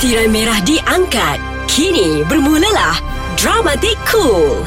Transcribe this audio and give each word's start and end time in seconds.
Tirai 0.00 0.32
merah 0.32 0.56
diangkat. 0.64 1.36
Kini 1.68 2.24
bermulalah 2.24 2.96
Dramatik 3.36 4.00
Cool. 4.08 4.64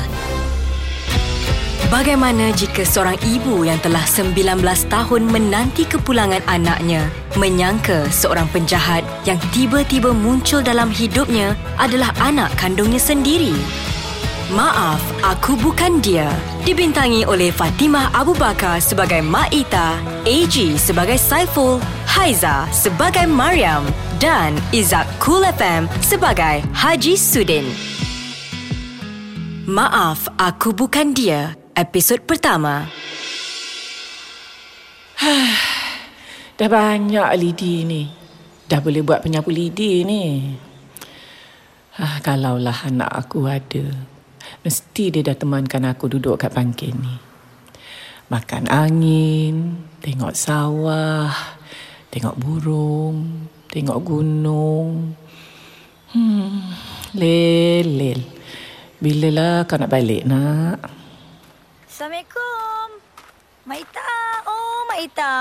Bagaimana 1.89 2.53
jika 2.53 2.85
seorang 2.85 3.17
ibu 3.25 3.65
yang 3.65 3.81
telah 3.81 4.05
19 4.05 4.61
tahun 4.93 5.21
menanti 5.25 5.89
kepulangan 5.89 6.45
anaknya 6.45 7.09
menyangka 7.33 8.05
seorang 8.13 8.45
penjahat 8.53 9.01
yang 9.25 9.41
tiba-tiba 9.49 10.13
muncul 10.13 10.61
dalam 10.61 10.93
hidupnya 10.93 11.57
adalah 11.81 12.13
anak 12.21 12.53
kandungnya 12.53 13.01
sendiri? 13.01 13.57
Maaf, 14.53 15.01
aku 15.25 15.57
bukan 15.57 15.97
dia. 15.97 16.29
Dibintangi 16.61 17.25
oleh 17.25 17.49
Fatimah 17.49 18.13
Abu 18.13 18.37
Bakar 18.37 18.77
sebagai 18.77 19.25
Mak 19.25 19.49
Ita, 19.49 19.97
AG 20.29 20.77
sebagai 20.77 21.17
Saiful, 21.17 21.81
Haiza 22.05 22.69
sebagai 22.69 23.25
Mariam 23.25 23.81
dan 24.23 24.55
Izak 24.71 25.03
Cool 25.19 25.43
FM 25.43 25.83
sebagai 25.99 26.63
Haji 26.71 27.19
Sudin. 27.19 27.67
Maaf, 29.67 30.31
aku 30.39 30.71
bukan 30.71 31.11
dia. 31.11 31.59
Episod 31.75 32.23
pertama. 32.23 32.87
Dah 36.55 36.69
banyak 36.71 37.35
lidi 37.35 37.83
ni. 37.83 38.07
Dah 38.63 38.79
boleh 38.79 39.03
buat 39.03 39.19
penyapu 39.19 39.51
lidi 39.51 40.07
ni. 40.07 40.55
Ah, 41.99 42.23
kalaulah 42.23 42.87
anak 42.87 43.11
aku 43.11 43.43
ada, 43.51 43.83
mesti 44.63 45.11
dia 45.11 45.21
dah 45.21 45.35
temankan 45.35 45.83
aku 45.83 46.07
duduk 46.07 46.39
kat 46.39 46.55
pangkin 46.55 46.95
ni. 46.95 47.15
Makan 48.31 48.71
angin, 48.71 49.83
tengok 49.99 50.31
sawah, 50.31 51.59
tengok 52.09 52.33
burung, 52.39 53.51
tengok 53.73 53.99
gunung. 54.05 55.17
Hmm, 56.13 56.61
lel, 57.17 57.87
lel. 57.89 58.21
Bilalah 59.01 59.65
kau 59.65 59.81
nak 59.81 59.89
balik 59.89 60.29
nak? 60.29 60.77
Assalamualaikum. 61.89 62.87
Mak 63.65 63.79
Ita. 63.81 64.13
Oh, 64.45 64.79
Mak 64.85 64.99
Ita. 65.01 65.33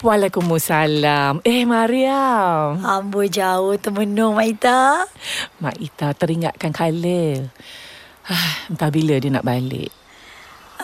Waalaikumsalam. 0.00 1.42
Eh, 1.42 1.66
Mariam. 1.66 2.78
Amboi 2.86 3.26
jauh 3.26 3.74
termenung, 3.82 4.38
Mak 4.38 4.46
Ita. 4.46 4.80
Mak 5.58 5.76
Ita 5.82 6.14
teringatkan 6.14 6.70
Khalil. 6.70 7.50
Ah, 8.30 8.70
entah 8.70 8.94
bila 8.94 9.18
dia 9.18 9.34
nak 9.34 9.42
balik. 9.42 9.99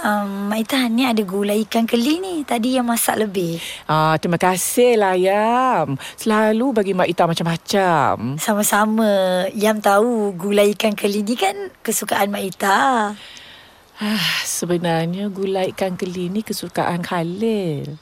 Um, 0.05 0.53
Mak 0.53 0.73
ni 0.93 1.09
ada 1.09 1.23
gulai 1.25 1.65
ikan 1.65 1.89
keli 1.89 2.21
ni. 2.21 2.35
Tadi 2.45 2.77
yang 2.77 2.85
masak 2.85 3.17
lebih. 3.17 3.57
Ah, 3.89 4.17
terima 4.21 4.37
kasih 4.37 5.01
lah, 5.01 5.17
Yam. 5.17 5.97
Selalu 6.21 6.67
bagi 6.77 6.93
Mak 6.93 7.09
Ita 7.09 7.25
macam-macam. 7.25 8.37
Sama-sama. 8.37 9.47
Yam 9.57 9.81
tahu 9.81 10.37
gulai 10.37 10.77
ikan 10.77 10.93
keli 10.93 11.25
ni 11.25 11.35
kan 11.35 11.73
kesukaan 11.81 12.29
Mak 12.29 12.45
Ita. 12.45 13.13
Ah, 13.97 14.29
sebenarnya 14.45 15.33
gulai 15.33 15.73
ikan 15.73 15.97
keli 15.97 16.29
ni 16.29 16.45
kesukaan 16.45 17.01
Khalil. 17.01 17.97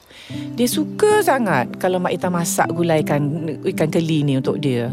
Dia 0.58 0.67
suka 0.67 1.23
sangat 1.23 1.79
kalau 1.79 2.03
Mak 2.03 2.14
Ita 2.19 2.29
masak 2.34 2.75
gulai 2.75 3.06
ikan, 3.06 3.47
ikan 3.62 3.91
keli 3.95 4.27
ni 4.27 4.34
untuk 4.34 4.58
dia. 4.58 4.91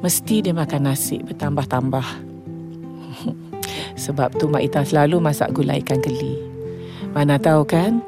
Mesti 0.00 0.40
dia 0.44 0.56
makan 0.56 0.88
nasi 0.88 1.20
bertambah-tambah. 1.20 2.33
Sebab 3.94 4.34
tu 4.38 4.50
Mak 4.50 4.62
Ita 4.62 4.82
selalu 4.82 5.22
masak 5.22 5.54
gulai 5.54 5.82
ikan 5.82 6.02
keli. 6.02 6.34
Mana 7.14 7.38
tahu 7.38 7.62
kan, 7.62 8.02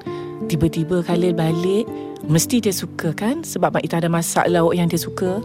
tiba-tiba 0.50 1.02
Khalil 1.02 1.34
balik, 1.34 1.86
mesti 2.26 2.58
dia 2.58 2.74
suka 2.74 3.14
kan? 3.14 3.46
Sebab 3.46 3.78
Mak 3.78 3.84
Ita 3.86 4.02
ada 4.02 4.10
masak 4.10 4.50
lauk 4.50 4.74
yang 4.74 4.90
dia 4.90 4.98
suka. 4.98 5.38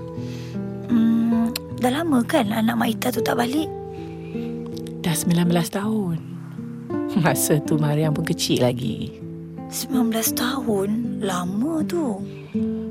Hmm, 0.89 1.53
dah 1.77 1.91
lama 1.93 2.25
kan 2.25 2.49
anak 2.49 2.75
Mak 2.77 2.89
Ita 2.97 3.07
tu 3.13 3.21
tak 3.21 3.37
balik? 3.37 3.69
Dah 5.05 5.13
19 5.13 5.49
tahun. 5.69 6.17
Masa 7.21 7.61
tu 7.61 7.77
Mariam 7.77 8.15
pun 8.15 8.25
kecil 8.25 8.65
lagi. 8.65 9.13
19 9.69 10.11
tahun? 10.35 10.89
Lama 11.23 11.85
tu. 11.85 12.19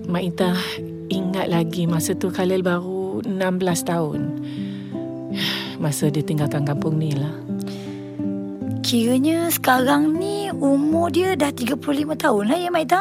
Mak 0.07 0.23
Ita 0.23 0.55
ingat 1.11 1.51
lagi 1.51 1.85
masa 1.85 2.15
tu 2.15 2.31
Khalil 2.31 2.63
baru 2.63 3.27
16 3.27 3.91
tahun. 3.91 4.21
Masa 5.81 6.13
dia 6.13 6.21
tinggalkan 6.21 6.69
kampung 6.69 7.01
ni 7.01 7.17
lah. 7.17 7.33
Kiranya 8.85 9.49
sekarang 9.49 10.13
ni 10.21 10.53
umur 10.53 11.09
dia 11.09 11.33
dah 11.33 11.49
35 11.49 11.81
tahun 12.21 12.45
lah 12.53 12.59
ya 12.61 12.69
Mak 12.69 12.85
Ita? 12.85 13.01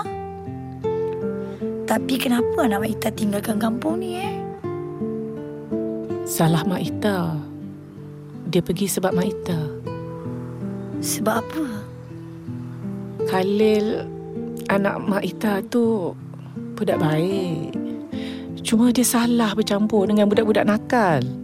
Tapi 1.83 2.13
kenapa 2.15 2.63
anak 2.63 2.87
Mak 2.87 2.91
Ita 2.95 3.09
tinggalkan 3.11 3.59
kampung 3.59 3.99
ni 3.99 4.15
eh? 4.15 4.35
Salah 6.23 6.63
Mak 6.63 6.79
Ita. 6.79 7.35
Dia 8.47 8.63
pergi 8.63 8.87
sebab 8.87 9.11
Mak 9.11 9.27
Ita. 9.27 9.59
Sebab 11.03 11.35
apa? 11.35 11.65
Khalil, 13.27 14.07
anak 14.71 14.95
Mak 15.03 15.23
Ita 15.27 15.59
tu 15.67 16.15
budak 16.79 16.95
baik. 17.03 17.75
Cuma 18.63 18.95
dia 18.95 19.03
salah 19.03 19.51
bercampur 19.51 20.07
dengan 20.07 20.31
budak-budak 20.31 20.63
nakal. 20.63 21.38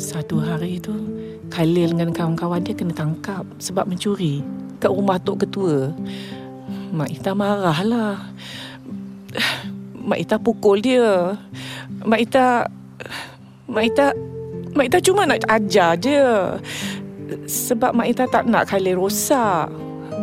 Satu 0.00 0.40
hari 0.40 0.80
tu, 0.80 0.96
Khalil 1.52 1.92
dengan 1.92 2.08
kawan-kawan 2.16 2.64
dia 2.64 2.72
kena 2.72 2.96
tangkap 2.96 3.44
sebab 3.60 3.84
mencuri 3.84 4.40
kat 4.80 4.88
rumah 4.88 5.20
Tok 5.20 5.44
Ketua. 5.44 5.92
Mak 6.96 7.20
Ita 7.20 7.36
marahlah. 7.36 8.32
Mak 10.00 10.18
Ita 10.24 10.40
pukul 10.40 10.80
dia. 10.80 11.36
Mak 12.00 12.16
Ita... 12.16 12.64
Mak 13.68 13.84
Ita... 13.92 14.16
Mak 14.72 14.88
Ita 14.88 14.98
cuma 15.04 15.28
nak 15.28 15.44
ajar 15.44 16.00
je. 16.00 16.24
Sebab 17.44 17.92
Mak 17.92 18.08
Ita 18.08 18.24
tak 18.24 18.48
nak 18.48 18.72
Khalil 18.72 18.96
rosak. 18.96 19.68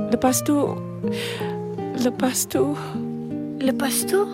Lepas 0.09 0.41
tu... 0.41 0.73
Lepas 2.01 2.49
tu... 2.49 2.73
Lepas 3.61 4.09
tu? 4.09 4.25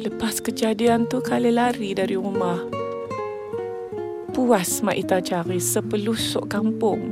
Lepas 0.00 0.40
kejadian 0.40 1.04
tu 1.12 1.20
Khalil 1.20 1.60
lari 1.60 1.92
dari 1.92 2.16
rumah. 2.16 2.79
Puas 4.30 4.78
Mak 4.86 4.94
Ita 4.94 5.18
cari 5.18 5.58
sepelusuk 5.58 6.46
kampung. 6.46 7.02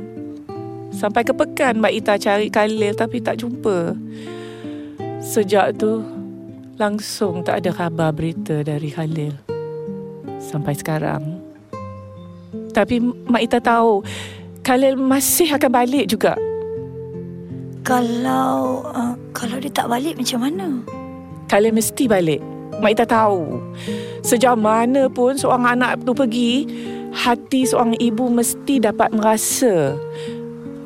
Sampai 0.95 1.27
ke 1.27 1.35
pekan 1.35 1.75
Mak 1.83 1.91
Ita 1.91 2.15
cari 2.15 2.47
Khalil 2.47 2.95
tapi 2.95 3.19
tak 3.19 3.43
jumpa. 3.43 3.91
Sejak 5.19 5.75
tu 5.75 5.99
langsung 6.79 7.43
tak 7.43 7.59
ada 7.59 7.75
khabar 7.75 8.15
berita 8.15 8.63
dari 8.63 8.87
Khalil. 8.87 9.35
Sampai 10.39 10.79
sekarang. 10.79 11.43
Tapi 12.71 13.03
Mak 13.03 13.43
Ita 13.43 13.59
tahu 13.59 13.99
Khalil 14.63 14.95
masih 14.95 15.51
akan 15.59 15.71
balik 15.75 16.07
juga. 16.07 16.39
Kalau 17.83 18.87
uh, 18.95 19.13
kalau 19.35 19.59
dia 19.59 19.71
tak 19.71 19.91
balik 19.91 20.15
macam 20.15 20.39
mana? 20.47 20.67
Khalil 21.51 21.75
mesti 21.75 22.07
balik. 22.07 22.39
Mak 22.79 22.91
Ita 22.95 23.03
tahu. 23.03 23.59
Sejauh 24.23 24.55
mana 24.55 25.11
pun 25.11 25.35
seorang 25.35 25.75
anak 25.75 25.99
tu 26.07 26.15
pergi, 26.15 26.63
hati 27.13 27.65
seorang 27.65 27.97
ibu 27.97 28.29
mesti 28.29 28.81
dapat 28.81 29.09
merasa. 29.13 29.97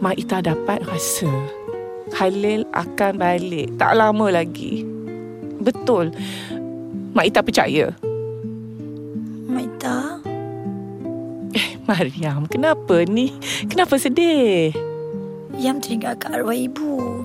Mak 0.03 0.19
Ita 0.19 0.44
dapat 0.44 0.84
rasa. 0.84 1.31
Khalil 2.11 2.67
akan 2.75 3.13
balik. 3.17 3.72
Tak 3.79 3.95
lama 3.95 4.28
lagi. 4.29 4.83
Betul. 5.63 6.12
Mak 7.16 7.25
Ita 7.31 7.39
percaya. 7.39 7.95
Mak 9.47 9.63
Ita? 9.63 9.97
Eh, 11.53 11.67
Mariam, 11.88 12.50
kenapa 12.51 13.07
ni? 13.07 13.31
Kenapa 13.72 13.95
sedih? 13.95 14.75
Yam 15.53 15.79
teringat 15.79 16.25
arwah 16.25 16.57
ibu. 16.57 17.23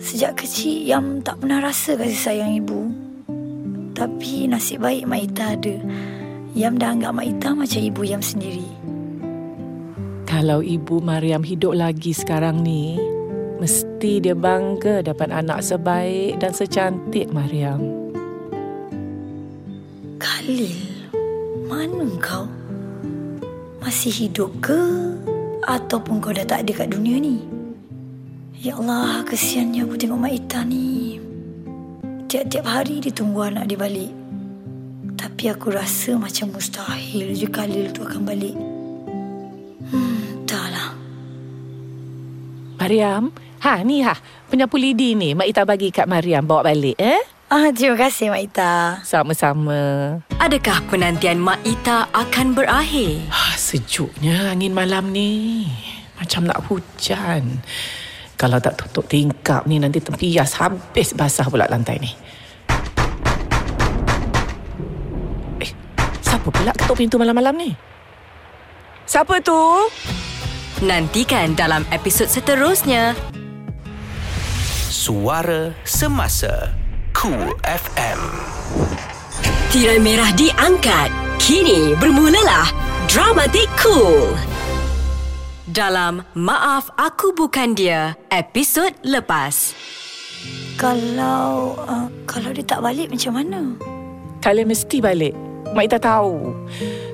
Sejak 0.00 0.40
kecil, 0.40 0.88
Yam 0.88 1.20
tak 1.20 1.44
pernah 1.44 1.60
rasa 1.60 1.94
kasih 1.94 2.16
sayang 2.16 2.56
ibu. 2.56 2.88
Tapi 3.92 4.48
nasib 4.48 4.80
baik 4.80 5.04
Mak 5.04 5.20
Ita 5.28 5.44
ada. 5.54 5.76
Yam 6.50 6.82
dah 6.82 6.90
anggap 6.90 7.14
Mak 7.14 7.26
Ita 7.30 7.54
macam 7.54 7.80
ibu 7.80 8.02
Yam 8.02 8.18
sendiri. 8.18 8.66
Kalau 10.26 10.62
ibu 10.62 10.98
Mariam 10.98 11.46
hidup 11.46 11.78
lagi 11.78 12.10
sekarang 12.10 12.66
ni, 12.66 12.98
mesti 13.62 14.18
dia 14.18 14.34
bangga 14.34 15.02
dapat 15.06 15.30
anak 15.30 15.62
sebaik 15.62 16.42
dan 16.42 16.50
secantik 16.50 17.30
Mariam. 17.30 17.78
Khalil, 20.18 20.74
mana 21.70 22.06
kau? 22.18 22.50
Masih 23.78 24.10
hidup 24.10 24.50
ke? 24.58 24.82
Ataupun 25.70 26.18
kau 26.18 26.34
dah 26.34 26.46
tak 26.46 26.66
ada 26.66 26.82
kat 26.82 26.90
dunia 26.90 27.22
ni? 27.22 27.46
Ya 28.58 28.74
Allah, 28.76 29.22
kesiannya 29.22 29.86
aku 29.86 29.94
tengok 29.96 30.18
Mak 30.18 30.34
Ita 30.34 30.60
ni. 30.66 31.16
Tiap-tiap 32.26 32.66
hari 32.66 32.98
dia 32.98 33.14
tunggu 33.14 33.46
anak 33.46 33.70
dia 33.70 33.78
balik. 33.78 34.19
Tapi 35.40 35.56
aku 35.56 35.72
rasa 35.72 36.20
macam 36.20 36.52
mustahil 36.52 37.32
je 37.32 37.48
Khalil 37.48 37.96
tu 37.96 38.04
akan 38.04 38.28
balik. 38.28 38.52
Hmm, 39.88 40.44
entahlah. 40.44 40.92
Mariam, 42.76 43.32
ha 43.64 43.80
ni 43.80 44.04
ha, 44.04 44.12
penyapu 44.52 44.76
lidi 44.76 45.16
ni 45.16 45.32
Mak 45.32 45.48
Ita 45.48 45.64
bagi 45.64 45.88
kat 45.88 46.04
Mariam 46.04 46.44
bawa 46.44 46.68
balik 46.68 46.92
eh. 47.00 47.24
Ah, 47.48 47.72
terima 47.72 47.96
kasih 47.96 48.28
Mak 48.28 48.42
Ita. 48.52 49.00
Sama-sama. 49.00 49.80
Adakah 50.36 50.84
penantian 50.92 51.40
Mak 51.40 51.64
Ita 51.64 52.12
akan 52.12 52.52
berakhir? 52.52 53.24
Ah, 53.32 53.56
sejuknya 53.56 54.52
angin 54.52 54.76
malam 54.76 55.08
ni. 55.08 55.64
Macam 56.20 56.52
nak 56.52 56.68
hujan. 56.68 57.64
Kalau 58.36 58.60
tak 58.60 58.76
tutup 58.76 59.08
tingkap 59.08 59.64
ni 59.64 59.80
nanti 59.80 60.04
tempias 60.04 60.60
habis 60.60 61.16
basah 61.16 61.48
pula 61.48 61.64
lantai 61.64 61.96
ni. 61.96 62.12
Siapa 66.30 66.48
pula 66.54 66.70
ketuk 66.70 66.94
pintu 66.94 67.18
malam-malam 67.18 67.58
ni? 67.58 67.70
Siapa 69.02 69.42
tu? 69.42 69.58
Nantikan 70.86 71.58
dalam 71.58 71.82
episod 71.90 72.30
seterusnya. 72.30 73.18
Suara 74.90 75.74
Semasa 75.82 76.70
Cool 77.10 77.50
FM 77.66 78.20
Tirai 79.74 79.98
merah 79.98 80.30
diangkat. 80.38 81.10
Kini 81.42 81.98
bermulalah 81.98 82.70
Dramatik 83.10 83.66
Cool. 83.78 84.34
Dalam 85.66 86.22
Maaf 86.34 86.94
Aku 86.98 87.34
Bukan 87.34 87.74
Dia, 87.74 88.14
episod 88.30 88.90
lepas. 89.02 89.74
Kalau 90.78 91.74
uh, 91.86 92.06
kalau 92.26 92.50
dia 92.54 92.66
tak 92.66 92.82
balik 92.82 93.10
macam 93.10 93.32
mana? 93.34 93.60
Kalian 94.42 94.70
mesti 94.70 94.98
balik. 94.98 95.49
Mak 95.70 95.84
Ita 95.86 95.98
tahu. 96.02 96.50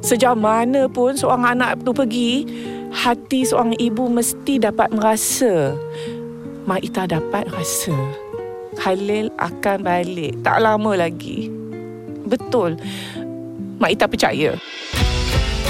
Sejauh 0.00 0.38
mana 0.38 0.88
pun 0.88 1.12
seorang 1.12 1.56
anak 1.56 1.84
tu 1.84 1.92
pergi, 1.92 2.48
hati 2.88 3.44
seorang 3.44 3.76
ibu 3.76 4.08
mesti 4.08 4.56
dapat 4.56 4.88
merasa. 4.96 5.76
Mak 6.64 6.80
Ita 6.80 7.04
dapat 7.04 7.52
rasa. 7.52 7.92
Khalil 8.80 9.28
akan 9.36 9.78
balik. 9.84 10.40
Tak 10.40 10.56
lama 10.64 10.96
lagi. 10.96 11.52
Betul. 12.24 12.80
Mak 13.76 13.92
Ita 13.92 14.08
percaya. 14.08 14.56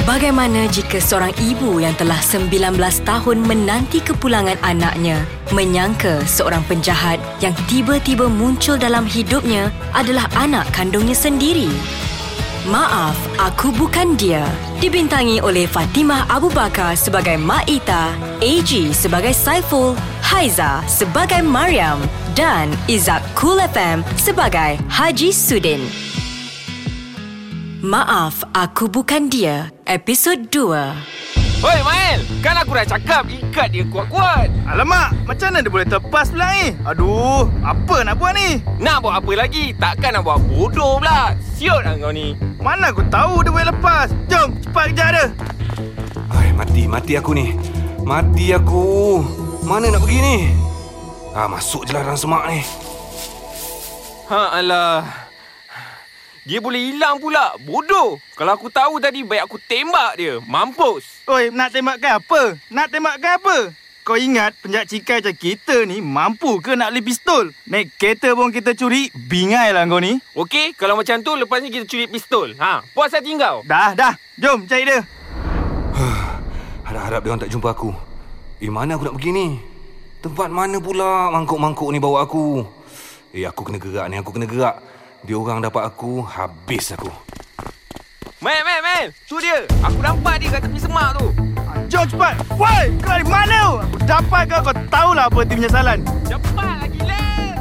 Bagaimana 0.07 0.71
jika 0.71 1.03
seorang 1.03 1.35
ibu 1.43 1.83
yang 1.83 1.91
telah 1.99 2.23
19 2.23 2.79
tahun 3.03 3.39
menanti 3.43 3.99
kepulangan 3.99 4.55
anaknya 4.63 5.19
menyangka 5.51 6.23
seorang 6.23 6.63
penjahat 6.71 7.19
yang 7.43 7.51
tiba-tiba 7.67 8.31
muncul 8.31 8.79
dalam 8.79 9.03
hidupnya 9.03 9.75
adalah 9.91 10.31
anak 10.39 10.71
kandungnya 10.71 11.19
sendiri? 11.19 11.67
Maaf, 12.67 13.15
aku 13.39 13.71
bukan 13.79 14.19
dia. 14.19 14.43
Dibintangi 14.83 15.39
oleh 15.39 15.71
Fatimah 15.71 16.27
Abu 16.27 16.51
Bakar 16.51 16.99
sebagai 16.99 17.39
Mak 17.39 17.71
Ita, 17.71 18.11
AG 18.43 18.91
sebagai 18.91 19.31
Saiful, 19.31 19.95
Haiza 20.19 20.83
sebagai 20.91 21.47
Mariam 21.47 22.03
dan 22.35 22.75
Izak 22.91 23.23
Cool 23.39 23.63
FM 23.63 24.03
sebagai 24.19 24.83
Haji 24.91 25.31
Sudin. 25.31 25.79
Maaf, 27.87 28.43
aku 28.51 28.91
bukan 28.91 29.31
dia. 29.31 29.71
Episod 29.87 30.51
2. 30.51 31.26
Hoi 31.57 31.81
Mael, 31.81 32.21
kan 32.45 32.53
aku 32.61 32.77
dah 32.77 32.85
cakap 32.85 33.25
ikat 33.33 33.73
dia 33.73 33.83
kuat-kuat. 33.89 34.53
Alamak, 34.69 35.17
macam 35.25 35.49
mana 35.49 35.65
dia 35.65 35.73
boleh 35.73 35.89
terpas 35.89 36.29
pula 36.29 36.53
ni? 36.53 36.77
Aduh, 36.85 37.49
apa 37.65 37.97
nak 38.05 38.21
buat 38.21 38.37
ni? 38.37 38.61
Nak 38.77 39.01
buat 39.01 39.17
apa 39.17 39.33
lagi? 39.33 39.73
Takkan 39.73 40.21
nak 40.21 40.29
buat 40.29 40.37
bodoh 40.45 41.01
pula. 41.01 41.33
Siot 41.57 41.81
lah 41.81 41.97
kau 41.97 42.13
ni. 42.13 42.37
Mana 42.61 42.93
aku 42.93 43.01
tahu 43.09 43.41
dia 43.41 43.51
boleh 43.51 43.69
lepas? 43.73 44.13
Jom, 44.29 44.53
cepat 44.61 44.93
kejar 44.93 45.09
dia. 45.17 45.25
Ai, 46.29 46.53
mati, 46.53 46.85
mati 46.85 47.17
aku 47.17 47.33
ni. 47.33 47.57
Mati 48.05 48.53
aku. 48.53 49.25
Mana 49.65 49.89
nak 49.89 50.05
pergi 50.05 50.19
ni? 50.21 50.37
Ah, 51.33 51.49
masuk 51.49 51.89
je 51.89 51.97
lah 51.97 52.05
dalam 52.05 52.21
semak 52.21 52.45
ni. 52.53 52.61
Ha 54.29 54.61
alah. 54.61 55.26
Dia 56.47 56.63
boleh 56.63 56.95
hilang 56.95 57.19
pula. 57.19 57.59
Bodoh. 57.59 58.23
Kalau 58.39 58.55
aku 58.55 58.71
tahu 58.71 59.03
tadi 59.03 59.27
baik 59.27 59.51
aku 59.51 59.59
tembak 59.67 60.15
dia. 60.15 60.39
Mampus. 60.47 61.27
Oi, 61.27 61.51
nak 61.51 61.75
tembakkan 61.75 62.23
apa? 62.23 62.55
Nak 62.71 62.87
tembakkan 62.87 63.43
apa? 63.43 63.75
Kau 64.07 64.15
ingat 64.15 64.55
penjahat 64.63 64.87
cikai 64.87 65.19
macam 65.19 65.35
kita 65.35 65.83
ni 65.83 65.99
mampu 65.99 66.63
ke 66.63 66.79
nak 66.79 66.95
beli 66.95 67.03
pistol? 67.03 67.51
Naik 67.67 67.99
kereta 67.99 68.39
pun 68.39 68.55
kita 68.55 68.79
curi, 68.79 69.11
bingai 69.11 69.75
lah 69.75 69.83
kau 69.91 69.99
ni. 69.99 70.23
Okey, 70.39 70.79
kalau 70.79 70.95
macam 70.95 71.19
tu 71.27 71.35
lepas 71.35 71.59
ni 71.59 71.75
kita 71.75 71.83
curi 71.91 72.07
pistol. 72.07 72.55
Ha, 72.63 72.87
puas 72.95 73.11
hati 73.11 73.35
kau. 73.35 73.67
Dah, 73.67 73.99
dah. 73.99 74.15
Jom 74.39 74.71
cari 74.71 74.87
dia. 74.87 75.03
Harap-harap 76.87 77.27
dia 77.27 77.31
orang 77.35 77.43
tak 77.43 77.51
jumpa 77.51 77.75
aku. 77.75 77.91
Eh, 78.63 78.71
mana 78.71 78.95
aku 78.95 79.11
nak 79.11 79.19
pergi 79.19 79.35
ni? 79.35 79.59
Tempat 80.23 80.55
mana 80.55 80.79
pula 80.79 81.35
mangkuk-mangkuk 81.35 81.91
ni 81.91 81.99
bawa 81.99 82.23
aku? 82.23 82.63
Eh, 83.35 83.43
aku 83.43 83.67
kena 83.67 83.83
gerak 83.83 84.07
ni, 84.07 84.23
aku 84.23 84.31
kena 84.31 84.47
gerak. 84.47 84.79
Dia 85.27 85.35
orang 85.35 85.59
dapat 85.59 85.91
aku, 85.91 86.23
habis 86.23 86.95
aku. 86.95 87.11
Mel, 88.39 88.63
Mel, 88.63 88.79
Mel. 88.79 89.07
Tu 89.27 89.35
dia. 89.43 89.67
Aku 89.83 89.99
nampak 89.99 90.39
dia 90.39 90.55
kat 90.55 90.63
tepi 90.63 90.79
semak 90.79 91.19
tu. 91.19 91.27
Ah, 91.67 91.83
Jom 91.91 92.07
cepat. 92.07 92.39
Woi, 92.55 92.95
kau 93.03 93.11
dari 93.11 93.27
mana? 93.27 93.83
Aku 93.83 93.99
dapat 94.07 94.47
kau, 94.47 94.71
kau 94.71 94.75
tahulah 94.87 95.27
apa 95.27 95.43
tim 95.43 95.59
penyesalan. 95.59 95.99
Cepat 96.31 96.75
lagi, 96.79 97.03
Len. 97.03 97.59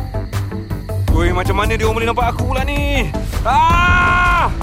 Oi, 1.10 1.34
macam 1.34 1.58
mana 1.58 1.74
dia 1.74 1.90
orang 1.90 1.98
boleh 1.98 2.10
nampak 2.14 2.28
aku 2.38 2.54
pula 2.54 2.62
ni? 2.62 3.10
Ah! 3.42 4.54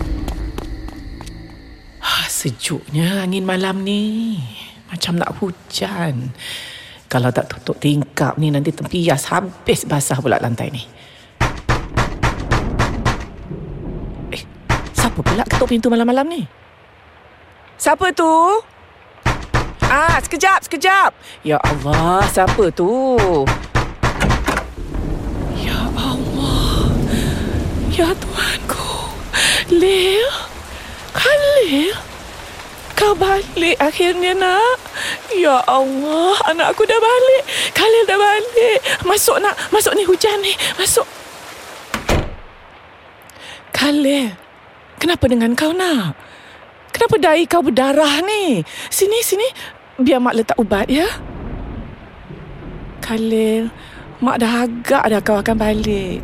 Ah, 1.98 2.26
sejuknya 2.30 3.26
angin 3.26 3.42
malam 3.42 3.82
ni. 3.82 4.38
Macam 4.94 5.18
nak 5.18 5.42
hujan. 5.42 6.30
Kalau 7.10 7.34
tak 7.34 7.50
tutup 7.50 7.82
tingkap 7.82 8.38
ni 8.38 8.54
nanti 8.54 8.70
tempias 8.70 9.26
habis 9.26 9.82
basah 9.90 10.22
pula 10.22 10.38
lantai 10.38 10.70
ni. 10.70 10.91
Siapa 15.02 15.18
pula 15.18 15.42
ketuk 15.42 15.66
pintu 15.66 15.90
malam-malam 15.90 16.30
ni? 16.30 16.46
Siapa 17.74 18.14
tu? 18.14 18.30
Ah, 19.90 20.22
sekejap, 20.22 20.62
sekejap. 20.62 21.10
Ya 21.42 21.58
Allah, 21.58 22.22
siapa 22.30 22.70
tu? 22.70 23.18
Ya 25.58 25.82
Allah. 25.98 26.86
Ya 27.90 28.14
Tuhanku. 28.14 29.10
Lil. 29.74 30.30
Khalil. 31.12 31.92
Kau 32.94 33.18
balik 33.18 33.76
akhirnya 33.82 34.38
nak. 34.38 34.78
Ya 35.34 35.58
Allah, 35.66 36.38
anak 36.46 36.78
aku 36.78 36.86
dah 36.86 36.96
balik. 37.02 37.42
Khalil 37.74 38.04
dah 38.06 38.16
balik. 38.16 38.78
Masuk 39.02 39.42
nak, 39.42 39.58
masuk 39.74 39.92
ni 39.98 40.06
hujan 40.06 40.38
ni. 40.40 40.54
Masuk. 40.78 41.04
Khalil, 43.74 44.38
kenapa 45.02 45.26
dengan 45.26 45.58
kau 45.58 45.74
nak? 45.74 46.14
Kenapa 46.94 47.18
dahi 47.18 47.50
kau 47.50 47.66
berdarah 47.66 48.22
ni? 48.22 48.62
Sini, 48.86 49.18
sini. 49.26 49.48
Biar 49.98 50.22
mak 50.22 50.38
letak 50.38 50.54
ubat 50.62 50.86
ya. 50.86 51.10
Khalil, 53.02 53.74
mak 54.22 54.38
dah 54.38 54.70
agak 54.70 55.04
dah 55.10 55.18
kau 55.18 55.42
akan 55.42 55.58
balik. 55.58 56.22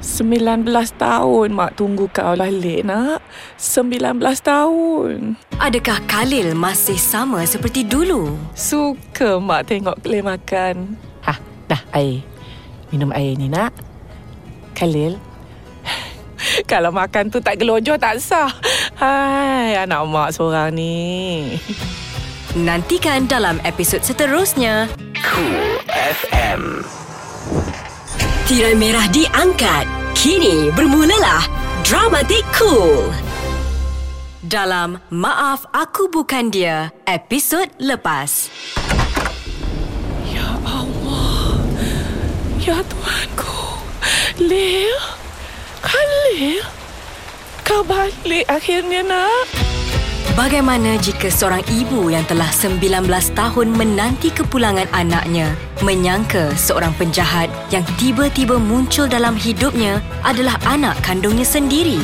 19 0.00 0.64
tahun 0.96 1.48
mak 1.52 1.74
tunggu 1.74 2.06
kau 2.14 2.38
balik 2.38 2.86
nak. 2.86 3.18
19 3.58 4.22
tahun. 4.40 5.34
Adakah 5.58 5.98
Khalil 6.06 6.54
masih 6.54 6.96
sama 6.96 7.42
seperti 7.42 7.82
dulu? 7.82 8.38
Suka 8.54 9.42
mak 9.42 9.66
tengok 9.66 9.98
Khalil 10.06 10.22
makan. 10.22 10.94
Ha, 11.26 11.34
dah 11.66 11.82
air. 11.98 12.22
Minum 12.94 13.10
air 13.10 13.34
ni 13.34 13.50
nak. 13.50 13.74
Khalil. 14.78 15.29
Kalau 16.70 16.90
makan 16.92 17.32
tu 17.32 17.38
tak 17.40 17.60
gelojor 17.60 17.96
tak 17.96 18.20
sah. 18.20 18.50
Hai, 18.96 19.76
anak 19.76 20.04
mak 20.08 20.28
seorang 20.34 20.74
ni. 20.74 21.56
Nantikan 22.58 23.30
dalam 23.30 23.62
episod 23.62 24.02
seterusnya. 24.02 24.90
Cool 25.22 25.78
FM 25.86 26.82
Tirai 28.50 28.74
merah 28.74 29.06
diangkat. 29.06 29.86
Kini 30.18 30.74
bermulalah 30.74 31.46
Dramatik 31.86 32.42
Cool. 32.50 33.14
Dalam 34.42 34.98
Maaf 35.14 35.70
Aku 35.70 36.10
Bukan 36.10 36.50
Dia, 36.50 36.90
episod 37.06 37.70
lepas. 37.78 38.50
Ya 40.26 40.58
Allah. 40.66 41.54
Ya 42.58 42.82
Tuhanku. 42.82 43.78
Lil. 44.42 44.98
Khalil. 45.80 46.60
Kau 47.64 47.80
balik 47.84 48.44
akhirnya 48.48 49.00
nak. 49.04 49.48
Bagaimana 50.36 50.96
jika 51.00 51.28
seorang 51.28 51.60
ibu 51.68 52.08
yang 52.08 52.24
telah 52.24 52.48
19 52.48 52.80
tahun 53.36 53.68
menanti 53.76 54.32
kepulangan 54.32 54.88
anaknya 54.94 55.52
menyangka 55.84 56.54
seorang 56.56 56.94
penjahat 56.96 57.50
yang 57.68 57.84
tiba-tiba 57.98 58.56
muncul 58.56 59.04
dalam 59.10 59.36
hidupnya 59.36 59.98
adalah 60.24 60.56
anak 60.64 60.96
kandungnya 61.04 61.44
sendiri? 61.44 62.00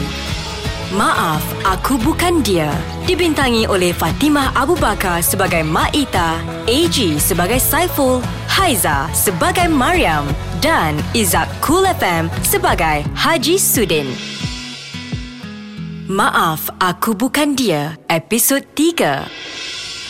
Maaf, 0.94 1.42
aku 1.66 1.98
bukan 1.98 2.46
dia. 2.46 2.70
Dibintangi 3.10 3.66
oleh 3.66 3.90
Fatimah 3.90 4.54
Abu 4.54 4.78
Bakar 4.78 5.18
sebagai 5.18 5.66
Mak 5.66 5.90
Ita, 5.90 6.38
AG 6.70 7.18
sebagai 7.18 7.58
Saiful, 7.58 8.22
Haiza 8.46 9.10
sebagai 9.10 9.66
Mariam 9.66 10.22
dan 10.62 10.94
Izak 11.10 11.50
Cool 11.58 11.90
FM 11.90 12.30
sebagai 12.46 13.02
Haji 13.18 13.58
Sudin. 13.58 14.06
Maaf, 16.06 16.70
aku 16.78 17.18
bukan 17.18 17.58
dia. 17.58 17.98
Episod 18.06 18.62
3. 18.78 19.26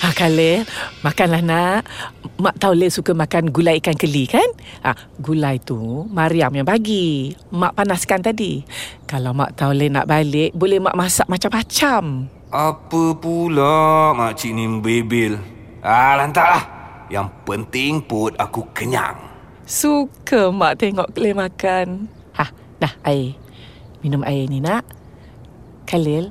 Ha, 0.06 0.14
Khalil, 0.14 0.62
makanlah 1.02 1.42
nak. 1.42 1.82
Mak 2.38 2.62
tahu 2.62 2.78
Lil 2.78 2.94
suka 2.94 3.10
makan 3.10 3.50
gulai 3.50 3.82
ikan 3.82 3.98
keli 3.98 4.30
kan? 4.30 4.46
Ha, 4.86 4.94
gulai 5.18 5.58
tu 5.58 6.06
Mariam 6.14 6.54
yang 6.54 6.62
bagi. 6.62 7.34
Mak 7.50 7.74
panaskan 7.74 8.22
tadi. 8.22 8.62
Kalau 9.10 9.34
mak 9.34 9.58
tahu 9.58 9.74
Lil 9.74 9.90
nak 9.90 10.06
balik, 10.06 10.54
boleh 10.54 10.78
mak 10.78 10.94
masak 10.94 11.26
macam-macam. 11.26 12.30
Apa 12.54 13.18
pula 13.18 14.14
makcik 14.14 14.54
ni 14.54 14.70
bebel? 14.78 15.42
Ah, 15.82 16.14
lantaklah. 16.22 16.62
Yang 17.10 17.26
penting 17.42 17.98
pun 17.98 18.30
aku 18.38 18.62
kenyang. 18.78 19.18
Suka 19.66 20.54
mak 20.54 20.78
tengok 20.78 21.10
Khalil 21.18 21.34
makan. 21.34 22.06
Ha, 22.38 22.46
dah 22.78 22.94
air. 23.02 23.34
Minum 24.06 24.22
air 24.22 24.46
ni 24.46 24.62
nak. 24.62 24.86
Khalil, 25.82 26.30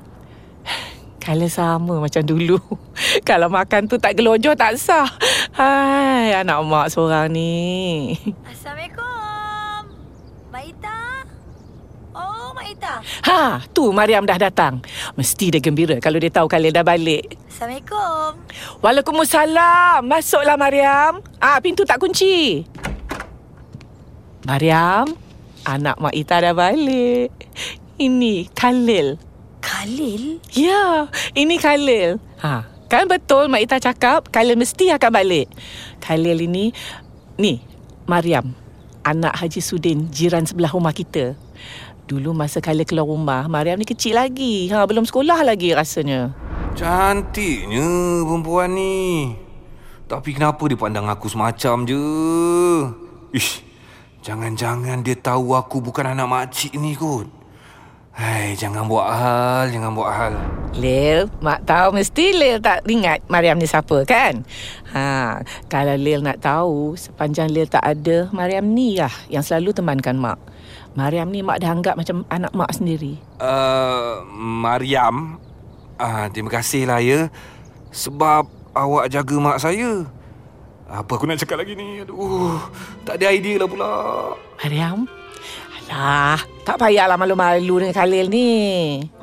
Khalil 1.25 1.49
sama 1.49 1.97
macam 1.97 2.21
dulu. 2.21 2.61
Kalau 3.29 3.49
makan 3.49 3.89
tu 3.89 3.97
tak 3.97 4.13
gelonjor 4.13 4.53
tak 4.53 4.77
sah. 4.77 5.09
Hai, 5.57 6.37
anak 6.37 6.61
mak 6.61 6.93
seorang 6.93 7.33
ni. 7.33 8.13
Assalamualaikum. 8.45 9.81
Mak 10.53 10.63
Ita. 10.69 11.01
Oh, 12.13 12.53
Mak 12.53 12.67
Ita. 12.69 12.93
Ha, 13.25 13.65
tu 13.73 13.89
Mariam 13.89 14.21
dah 14.21 14.37
datang. 14.37 14.85
Mesti 15.17 15.57
dia 15.57 15.57
gembira 15.57 15.97
kalau 15.97 16.21
dia 16.21 16.29
tahu 16.29 16.45
Khalil 16.45 16.69
dah 16.69 16.85
balik. 16.85 17.33
Assalamualaikum. 17.49 18.45
Waalaikumsalam. 18.85 20.05
Masuklah 20.05 20.61
Mariam. 20.61 21.25
Ah, 21.41 21.57
pintu 21.57 21.89
tak 21.89 22.05
kunci. 22.05 22.61
Mariam, 24.45 25.09
anak 25.65 25.97
Mak 25.97 26.13
Ita 26.13 26.37
dah 26.37 26.53
balik. 26.53 27.33
Ini 27.97 28.45
Khalil. 28.53 29.17
Khalil? 29.75 30.39
Ya, 30.55 31.11
ini 31.35 31.59
Khalil. 31.59 32.15
Ha, 32.39 32.63
kan 32.87 33.11
betul 33.11 33.51
Mak 33.51 33.59
Ita 33.59 33.77
cakap 33.83 34.31
Khalil 34.31 34.55
mesti 34.55 34.87
akan 34.87 35.11
balik. 35.11 35.51
Khalil 35.99 36.47
ini 36.47 36.71
ni 37.35 37.59
Mariam, 38.07 38.55
anak 39.03 39.35
Haji 39.35 39.59
Sudin, 39.59 40.07
jiran 40.07 40.47
sebelah 40.47 40.71
rumah 40.71 40.95
kita. 40.95 41.35
Dulu 42.07 42.31
masa 42.31 42.63
Khalil 42.63 42.87
keluar 42.87 43.03
rumah, 43.03 43.51
Mariam 43.51 43.75
ni 43.75 43.83
kecil 43.83 44.15
lagi. 44.15 44.71
Ha, 44.71 44.87
belum 44.87 45.03
sekolah 45.03 45.43
lagi 45.43 45.75
rasanya. 45.75 46.31
Cantiknya 46.71 48.23
perempuan 48.23 48.79
ni. 48.79 49.35
Tapi 50.07 50.39
kenapa 50.39 50.63
dia 50.71 50.79
pandang 50.79 51.11
aku 51.11 51.27
semacam 51.27 51.83
je? 51.83 52.03
Ish, 53.35 53.59
jangan-jangan 54.23 55.03
dia 55.03 55.19
tahu 55.19 55.51
aku 55.51 55.83
bukan 55.83 56.15
anak 56.15 56.31
makcik 56.31 56.71
ni 56.79 56.95
kot. 56.95 57.27
Hai, 58.15 58.55
jangan 58.55 58.87
buat 58.87 59.11
hal, 59.11 59.75
jangan 59.75 59.91
buat 59.91 60.07
hal. 60.07 60.39
Lil, 60.79 61.27
mak 61.43 61.67
tahu 61.67 61.99
mesti 61.99 62.31
Lil 62.31 62.63
tak 62.63 62.87
ingat 62.87 63.19
Mariam 63.27 63.59
ni 63.59 63.67
siapa 63.67 64.07
kan? 64.07 64.47
Ha, 64.95 65.43
kalau 65.67 65.99
Lil 65.99 66.23
nak 66.23 66.39
tahu, 66.39 66.95
sepanjang 66.95 67.51
Lil 67.51 67.67
tak 67.67 67.83
ada, 67.83 68.31
Mariam 68.31 68.71
ni 68.71 68.95
lah 68.95 69.11
yang 69.27 69.43
selalu 69.43 69.75
temankan 69.75 70.15
mak. 70.15 70.39
Mariam 70.95 71.27
ni 71.27 71.43
mak 71.43 71.59
dah 71.59 71.75
anggap 71.75 71.99
macam 71.99 72.23
anak 72.31 72.55
mak 72.55 72.71
sendiri. 72.71 73.19
Uh, 73.35 74.23
Mariam, 74.39 75.35
uh, 75.99 76.31
terima 76.31 76.55
kasih 76.55 76.87
lah 76.87 77.03
ya. 77.03 77.27
Sebab 77.91 78.47
awak 78.71 79.11
jaga 79.11 79.35
mak 79.43 79.59
saya. 79.59 80.07
Apa 80.87 81.19
aku 81.19 81.27
nak 81.27 81.43
cakap 81.43 81.59
lagi 81.59 81.75
ni? 81.75 81.99
Aduh, 81.99 82.63
tak 83.03 83.19
ada 83.19 83.35
idea 83.35 83.59
lah 83.59 83.67
pula. 83.67 83.91
Mariam? 84.63 85.03
Alah, 85.85 86.41
tak 86.65 86.81
payahlah 86.81 87.13
malu-malu 87.13 87.85
dengan 87.85 87.95
Khalil 87.95 88.25
ni. 88.27 88.53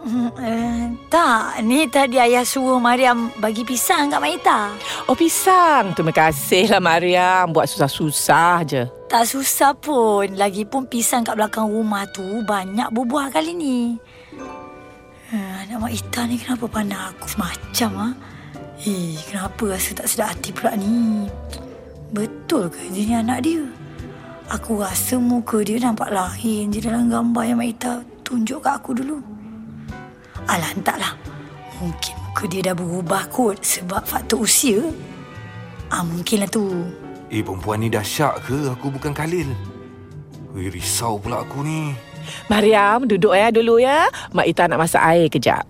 Hmm, 0.03 0.31
uh, 0.31 0.83
tak, 1.11 1.63
ni 1.67 1.87
tadi 1.91 2.19
ayah 2.19 2.47
suruh 2.47 2.79
Mariam 2.79 3.35
bagi 3.43 3.67
pisang 3.67 4.11
kat 4.11 4.23
Mak 4.23 4.33
Ita. 4.41 4.61
Oh, 5.11 5.19
pisang. 5.19 5.91
Terima 5.95 6.15
kasihlah 6.15 6.79
Mariam. 6.79 7.51
Buat 7.51 7.67
susah-susah 7.67 8.57
je. 8.63 8.83
Tak 9.11 9.27
susah 9.27 9.75
pun. 9.75 10.39
Lagipun 10.39 10.87
pisang 10.87 11.27
kat 11.27 11.35
belakang 11.35 11.67
rumah 11.67 12.07
tu 12.15 12.25
banyak 12.47 12.89
berbuah 12.95 13.35
kali 13.35 13.53
ni. 13.55 13.79
Uh, 15.35 15.55
anak 15.67 15.79
Mak 15.83 15.93
Ita 15.99 16.21
ni 16.31 16.39
kenapa 16.39 16.65
pandang 16.71 17.11
aku 17.11 17.27
semacam 17.27 17.91
ha? 17.99 18.09
Eh, 18.83 19.15
kenapa 19.31 19.79
rasa 19.79 19.95
tak 19.95 20.11
sedap 20.11 20.35
hati 20.35 20.51
pula 20.51 20.75
ni? 20.75 21.31
Betul 22.11 22.67
ke 22.67 22.83
dia 22.91 23.03
ni 23.07 23.15
anak 23.15 23.39
dia? 23.47 23.63
Aku 24.53 24.85
rasa 24.85 25.17
muka 25.17 25.65
dia 25.65 25.81
nampak 25.81 26.13
lain 26.13 26.69
je 26.69 26.85
dalam 26.85 27.09
gambar 27.09 27.43
yang 27.49 27.57
Mak 27.57 27.69
Ita 27.73 28.05
tunjuk 28.21 28.61
kat 28.61 28.77
aku 28.77 28.93
dulu. 28.93 29.17
Alah, 30.45 30.69
entahlah. 30.77 31.17
Mungkin 31.81 32.15
muka 32.21 32.45
dia 32.53 32.61
dah 32.61 32.77
berubah 32.77 33.33
kot 33.33 33.65
sebab 33.65 34.05
faktor 34.05 34.45
usia. 34.45 34.85
Ah, 35.89 36.05
mungkinlah 36.05 36.53
tu. 36.53 36.69
Eh, 37.33 37.41
perempuan 37.41 37.81
ni 37.81 37.89
dah 37.89 38.05
syak 38.05 38.45
ke 38.45 38.69
aku 38.69 38.93
bukan 38.93 39.17
Khalil? 39.17 39.49
Weh, 40.53 40.69
risau 40.69 41.17
pula 41.17 41.41
aku 41.41 41.65
ni. 41.65 41.97
Mariam, 42.53 43.09
duduk 43.09 43.33
ya 43.33 43.49
dulu 43.49 43.81
ya. 43.81 44.05
Mak 44.37 44.53
Ita 44.53 44.69
nak 44.69 44.85
masak 44.85 45.01
air 45.01 45.33
kejap. 45.33 45.65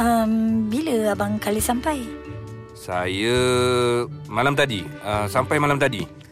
Um, 0.00 0.64
bila 0.72 1.12
Abang 1.12 1.36
Khalil 1.36 1.60
sampai? 1.60 2.00
Saya 2.72 3.36
malam 4.32 4.56
tadi. 4.56 4.80
Uh, 5.04 5.28
sampai 5.28 5.60
malam 5.60 5.76
tadi. 5.76 6.24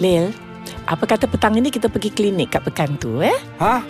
Lil, 0.00 0.32
apa 0.88 1.04
kata 1.04 1.28
petang 1.28 1.54
ini 1.60 1.68
kita 1.68 1.92
pergi 1.92 2.08
klinik 2.08 2.56
kat 2.56 2.64
pekan 2.64 2.96
tu 2.96 3.20
eh? 3.20 3.36
Hah? 3.60 3.84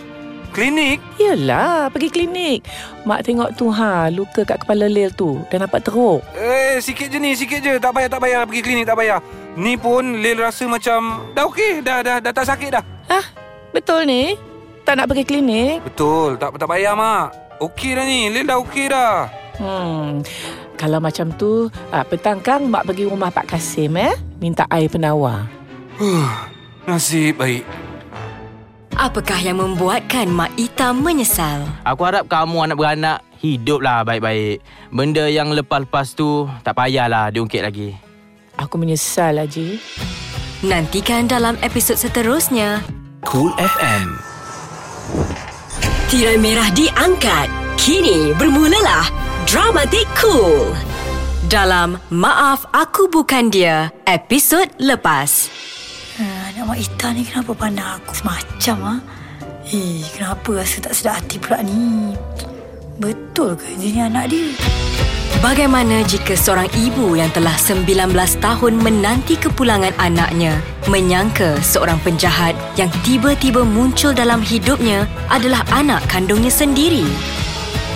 Klinik? 0.51 0.99
Yelah, 1.15 1.87
pergi 1.87 2.11
klinik. 2.11 2.67
Mak 3.07 3.23
tengok 3.23 3.55
tu 3.55 3.71
ha, 3.71 4.11
luka 4.11 4.43
kat 4.43 4.59
kepala 4.59 4.91
Lil 4.91 5.15
tu. 5.15 5.39
Dah 5.47 5.63
nampak 5.63 5.87
teruk. 5.87 6.19
Eh, 6.35 6.75
sikit 6.83 7.07
je 7.07 7.23
ni, 7.23 7.31
sikit 7.31 7.63
je. 7.63 7.79
Tak 7.79 7.95
payah, 7.95 8.11
tak 8.11 8.19
payah 8.19 8.43
pergi 8.43 8.59
klinik, 8.59 8.83
tak 8.83 8.99
payah. 8.99 9.23
Ni 9.55 9.79
pun 9.79 10.19
Lil 10.19 10.35
rasa 10.35 10.67
macam 10.67 11.31
dah 11.31 11.47
okey, 11.47 11.79
dah, 11.79 12.03
dah 12.03 12.19
dah 12.19 12.31
tak 12.35 12.43
sakit 12.51 12.67
dah. 12.67 12.83
Hah? 13.07 13.25
Betul 13.71 14.11
ni? 14.11 14.35
Tak 14.83 14.99
nak 14.99 15.07
pergi 15.07 15.23
klinik? 15.23 15.79
Betul, 15.87 16.35
tak 16.35 16.51
tak 16.59 16.67
payah 16.67 16.99
mak. 16.99 17.31
Okey 17.63 17.95
dah 17.95 18.03
ni, 18.03 18.27
Lil 18.27 18.43
dah 18.43 18.59
okey 18.59 18.91
dah. 18.91 19.31
Hmm. 19.55 20.19
Kalau 20.75 20.99
macam 20.99 21.31
tu, 21.39 21.71
ah, 21.95 22.03
petang 22.03 22.43
kang 22.43 22.67
mak 22.67 22.83
pergi 22.83 23.07
rumah 23.07 23.31
Pak 23.31 23.55
Kasim 23.55 23.95
eh. 23.95 24.11
Minta 24.43 24.67
air 24.67 24.91
penawar. 24.91 25.60
Nasib 26.89 27.37
baik. 27.37 27.61
Apakah 28.97 29.39
yang 29.39 29.61
membuatkan 29.61 30.27
Mak 30.29 30.51
Ita 30.57 30.91
menyesal? 30.91 31.63
Aku 31.85 32.03
harap 32.05 32.27
kamu 32.27 32.69
anak 32.69 32.77
beranak 32.77 33.17
hiduplah 33.41 34.05
baik-baik. 34.05 34.61
Benda 34.93 35.25
yang 35.29 35.53
lepas-lepas 35.53 36.13
tu 36.13 36.45
tak 36.61 36.77
payahlah 36.77 37.33
diungkit 37.33 37.61
lagi. 37.63 37.97
Aku 38.59 38.77
menyesal, 38.77 39.41
Haji. 39.41 39.81
Nantikan 40.61 41.25
dalam 41.25 41.57
episod 41.65 41.97
seterusnya. 41.97 42.85
Cool 43.25 43.49
FM. 43.57 44.17
Tirai 46.11 46.37
merah 46.37 46.69
diangkat. 46.69 47.47
Kini 47.81 48.37
bermulalah 48.37 49.09
Dramatik 49.49 50.05
Cool. 50.13 50.69
Dalam 51.49 51.97
Maaf 52.13 52.69
Aku 52.69 53.09
Bukan 53.09 53.49
Dia, 53.49 53.89
episod 54.05 54.69
lepas. 54.77 55.60
Anak 56.61 56.77
Mak 56.77 56.85
Ita 56.93 57.07
ni 57.17 57.25
kenapa 57.25 57.51
pandang 57.57 57.89
aku 57.97 58.13
semacam 58.21 58.77
ha? 58.85 58.95
Eh, 59.73 60.05
kenapa 60.13 60.61
rasa 60.61 60.77
tak 60.77 60.93
sedap 60.93 61.17
hati 61.17 61.41
pula 61.41 61.57
ni? 61.65 62.13
Betul 63.01 63.57
ke 63.57 63.65
dia 63.81 63.89
ni 63.89 63.97
anak 63.97 64.29
dia? 64.29 64.53
Bagaimana 65.41 66.05
jika 66.05 66.37
seorang 66.37 66.69
ibu 66.77 67.17
yang 67.17 67.33
telah 67.33 67.57
19 67.57 68.13
tahun 68.13 68.73
menanti 68.77 69.41
kepulangan 69.41 69.89
anaknya 69.97 70.53
menyangka 70.85 71.57
seorang 71.65 71.97
penjahat 72.05 72.53
yang 72.77 72.93
tiba-tiba 73.01 73.65
muncul 73.65 74.13
dalam 74.13 74.45
hidupnya 74.45 75.09
adalah 75.33 75.65
anak 75.73 76.05
kandungnya 76.13 76.53
sendiri? 76.53 77.09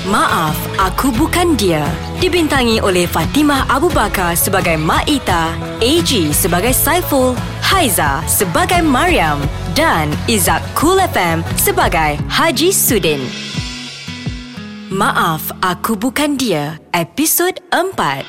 Maaf, 0.06 0.54
aku 0.78 1.10
bukan 1.18 1.58
dia. 1.58 1.82
Dibintangi 2.22 2.78
oleh 2.78 3.10
Fatimah 3.10 3.66
Abu 3.66 3.90
Bakar 3.90 4.38
sebagai 4.38 4.78
Mak 4.78 5.10
Ita, 5.10 5.50
AG 5.82 6.30
sebagai 6.30 6.78
Saiful, 6.78 7.34
Haiza 7.66 8.22
sebagai 8.30 8.86
Mariam 8.86 9.42
dan 9.74 10.14
Izak 10.30 10.62
Cool 10.78 11.02
FM 11.02 11.42
sebagai 11.58 12.22
Haji 12.30 12.70
Sudin. 12.70 13.18
Maaf, 14.94 15.50
aku 15.66 15.98
bukan 15.98 16.38
dia. 16.38 16.78
Episod 16.94 17.58
4. 17.74 18.22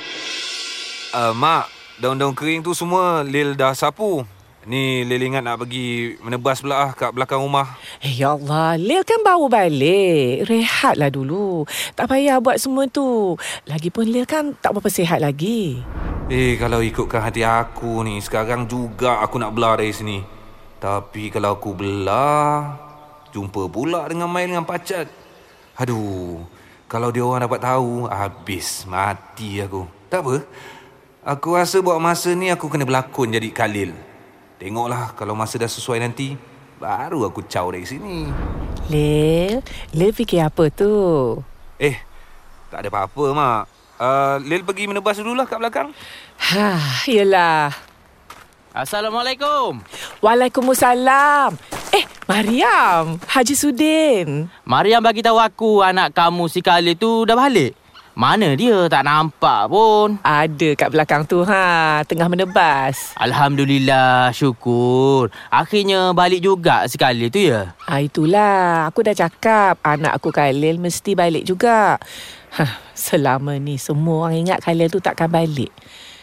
Uh, 1.13 1.37
mak, 1.37 1.69
daun-daun 2.01 2.33
kering 2.33 2.65
tu 2.65 2.73
semua 2.73 3.21
Lil 3.21 3.53
dah 3.53 3.77
sapu. 3.77 4.25
Ni 4.67 5.07
Lil 5.07 5.31
ingat 5.31 5.47
nak 5.47 5.63
pergi 5.63 6.19
menebas 6.19 6.59
pula 6.59 6.91
ah 6.91 6.91
kat 6.91 7.15
belakang 7.15 7.39
rumah. 7.39 7.79
Eh, 8.03 8.19
ya 8.19 8.35
Allah. 8.35 8.75
Lil 8.75 9.07
kan 9.07 9.23
baru 9.23 9.47
balik. 9.47 10.51
Rehatlah 10.51 11.07
dulu. 11.07 11.63
Tak 11.95 12.11
payah 12.11 12.43
buat 12.43 12.59
semua 12.59 12.91
tu. 12.91 13.39
Lagipun 13.71 14.11
Lil 14.11 14.27
kan 14.27 14.59
tak 14.59 14.75
berapa 14.75 14.91
sihat 14.91 15.23
lagi. 15.23 15.79
Eh, 16.27 16.59
kalau 16.59 16.83
ikutkan 16.83 17.23
hati 17.23 17.47
aku 17.47 18.03
ni, 18.03 18.19
sekarang 18.19 18.67
juga 18.67 19.23
aku 19.23 19.39
nak 19.39 19.55
belah 19.55 19.79
dari 19.79 19.95
sini. 19.95 20.19
Tapi 20.83 21.31
kalau 21.31 21.55
aku 21.55 21.71
belah, 21.71 22.75
jumpa 23.31 23.71
pula 23.71 24.03
dengan 24.11 24.27
Mail 24.27 24.51
dengan 24.51 24.67
Pacat. 24.67 25.07
Aduh, 25.79 26.43
kalau 26.91 27.15
dia 27.15 27.23
orang 27.23 27.47
dapat 27.47 27.63
tahu, 27.63 28.11
habis 28.11 28.83
mati 28.91 29.63
aku. 29.63 29.87
Tak 30.11 30.27
apa. 30.27 30.43
Aku 31.23 31.55
rasa 31.55 31.79
buat 31.79 32.03
masa 32.03 32.35
ni 32.35 32.51
aku 32.51 32.67
kena 32.67 32.83
berlakon 32.83 33.31
jadi 33.31 33.47
Khalil. 33.55 34.16
Tengoklah 34.57 35.13
kalau 35.13 35.37
masa 35.37 35.61
dah 35.61 35.69
sesuai 35.69 36.01
nanti, 36.01 36.33
baru 36.81 37.29
aku 37.29 37.45
caw 37.45 37.69
dari 37.69 37.85
sini. 37.85 38.25
Lil, 38.89 39.61
Lil 39.93 40.13
fikir 40.17 40.49
apa 40.49 40.73
tu? 40.73 40.89
Eh, 41.77 42.01
tak 42.73 42.81
ada 42.81 42.89
apa-apa, 42.89 43.25
Mak. 43.37 43.63
Uh, 44.01 44.37
Lil 44.49 44.65
pergi 44.65 44.89
menebas 44.89 45.21
dululah 45.21 45.45
kat 45.45 45.61
belakang. 45.61 45.93
Ha, 46.41 47.05
yelah. 47.05 47.69
Assalamualaikum. 48.73 49.85
Waalaikumsalam. 50.25 51.53
Eh, 51.93 52.09
Mariam, 52.25 53.21
Haji 53.29 53.53
Sudin. 53.53 54.49
Mariam 54.65 55.05
bagi 55.05 55.21
tahu 55.21 55.37
aku 55.37 55.85
anak 55.85 56.17
kamu 56.17 56.49
si 56.49 56.65
Khalil 56.65 56.97
tu 56.97 57.29
dah 57.29 57.37
balik. 57.37 57.77
Mana 58.17 58.57
dia? 58.57 58.89
Tak 58.89 59.05
nampak 59.05 59.69
pun. 59.69 60.17
Ada 60.25 60.73
kat 60.73 60.89
belakang 60.89 61.29
tu 61.29 61.45
ha, 61.45 62.01
tengah 62.09 62.33
menebas. 62.33 63.13
Alhamdulillah, 63.21 64.33
syukur. 64.33 65.29
Akhirnya 65.53 66.17
balik 66.17 66.41
juga 66.41 66.89
si 66.89 66.97
Khalil 66.97 67.29
tu 67.29 67.45
ya. 67.45 67.77
Ah 67.85 68.01
itulah, 68.01 68.89
aku 68.89 69.05
dah 69.05 69.13
cakap 69.13 69.77
anak 69.85 70.17
aku 70.17 70.33
Khalil 70.33 70.81
mesti 70.81 71.13
balik 71.13 71.45
juga. 71.45 72.01
Hah, 72.57 72.81
selama 72.97 73.61
ni 73.61 73.77
semua 73.77 74.33
orang 74.33 74.49
ingat 74.49 74.65
Khalil 74.65 74.89
tu 74.89 74.97
takkan 74.97 75.29
balik. 75.29 75.69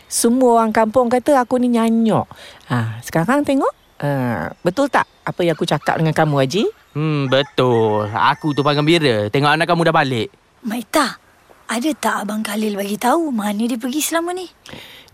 Semua 0.10 0.66
orang 0.66 0.74
kampung 0.74 1.14
kata 1.14 1.46
aku 1.46 1.62
ni 1.62 1.78
nyanyok. 1.78 2.26
Ha, 2.74 3.06
sekarang 3.06 3.46
tengok. 3.46 4.02
Ha, 4.02 4.50
betul 4.66 4.90
tak 4.90 5.06
apa 5.30 5.46
yang 5.46 5.54
aku 5.54 5.70
cakap 5.70 6.02
dengan 6.02 6.18
kamu 6.18 6.42
Haji? 6.42 6.64
Hmm, 6.98 7.30
betul. 7.30 8.10
Aku 8.10 8.58
tu 8.58 8.66
paling 8.66 8.82
gembira 8.82 9.30
tengok 9.30 9.54
anak 9.54 9.70
kamu 9.70 9.94
dah 9.94 9.94
balik. 9.94 10.34
Mak 10.66 10.80
Ita, 10.90 11.08
ada 11.68 11.90
tak 11.96 12.16
Abang 12.28 12.44
Khalil 12.44 12.76
bagi 12.76 12.98
tahu 13.00 13.32
mana 13.32 13.64
dia 13.66 13.80
pergi 13.80 14.02
selama 14.04 14.36
ni? 14.36 14.48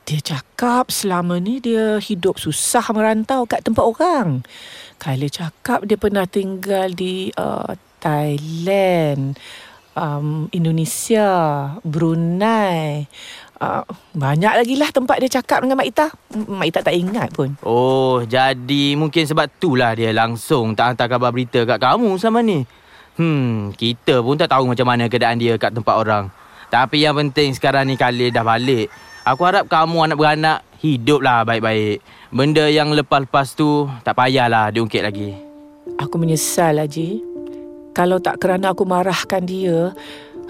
Dia 0.10 0.20
cakap 0.26 0.90
selama 0.90 1.38
ni 1.38 1.62
dia 1.62 2.02
hidup 2.02 2.42
susah 2.42 2.82
merantau 2.96 3.46
kat 3.46 3.62
tempat 3.62 3.86
orang. 3.86 4.42
Khalil 4.98 5.30
cakap 5.30 5.86
dia 5.86 6.02
pernah 6.02 6.26
tinggal 6.26 6.92
di 6.98 7.30
uh, 7.38 7.78
Thailand, 8.02 9.38
um, 9.94 10.50
Indonesia, 10.50 11.30
Brunei. 11.86 13.06
Uh, 13.60 13.84
banyak 14.16 14.56
lagi 14.56 14.80
lah 14.80 14.88
tempat 14.90 15.20
dia 15.20 15.30
cakap 15.40 15.62
dengan 15.62 15.78
Mak 15.78 15.88
Ita. 15.92 16.08
Mak 16.32 16.68
Ita 16.74 16.80
tak 16.80 16.96
ingat 16.96 17.30
pun. 17.36 17.60
Oh, 17.68 18.24
jadi 18.24 18.96
mungkin 18.96 19.28
sebab 19.28 19.52
itulah 19.52 19.94
dia 19.94 20.16
langsung 20.16 20.74
tak 20.80 20.96
hantar 20.96 21.12
khabar 21.12 21.30
berita 21.36 21.68
kat 21.68 21.78
kamu 21.78 22.16
sama 22.18 22.40
ni. 22.40 22.64
Hmm, 23.20 23.76
kita 23.76 24.24
pun 24.24 24.40
tak 24.40 24.56
tahu 24.56 24.72
macam 24.72 24.88
mana 24.88 25.12
keadaan 25.12 25.36
dia 25.36 25.60
kat 25.60 25.76
tempat 25.76 25.92
orang. 25.92 26.32
Tapi 26.72 27.04
yang 27.04 27.20
penting 27.20 27.52
sekarang 27.52 27.92
ni 27.92 28.00
Khalil 28.00 28.32
dah 28.32 28.48
balik. 28.48 28.88
Aku 29.28 29.44
harap 29.44 29.68
kamu 29.68 30.08
anak 30.08 30.18
beranak 30.18 30.60
hiduplah 30.80 31.44
baik-baik. 31.44 32.00
Benda 32.32 32.72
yang 32.72 32.96
lepas-lepas 32.96 33.60
tu 33.60 33.92
tak 34.08 34.16
payahlah 34.16 34.72
diungkit 34.72 35.04
lagi. 35.04 35.36
Aku 36.00 36.16
menyesal 36.16 36.80
Haji. 36.80 37.20
Kalau 37.92 38.24
tak 38.24 38.40
kerana 38.40 38.72
aku 38.72 38.88
marahkan 38.88 39.44
dia, 39.44 39.92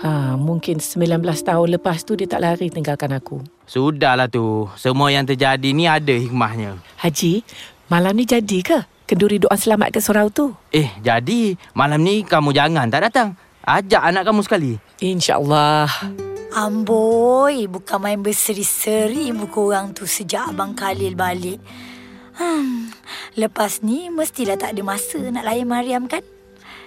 ha, 0.05 0.37
mungkin 0.37 0.77
19 0.77 1.25
tahun 1.25 1.67
lepas 1.81 2.05
tu 2.05 2.13
dia 2.13 2.29
tak 2.29 2.45
lari 2.45 2.69
tinggalkan 2.69 3.09
aku. 3.17 3.41
Sudahlah 3.65 4.29
tu. 4.29 4.69
Semua 4.77 5.09
yang 5.09 5.25
terjadi 5.25 5.73
ni 5.73 5.89
ada 5.89 6.13
hikmahnya. 6.13 6.77
Haji, 7.01 7.41
malam 7.89 8.13
ni 8.13 8.29
jadi 8.29 8.59
ke 8.61 8.98
kenduri 9.09 9.41
doa 9.41 9.57
selamat 9.57 9.97
ke 9.97 9.99
surau 10.05 10.29
tu? 10.29 10.53
Eh, 10.69 10.93
jadi 11.01 11.57
malam 11.73 12.05
ni 12.05 12.21
kamu 12.21 12.53
jangan 12.53 12.85
tak 12.93 13.09
datang. 13.09 13.33
Ajak 13.65 14.05
anak 14.05 14.21
kamu 14.29 14.45
sekali. 14.45 14.77
InsyaAllah. 15.01 15.89
Amboi, 16.53 17.65
bukan 17.65 17.97
main 17.97 18.21
berseri-seri 18.21 19.33
buku 19.33 19.73
orang 19.73 19.97
tu 19.97 20.05
sejak 20.05 20.53
Abang 20.53 20.77
Khalil 20.77 21.17
balik. 21.17 21.57
Hmm, 22.37 22.93
lepas 23.33 23.81
ni 23.81 24.13
mestilah 24.13 24.57
tak 24.57 24.77
ada 24.77 24.81
masa 24.85 25.17
nak 25.17 25.45
layan 25.45 25.65
Mariam 25.65 26.05
kan? 26.05 26.21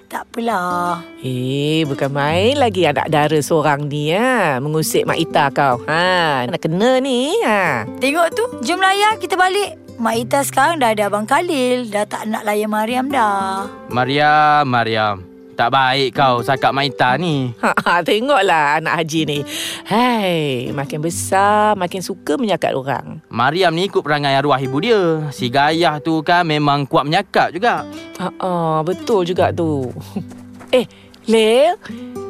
Tak 0.06 0.28
apalah. 0.28 1.00
Eh, 1.24 1.88
bukan 1.88 2.12
main 2.12 2.54
lagi 2.54 2.84
anak 2.84 3.08
dara 3.08 3.38
seorang 3.40 3.88
ni 3.88 4.12
ha. 4.12 4.60
Mengusik 4.60 5.08
Mak 5.08 5.18
Ita 5.18 5.48
kau. 5.48 5.80
Ha, 5.88 6.44
nak 6.46 6.60
kena 6.60 7.00
ni. 7.00 7.32
Ha. 7.40 7.88
Tengok 7.96 8.28
tu, 8.36 8.44
jom 8.60 8.76
layan 8.76 9.16
kita 9.16 9.40
balik. 9.40 9.81
Mak 10.00 10.14
Ita 10.18 10.40
sekarang 10.42 10.80
dah 10.80 10.94
ada 10.94 11.06
Abang 11.10 11.28
Khalil. 11.28 11.88
Dah 11.92 12.08
tak 12.08 12.26
nak 12.26 12.42
layan 12.42 12.70
Mariam 12.72 13.06
dah. 13.12 13.68
Mariam, 13.92 14.64
Mariam. 14.66 15.16
Tak 15.52 15.68
baik 15.68 16.16
kau 16.16 16.40
cakap 16.40 16.72
Maita 16.72 17.14
ni. 17.20 17.52
Ha, 17.60 17.70
ha, 17.76 17.92
tengoklah 18.00 18.80
anak 18.80 19.04
Haji 19.04 19.20
ni. 19.28 19.38
Hai, 19.84 20.72
makin 20.72 21.04
besar, 21.04 21.76
makin 21.76 22.00
suka 22.00 22.40
menyakat 22.40 22.72
orang. 22.72 23.20
Mariam 23.28 23.76
ni 23.76 23.86
ikut 23.86 24.00
perangai 24.00 24.32
arwah 24.32 24.56
ibu 24.56 24.80
dia. 24.80 25.28
Si 25.28 25.52
Gayah 25.52 26.00
tu 26.00 26.24
kan 26.24 26.48
memang 26.48 26.88
kuat 26.88 27.04
menyakap 27.04 27.52
juga. 27.52 27.84
Ha, 28.16 28.32
ha, 28.32 28.80
betul 28.80 29.28
juga 29.28 29.52
tu. 29.52 29.92
eh, 30.72 30.88
Lil. 31.28 31.76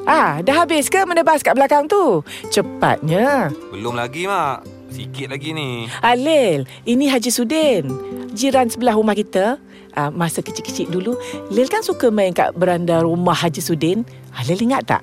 Ah, 0.02 0.42
dah 0.42 0.66
habis 0.66 0.90
ke 0.90 0.98
menebas 1.06 1.46
kat 1.46 1.54
belakang 1.54 1.86
tu? 1.86 2.26
Cepatnya. 2.50 3.54
Belum 3.70 3.94
lagi, 3.94 4.26
Mak. 4.26 4.66
Sikit 4.92 5.32
lagi 5.32 5.56
ni. 5.56 5.88
Ah, 6.04 6.12
Lil, 6.12 6.68
ini 6.84 7.08
Haji 7.08 7.32
Sudin. 7.32 7.88
Jiran 8.36 8.68
sebelah 8.68 8.92
rumah 8.92 9.16
kita. 9.16 9.56
Ah, 9.92 10.08
masa 10.12 10.44
kecil-kecil 10.44 10.88
dulu, 10.88 11.16
Lil 11.52 11.68
kan 11.68 11.84
suka 11.84 12.08
main 12.08 12.32
kat 12.32 12.56
beranda 12.56 13.00
rumah 13.04 13.36
Haji 13.36 13.60
Sudin. 13.64 14.04
Ah, 14.32 14.44
Lil 14.44 14.60
ingat 14.60 14.84
tak? 14.84 15.02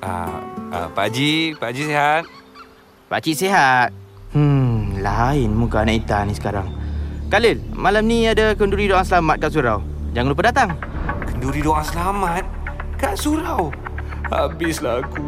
Ah, 0.00 0.40
ah, 0.72 0.86
Pak 0.92 1.12
Haji, 1.12 1.56
Pak 1.60 1.68
Haji 1.72 1.82
sihat? 1.92 2.24
Pakcik 3.08 3.40
sihat. 3.40 3.88
Hmm, 4.36 5.00
lain 5.00 5.56
muka 5.56 5.80
anak 5.80 6.04
Ita 6.04 6.28
ni 6.28 6.36
sekarang. 6.36 6.68
Khalil, 7.32 7.56
malam 7.72 8.04
ni 8.04 8.28
ada 8.28 8.52
kenduri 8.52 8.84
doa 8.84 9.00
selamat 9.00 9.48
kat 9.48 9.50
surau. 9.56 9.80
Jangan 10.12 10.28
lupa 10.28 10.42
datang. 10.52 10.76
Kenduri 11.24 11.64
doa 11.64 11.80
selamat 11.80 12.44
kat 13.00 13.16
surau. 13.16 13.72
Habislah 14.28 15.00
aku. 15.00 15.24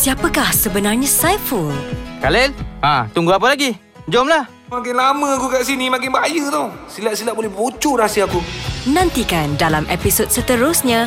Siapakah 0.00 0.48
sebenarnya 0.56 1.04
Saiful? 1.04 1.76
Khalil, 2.24 2.56
ha, 2.80 3.04
tunggu 3.12 3.36
apa 3.36 3.52
lagi? 3.52 3.76
Jomlah. 4.08 4.48
Makin 4.72 4.96
lama 4.96 5.36
aku 5.36 5.52
kat 5.52 5.68
sini, 5.68 5.92
makin 5.92 6.08
bahaya 6.08 6.48
tau. 6.48 6.72
Silap-silap 6.88 7.36
boleh 7.36 7.52
bocor 7.52 8.00
rahsia 8.00 8.24
aku. 8.24 8.40
Nantikan 8.88 9.60
dalam 9.60 9.84
episod 9.92 10.32
seterusnya. 10.32 11.04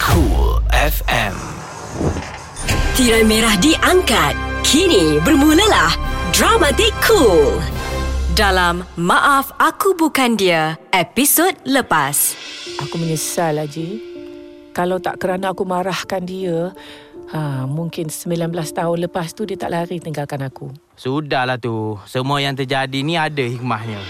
Cool 0.00 0.64
FM. 0.72 1.36
Tirai 2.96 3.20
merah 3.20 3.52
diangkat. 3.60 4.32
Kini 4.64 5.20
bermulalah 5.20 5.92
Dramatik 6.32 6.96
Cool. 7.04 7.60
Dalam 8.32 8.80
Maaf 8.96 9.52
Aku 9.60 9.92
Bukan 9.92 10.40
Dia, 10.40 10.72
episod 10.88 11.52
lepas. 11.68 12.32
Aku 12.80 12.96
menyesal, 12.96 13.60
Haji. 13.60 14.08
Kalau 14.70 15.02
tak 15.02 15.18
kerana 15.18 15.50
aku 15.50 15.66
marahkan 15.66 16.22
dia, 16.22 16.70
ha, 17.32 17.64
mungkin 17.66 18.10
19 18.10 18.50
tahun 18.52 18.96
lepas 19.08 19.32
tu 19.34 19.46
dia 19.46 19.56
tak 19.58 19.72
lari 19.74 20.02
tinggalkan 20.02 20.42
aku. 20.42 20.70
Sudahlah 20.98 21.56
tu. 21.56 21.96
Semua 22.04 22.42
yang 22.42 22.54
terjadi 22.54 22.98
ni 23.00 23.16
ada 23.16 23.42
hikmahnya. 23.42 24.02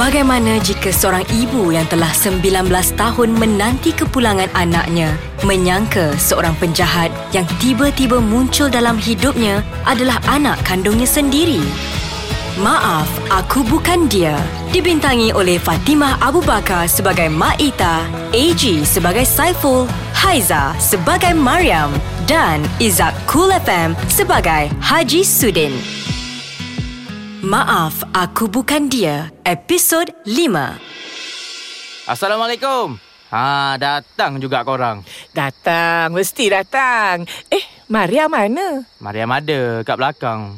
Bagaimana 0.00 0.56
jika 0.64 0.88
seorang 0.88 1.22
ibu 1.28 1.68
yang 1.68 1.84
telah 1.86 2.08
19 2.10 2.64
tahun 2.96 3.30
menanti 3.36 3.92
kepulangan 3.92 4.48
anaknya 4.56 5.12
menyangka 5.44 6.16
seorang 6.16 6.56
penjahat 6.56 7.12
yang 7.36 7.44
tiba-tiba 7.60 8.16
muncul 8.16 8.72
dalam 8.72 8.96
hidupnya 8.96 9.60
adalah 9.84 10.16
anak 10.32 10.58
kandungnya 10.64 11.04
sendiri? 11.04 11.60
Maaf, 12.60 13.08
aku 13.32 13.64
bukan 13.64 14.08
dia. 14.12 14.36
Dibintangi 14.72 15.32
oleh 15.32 15.60
Fatimah 15.60 16.20
Abu 16.20 16.44
Bakar 16.44 16.84
sebagai 16.88 17.28
Mak 17.32 17.56
Ita, 17.60 18.04
AG 18.32 18.84
sebagai 18.84 19.24
Saiful, 19.24 19.88
Haiza 20.22 20.70
sebagai 20.78 21.34
Mariam 21.34 21.90
dan 22.30 22.62
Izak 22.78 23.10
Cool 23.26 23.50
FM 23.50 23.90
sebagai 24.06 24.70
Haji 24.78 25.26
Sudin. 25.26 25.74
Maaf, 27.42 28.06
aku 28.14 28.46
bukan 28.46 28.86
dia. 28.86 29.34
Episod 29.42 30.06
5. 30.22 32.06
Assalamualaikum. 32.06 33.02
Ha, 33.34 33.74
datang 33.82 34.38
juga 34.38 34.62
korang. 34.62 35.02
Datang, 35.34 36.14
mesti 36.14 36.54
datang. 36.54 37.26
Eh, 37.50 37.90
Maria 37.90 38.30
mana? 38.30 38.86
Mariam 39.02 39.34
ada 39.34 39.82
kat 39.82 39.98
belakang. 39.98 40.54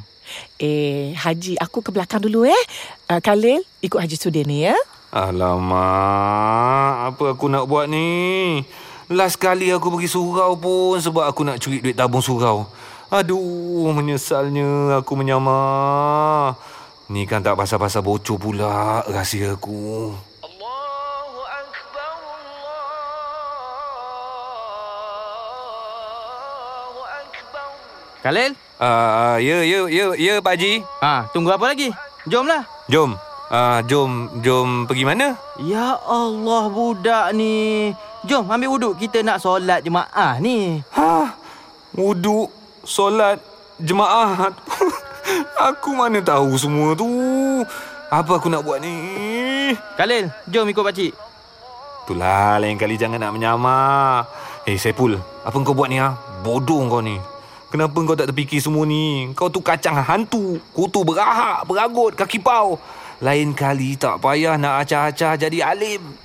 Eh, 0.61 1.16
Haji, 1.16 1.57
aku 1.57 1.81
ke 1.81 1.88
belakang 1.88 2.20
dulu 2.20 2.44
eh. 2.44 2.62
Uh, 3.09 3.16
Khalil, 3.24 3.64
ikut 3.81 3.96
Haji 3.96 4.16
Sudin 4.20 4.44
ni 4.44 4.68
ya. 4.68 4.77
Alamak, 5.09 7.16
apa 7.16 7.33
aku 7.33 7.48
nak 7.48 7.64
buat 7.64 7.88
ni? 7.88 8.61
Last 9.12 9.37
kali 9.37 9.69
aku 9.69 9.93
pergi 9.93 10.09
surau 10.09 10.57
pun 10.57 10.97
sebab 10.97 11.29
aku 11.29 11.45
nak 11.45 11.61
curi 11.61 11.85
duit 11.85 11.93
tabung 11.93 12.25
surau. 12.25 12.64
Aduh, 13.12 13.93
menyesalnya 13.93 14.97
aku 15.05 15.12
menyamar. 15.12 16.57
Ni 17.12 17.29
kan 17.29 17.45
tak 17.45 17.53
pasal-pasal 17.53 18.01
bocor 18.01 18.40
pula 18.40 19.05
rahsia 19.05 19.61
aku. 19.61 20.17
Khalil? 28.25 28.57
Ah, 28.81 28.88
uh, 28.88 29.37
ya, 29.37 29.61
ya, 29.61 29.85
ya, 29.85 30.17
ya, 30.17 30.35
Pak 30.40 30.57
Haji. 30.57 30.81
Ha, 31.05 31.29
tunggu 31.37 31.53
apa 31.53 31.77
lagi? 31.77 31.93
Jomlah. 32.25 32.64
Jom. 32.88 33.21
Ah, 33.53 33.53
uh, 33.53 33.79
jom, 33.85 34.40
jom 34.40 34.88
pergi 34.88 35.05
mana? 35.05 35.37
Ya 35.61 36.01
Allah, 36.09 36.73
budak 36.73 37.37
ni. 37.37 37.93
Jom 38.25 38.49
ambil 38.49 38.73
wuduk. 38.73 38.95
Kita 38.97 39.21
nak 39.21 39.41
solat 39.45 39.85
jemaah 39.85 40.41
ni. 40.41 40.81
Ha? 40.97 41.37
Wuduk, 41.93 42.49
solat, 42.81 43.37
jemaah. 43.77 44.49
aku 45.69 45.93
mana 45.93 46.25
tahu 46.25 46.57
semua 46.57 46.97
tu. 46.97 47.09
Apa 48.09 48.41
aku 48.41 48.49
nak 48.49 48.65
buat 48.65 48.81
ni? 48.81 48.97
Khalil, 50.01 50.33
jom 50.49 50.69
ikut 50.73 50.85
pakcik. 50.85 51.13
Itulah 52.05 52.57
lain 52.61 52.81
kali 52.81 52.97
jangan 52.97 53.21
nak 53.21 53.33
menyamar. 53.37 54.25
Eh, 54.65 54.73
hey, 54.73 54.77
Saipul, 54.81 55.21
apa 55.45 55.57
kau 55.61 55.77
buat 55.77 55.93
ni 55.93 56.01
ha? 56.01 56.17
Bodoh 56.41 56.81
kau 56.89 57.05
ni. 57.05 57.21
Kenapa 57.69 57.97
kau 58.07 58.17
tak 58.17 58.33
terfikir 58.33 58.63
semua 58.63 58.89
ni? 58.89 59.35
Kau 59.37 59.53
tu 59.53 59.61
kacang 59.61 60.01
hantu. 60.01 60.57
Kutu 60.73 61.05
berahak, 61.05 61.69
beragut, 61.69 62.17
kaki 62.17 62.41
pau. 62.41 62.81
Lain 63.21 63.53
kali 63.53 64.01
tak 64.01 64.23
payah 64.25 64.57
nak 64.57 64.87
acah-acah 64.87 65.37
jadi 65.37 65.75
alim. 65.75 66.24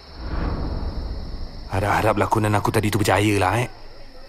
Harap-harap 1.69 2.17
lakonan 2.17 2.57
aku 2.57 2.69
tadi 2.73 2.89
tu 2.89 2.97
berjaya 2.97 3.35
lah 3.37 3.61
eh. 3.61 3.67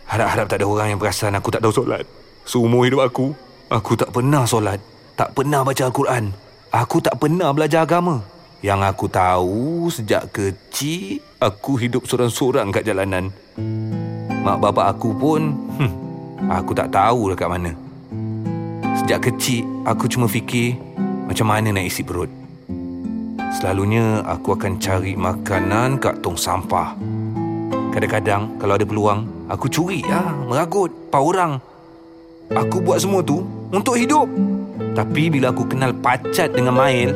Harap-harap 0.08 0.46
tak 0.50 0.60
ada 0.60 0.66
orang 0.68 0.94
yang 0.94 1.00
perasan 1.00 1.36
aku 1.36 1.48
tak 1.48 1.64
tahu 1.64 1.72
solat. 1.72 2.04
Seumur 2.44 2.84
hidup 2.84 3.04
aku, 3.04 3.32
aku 3.72 3.96
tak 3.96 4.12
pernah 4.12 4.44
solat. 4.44 4.80
Tak 5.16 5.32
pernah 5.32 5.64
baca 5.64 5.82
Al-Quran. 5.88 6.32
Aku 6.70 7.00
tak 7.00 7.16
pernah 7.16 7.50
belajar 7.52 7.88
agama. 7.88 8.20
Yang 8.60 8.80
aku 8.92 9.06
tahu 9.08 9.88
sejak 9.88 10.28
kecil, 10.30 11.24
aku 11.40 11.80
hidup 11.80 12.04
seorang-seorang 12.04 12.68
kat 12.68 12.84
jalanan. 12.84 13.32
Mak 14.40 14.56
bapak 14.60 14.96
aku 14.96 15.16
pun, 15.16 15.56
hmm, 15.80 15.92
Aku 16.48 16.72
tak 16.72 16.88
tahu 16.88 17.28
kat 17.36 17.46
mana. 17.52 17.76
Sejak 18.96 19.28
kecil, 19.28 19.68
aku 19.84 20.08
cuma 20.08 20.24
fikir 20.24 20.80
macam 21.28 21.52
mana 21.52 21.68
nak 21.68 21.84
isi 21.84 22.00
perut. 22.00 22.32
Selalunya, 23.54 24.24
aku 24.24 24.56
akan 24.56 24.80
cari 24.80 25.12
makanan 25.14 26.00
kat 26.00 26.16
tong 26.24 26.40
sampah. 26.40 26.96
Kadang-kadang, 27.90 28.54
kalau 28.62 28.78
ada 28.78 28.86
peluang, 28.86 29.26
aku 29.50 29.66
curi 29.66 30.06
lah, 30.06 30.30
meragut, 30.46 30.94
pau 31.10 31.26
orang. 31.34 31.58
Aku 32.54 32.78
buat 32.82 33.02
semua 33.02 33.22
tu 33.22 33.42
untuk 33.74 33.98
hidup. 33.98 34.30
Tapi 34.94 35.30
bila 35.30 35.50
aku 35.50 35.66
kenal 35.66 35.94
pacat 35.98 36.50
dengan 36.54 36.74
Mail, 36.74 37.14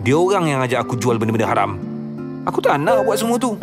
dia 0.00 0.16
orang 0.16 0.48
yang 0.48 0.60
ajak 0.64 0.84
aku 0.84 0.96
jual 0.96 1.16
benda-benda 1.16 1.48
haram. 1.48 1.80
Aku 2.48 2.60
tak 2.64 2.80
nak 2.80 3.04
buat 3.04 3.20
semua 3.20 3.36
tu. 3.36 3.56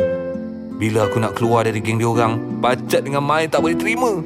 Bila 0.77 1.09
aku 1.09 1.17
nak 1.17 1.33
keluar 1.33 1.65
dari 1.65 1.81
geng 1.81 1.97
dia 1.97 2.05
orang, 2.05 2.37
pacat 2.61 3.01
dengan 3.01 3.25
Mail 3.25 3.49
tak 3.49 3.65
boleh 3.65 3.77
terima. 3.77 4.21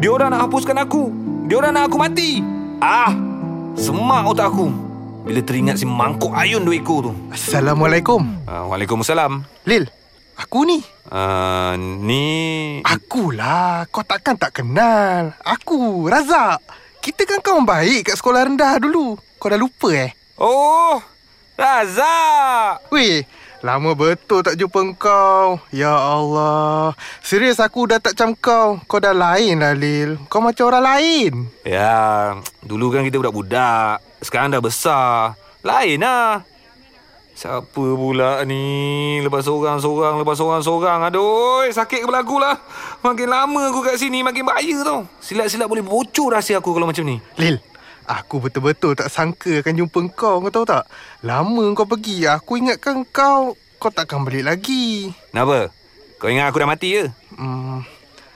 Dia 0.00 0.08
orang 0.08 0.32
nak 0.32 0.48
hapuskan 0.48 0.76
aku. 0.80 1.12
Dia 1.48 1.60
orang 1.60 1.72
nak 1.76 1.92
aku 1.92 1.96
mati. 2.00 2.40
Ah, 2.80 3.12
semak 3.76 4.24
otak 4.24 4.48
aku. 4.48 4.72
Bila 5.22 5.38
teringat 5.44 5.78
si 5.78 5.86
mangkuk 5.86 6.32
ayun 6.34 6.64
dua 6.64 6.80
ekor 6.80 7.06
tu. 7.06 7.12
Assalamualaikum. 7.30 8.24
Uh, 8.48 8.66
Waalaikumsalam. 8.72 9.44
Lil, 9.68 9.86
aku 10.36 10.68
ni. 10.68 10.78
Uh, 11.08 11.76
ni... 11.78 12.26
Akulah. 12.86 13.88
Kau 13.92 14.04
takkan 14.06 14.36
tak 14.36 14.60
kenal. 14.60 15.36
Aku, 15.44 16.08
Razak. 16.08 16.60
Kita 17.02 17.26
kan 17.26 17.42
kawan 17.42 17.66
baik 17.66 18.12
kat 18.12 18.16
sekolah 18.16 18.46
rendah 18.46 18.78
dulu. 18.78 19.18
Kau 19.40 19.50
dah 19.50 19.58
lupa 19.58 19.90
eh? 19.90 20.14
Oh, 20.38 21.02
Razak. 21.58 22.88
Weh, 22.94 23.26
Lama 23.62 23.94
betul 23.94 24.42
tak 24.42 24.58
jumpa 24.58 24.82
kau. 24.98 25.62
Ya 25.70 25.94
Allah. 25.94 26.98
Serius 27.22 27.62
aku 27.62 27.86
dah 27.86 28.02
tak 28.02 28.18
macam 28.18 28.34
kau. 28.34 28.68
Kau 28.90 28.98
dah 28.98 29.14
lain 29.14 29.62
lah, 29.62 29.70
Lil. 29.78 30.18
Kau 30.26 30.42
macam 30.42 30.66
orang 30.66 30.82
lain. 30.82 31.32
Ya, 31.62 32.34
dulu 32.66 32.90
kan 32.90 33.06
kita 33.06 33.22
budak-budak. 33.22 34.02
Sekarang 34.18 34.50
dah 34.50 34.58
besar. 34.58 35.38
Lain 35.62 36.02
lah. 36.02 36.42
Siapa 37.42 37.74
pula 37.98 38.46
ni? 38.46 39.18
Lepas 39.18 39.42
seorang-seorang, 39.50 40.22
lepas 40.22 40.38
seorang-seorang. 40.38 41.10
Aduh, 41.10 41.66
sakit 41.66 42.06
kepala 42.06 42.22
aku 42.22 42.38
lah. 42.38 42.54
Makin 43.02 43.26
lama 43.26 43.66
aku 43.66 43.82
kat 43.82 43.98
sini, 43.98 44.22
makin 44.22 44.46
bahaya 44.46 44.78
tau. 44.86 45.10
Silat-silat 45.18 45.66
boleh 45.66 45.82
bocor 45.82 46.38
rahsia 46.38 46.62
aku 46.62 46.70
kalau 46.70 46.86
macam 46.86 47.02
ni. 47.02 47.18
Lil, 47.42 47.58
Aku 48.06 48.38
betul-betul 48.38 48.94
tak 48.94 49.10
sangka 49.10 49.58
akan 49.58 49.74
jumpa 49.74 49.98
kau, 50.14 50.38
kau 50.38 50.54
tahu 50.54 50.70
tak? 50.70 50.86
Lama 51.26 51.66
kau 51.74 51.82
pergi, 51.82 52.30
aku 52.30 52.62
ingatkan 52.62 53.02
kau, 53.10 53.58
kau 53.82 53.90
takkan 53.90 54.22
balik 54.22 54.46
lagi. 54.46 55.10
Kenapa? 55.34 55.74
Kau 56.22 56.30
ingat 56.30 56.46
aku 56.46 56.62
dah 56.62 56.70
mati 56.70 56.94
ke? 56.94 57.10
Hmm, 57.34 57.82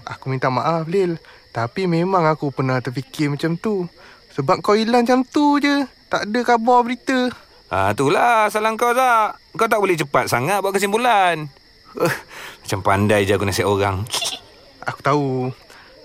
aku 0.03 0.35
minta 0.35 0.51
maaf, 0.51 0.83
Lil. 0.91 1.15
Tapi 1.55 1.87
memang 1.87 2.27
aku 2.27 2.51
pernah 2.51 2.83
terfikir 2.83 3.31
macam 3.31 3.55
tu. 3.55 3.87
Sebab 4.35 4.67
kau 4.67 4.75
hilang 4.75 5.07
macam 5.07 5.23
tu 5.23 5.63
je. 5.63 5.87
Tak 6.11 6.27
ada 6.27 6.41
khabar 6.43 6.83
berita. 6.83 7.46
Ah, 7.67 7.91
itulah 7.91 8.47
salah 8.47 8.71
kau, 8.79 8.95
Zak. 8.95 9.43
Kau 9.59 9.67
tak 9.67 9.83
boleh 9.83 9.99
cepat 9.99 10.31
sangat 10.31 10.63
buat 10.63 10.71
kesimpulan. 10.71 11.51
Uh, 11.99 12.15
macam 12.63 12.81
pandai 12.85 13.27
je 13.27 13.35
aku 13.35 13.43
nasihat 13.43 13.67
orang. 13.67 14.07
Aku 14.89 15.01
tahu. 15.03 15.51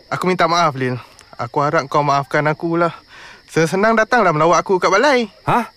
Aku 0.09 0.25
minta 0.25 0.49
maaf, 0.49 0.73
Lil. 0.73 0.97
Aku 1.37 1.61
harap 1.61 1.85
kau 1.85 2.01
maafkan 2.01 2.41
aku 2.49 2.81
lah. 2.81 2.89
Senang-senang 3.45 3.93
datanglah 3.93 4.33
melawat 4.33 4.65
aku 4.65 4.81
kat 4.81 4.89
balai. 4.89 5.29
Ha? 5.45 5.69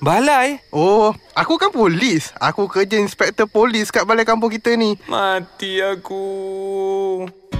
Balai? 0.00 0.62
Oh, 0.72 1.10
aku 1.36 1.58
kan 1.60 1.68
polis. 1.68 2.32
Aku 2.40 2.70
kerja 2.70 2.96
inspektor 2.96 3.44
polis 3.44 3.92
kat 3.92 4.08
balai 4.08 4.24
kampung 4.24 4.48
kita 4.48 4.78
ni. 4.80 4.96
Mati 5.10 5.82
aku. 5.82 6.24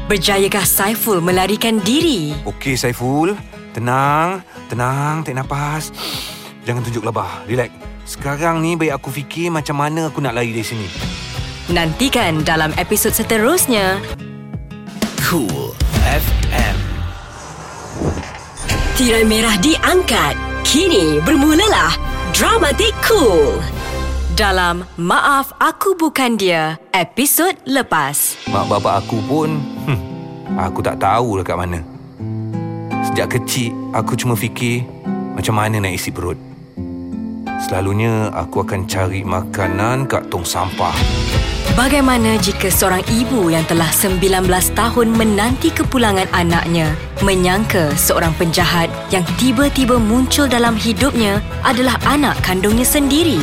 Berjayakah 0.08 0.64
Saiful 0.64 1.20
melarikan 1.20 1.84
diri? 1.84 2.32
Okey 2.48 2.80
Saiful, 2.80 3.36
tenang, 3.76 4.40
tenang, 4.72 5.20
tarik 5.20 5.36
nafas. 5.42 5.92
Jangan 6.68 6.84
tunjuk 6.84 7.00
lebah, 7.00 7.48
relax. 7.48 7.72
Sekarang 8.04 8.60
ni 8.60 8.76
baik 8.76 9.00
aku 9.00 9.08
fikir 9.08 9.48
macam 9.48 9.80
mana 9.80 10.12
aku 10.12 10.20
nak 10.20 10.36
lari 10.36 10.52
dari 10.52 10.68
sini. 10.68 10.84
Nantikan 11.72 12.44
dalam 12.44 12.76
episod 12.76 13.08
seterusnya. 13.08 13.96
Cool 15.24 15.72
FM. 16.04 16.76
Tirai 19.00 19.24
merah 19.24 19.56
diangkat. 19.56 20.36
Kini 20.68 21.24
bermulalah 21.24 21.96
Dramatik 22.36 22.92
Cool. 23.00 23.64
Dalam 24.36 24.84
Maaf 25.00 25.56
Aku 25.56 25.96
Bukan 25.96 26.36
Dia, 26.36 26.76
episod 26.92 27.56
lepas. 27.64 28.36
Mak 28.44 28.68
bapak 28.68 29.08
aku 29.08 29.24
pun, 29.24 29.56
hmm, 29.88 30.00
aku 30.60 30.84
tak 30.84 31.00
tahu 31.00 31.40
dekat 31.40 31.56
mana. 31.56 31.80
Sejak 33.08 33.40
kecil, 33.40 33.72
aku 33.96 34.12
cuma 34.20 34.36
fikir 34.36 34.84
macam 35.32 35.56
mana 35.56 35.80
nak 35.80 35.96
isi 35.96 36.12
perut. 36.12 36.47
Selalunya, 37.58 38.30
aku 38.30 38.62
akan 38.62 38.86
cari 38.86 39.26
makanan 39.26 40.06
kat 40.06 40.30
tong 40.30 40.46
sampah. 40.46 40.94
Bagaimana 41.74 42.38
jika 42.38 42.70
seorang 42.70 43.02
ibu 43.10 43.50
yang 43.50 43.66
telah 43.66 43.90
19 43.90 44.46
tahun 44.78 45.08
menanti 45.14 45.74
kepulangan 45.74 46.30
anaknya 46.30 46.94
menyangka 47.22 47.90
seorang 47.98 48.30
penjahat 48.38 48.86
yang 49.10 49.26
tiba-tiba 49.42 49.98
muncul 49.98 50.46
dalam 50.46 50.78
hidupnya 50.78 51.42
adalah 51.66 51.98
anak 52.06 52.38
kandungnya 52.46 52.86
sendiri? 52.86 53.42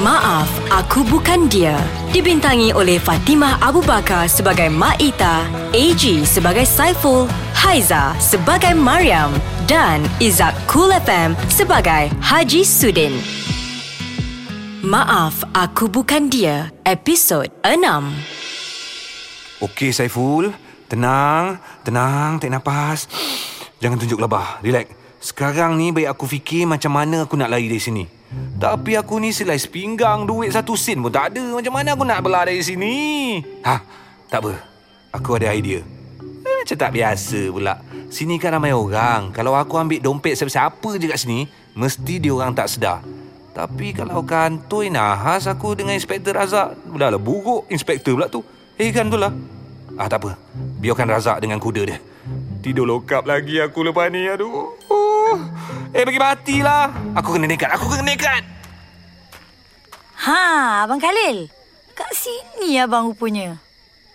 Maaf, 0.00 0.48
aku 0.72 1.04
bukan 1.04 1.44
dia. 1.52 1.76
Dibintangi 2.16 2.72
oleh 2.72 2.96
Fatimah 2.96 3.60
Abu 3.60 3.84
Bakar 3.84 4.32
sebagai 4.32 4.72
Mak 4.72 4.96
Ita, 4.96 5.44
AG 5.76 6.24
sebagai 6.24 6.64
Saiful, 6.64 7.28
Haiza 7.52 8.16
sebagai 8.16 8.72
Mariam 8.72 9.28
dan 9.70 10.02
Izak 10.18 10.50
Cool 10.66 10.90
FM 10.90 11.38
sebagai 11.46 12.10
Haji 12.18 12.66
Sudin. 12.66 13.14
Maaf, 14.82 15.46
aku 15.54 15.86
bukan 15.86 16.26
dia. 16.26 16.74
Episod 16.82 17.46
6. 17.62 17.78
Okey 19.62 19.94
Saiful, 19.94 20.50
tenang, 20.90 21.62
tenang, 21.86 22.42
tarik 22.42 22.58
nafas. 22.58 23.06
Jangan 23.78 24.02
tunjuk 24.02 24.18
lebah, 24.18 24.58
relax. 24.58 24.90
Sekarang 25.22 25.78
ni 25.78 25.94
baik 25.94 26.18
aku 26.18 26.26
fikir 26.26 26.66
macam 26.66 26.90
mana 26.90 27.30
aku 27.30 27.38
nak 27.38 27.54
lari 27.54 27.70
dari 27.70 27.78
sini. 27.78 28.10
Tapi 28.58 28.98
aku 28.98 29.22
ni 29.22 29.30
selai 29.30 29.62
sepinggang 29.62 30.26
duit 30.26 30.50
satu 30.50 30.74
sen 30.74 30.98
pun 30.98 31.14
tak 31.14 31.30
ada. 31.30 31.46
Macam 31.46 31.70
mana 31.70 31.94
aku 31.94 32.02
nak 32.02 32.18
belah 32.26 32.42
dari 32.42 32.66
sini? 32.66 33.38
Ha, 33.62 33.78
tak 34.26 34.42
apa. 34.42 34.58
Aku 35.14 35.38
ada 35.38 35.54
idea. 35.54 35.99
Macam 36.60 36.76
tak 36.76 36.92
biasa 36.92 37.40
pula. 37.48 37.74
Sini 38.12 38.36
kan 38.36 38.52
ramai 38.52 38.76
orang. 38.76 39.32
Kalau 39.32 39.56
aku 39.56 39.80
ambil 39.80 39.98
dompet 39.98 40.36
siapa-siapa 40.36 41.00
je 41.00 41.06
kat 41.08 41.18
sini, 41.18 41.48
mesti 41.72 42.20
dia 42.20 42.32
orang 42.36 42.52
tak 42.52 42.68
sedar. 42.68 43.00
Tapi 43.50 43.96
kalau 43.96 44.22
kantoi 44.22 44.92
nahas 44.92 45.48
aku 45.48 45.74
dengan 45.74 45.96
Inspektor 45.96 46.36
Razak, 46.36 46.76
dah 46.94 47.08
lah 47.10 47.18
buruk 47.18 47.66
Inspektor 47.72 48.14
pula 48.14 48.28
tu. 48.28 48.44
Eh 48.76 48.92
kan 48.92 49.08
tu 49.08 49.16
lah. 49.16 49.32
Ah 49.96 50.06
tak 50.06 50.22
apa. 50.22 50.36
Biarkan 50.78 51.08
Razak 51.10 51.42
dengan 51.42 51.58
kuda 51.58 51.82
dia. 51.82 51.98
Tidur 52.60 52.84
lokap 52.84 53.24
lagi 53.24 53.56
aku 53.58 53.80
lepas 53.88 54.12
ni. 54.12 54.28
Aduh. 54.28 54.76
Eh, 55.90 56.04
bagi 56.06 56.20
matilah. 56.20 56.92
Aku 57.18 57.34
kena 57.34 57.48
nekat. 57.50 57.70
Aku 57.74 57.88
kena 57.90 58.04
nekat. 58.04 58.42
Ha, 60.28 60.84
Abang 60.84 61.00
Khalil. 61.00 61.48
Kat 61.96 62.10
sini 62.12 62.76
abang 62.78 63.10
rupanya. 63.10 63.56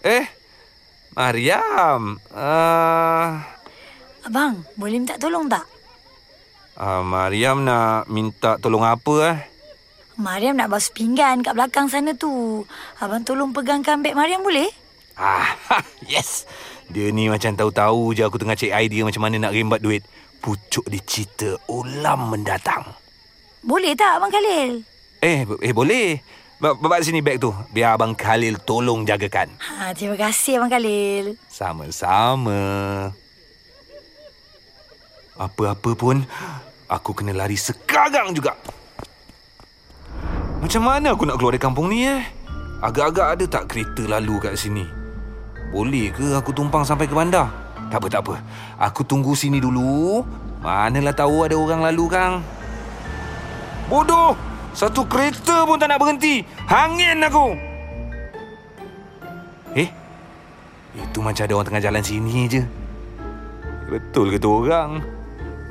Eh, 0.06 0.30
Mariam. 1.16 2.20
Uh, 2.28 3.40
Abang, 4.28 4.68
boleh 4.76 5.00
minta 5.00 5.16
tolong 5.16 5.48
tak? 5.48 5.64
uh, 6.76 7.02
Mariam 7.08 7.64
nak 7.64 8.12
minta 8.12 8.60
tolong 8.60 8.84
apa 8.84 9.14
eh? 9.32 9.38
Mariam 10.20 10.60
nak 10.60 10.76
basuh 10.76 10.92
pinggan 10.92 11.40
kat 11.40 11.56
belakang 11.56 11.88
sana 11.88 12.12
tu. 12.20 12.64
Abang 13.00 13.24
tolong 13.24 13.56
pegangkan 13.56 14.04
beg 14.04 14.12
Mariam 14.12 14.44
boleh? 14.44 14.68
Ah, 15.16 15.56
yes. 16.12 16.44
Dia 16.92 17.16
ni 17.16 17.32
macam 17.32 17.56
tahu-tahu 17.56 18.12
je 18.12 18.28
aku 18.28 18.36
tengah 18.36 18.60
cek 18.60 18.76
idea 18.76 19.08
macam 19.08 19.24
mana 19.24 19.48
nak 19.48 19.56
rembat 19.56 19.80
duit. 19.80 20.04
Pucuk 20.44 20.84
dia 20.92 21.00
cerita 21.08 21.56
ulam 21.72 22.28
mendatang. 22.28 22.84
Boleh 23.64 23.96
tak 23.96 24.20
Abang 24.20 24.36
Khalil? 24.36 24.84
Eh, 25.24 25.48
eh 25.48 25.74
boleh. 25.74 26.20
Ba- 26.66 26.74
Bawa 26.74 26.98
sini 26.98 27.22
beg 27.22 27.38
tu. 27.38 27.54
Biar 27.70 27.94
Abang 27.94 28.18
Khalil 28.18 28.58
tolong 28.58 29.06
jagakan. 29.06 29.54
Ha, 29.62 29.94
terima 29.94 30.18
kasih 30.18 30.58
Abang 30.58 30.74
Khalil. 30.74 31.38
Sama-sama. 31.46 32.58
Apa-apa 35.38 35.92
pun, 35.94 36.26
aku 36.90 37.14
kena 37.14 37.38
lari 37.38 37.54
sekarang 37.54 38.34
juga. 38.34 38.58
Macam 40.58 40.82
mana 40.82 41.14
aku 41.14 41.30
nak 41.30 41.38
keluar 41.38 41.54
dari 41.54 41.62
kampung 41.62 41.86
ni 41.86 42.02
eh? 42.02 42.26
Agak-agak 42.82 43.28
ada 43.38 43.46
tak 43.46 43.70
kereta 43.70 44.02
lalu 44.18 44.42
kat 44.42 44.58
sini? 44.58 44.90
Boleh 45.70 46.10
ke 46.10 46.34
aku 46.34 46.50
tumpang 46.50 46.82
sampai 46.82 47.06
ke 47.06 47.14
bandar? 47.14 47.46
Tak 47.94 48.02
apa, 48.02 48.08
tak 48.10 48.22
apa. 48.26 48.36
Aku 48.90 49.06
tunggu 49.06 49.38
sini 49.38 49.62
dulu. 49.62 50.26
Manalah 50.66 51.14
tahu 51.14 51.46
ada 51.46 51.54
orang 51.54 51.86
lalu, 51.94 52.10
Kang. 52.10 52.42
Bodoh! 53.86 54.55
Satu 54.76 55.08
kereta 55.08 55.64
pun 55.64 55.80
tak 55.80 55.88
nak 55.88 56.04
berhenti. 56.04 56.44
Hangin 56.68 57.24
aku! 57.24 57.56
Eh? 59.72 59.88
Itu 61.00 61.24
macam 61.24 61.48
ada 61.48 61.54
orang 61.56 61.68
tengah 61.72 61.84
jalan 61.88 62.04
sini 62.04 62.52
je. 62.52 62.62
Betul 63.88 64.36
ke 64.36 64.38
tu 64.38 64.52
orang? 64.52 65.00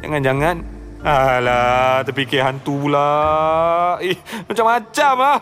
Jangan-jangan. 0.00 0.56
Alah, 1.04 2.00
terfikir 2.00 2.40
hantu 2.40 2.88
pula. 2.88 3.12
Eh, 4.00 4.16
macam-macam 4.48 5.14
lah. 5.20 5.38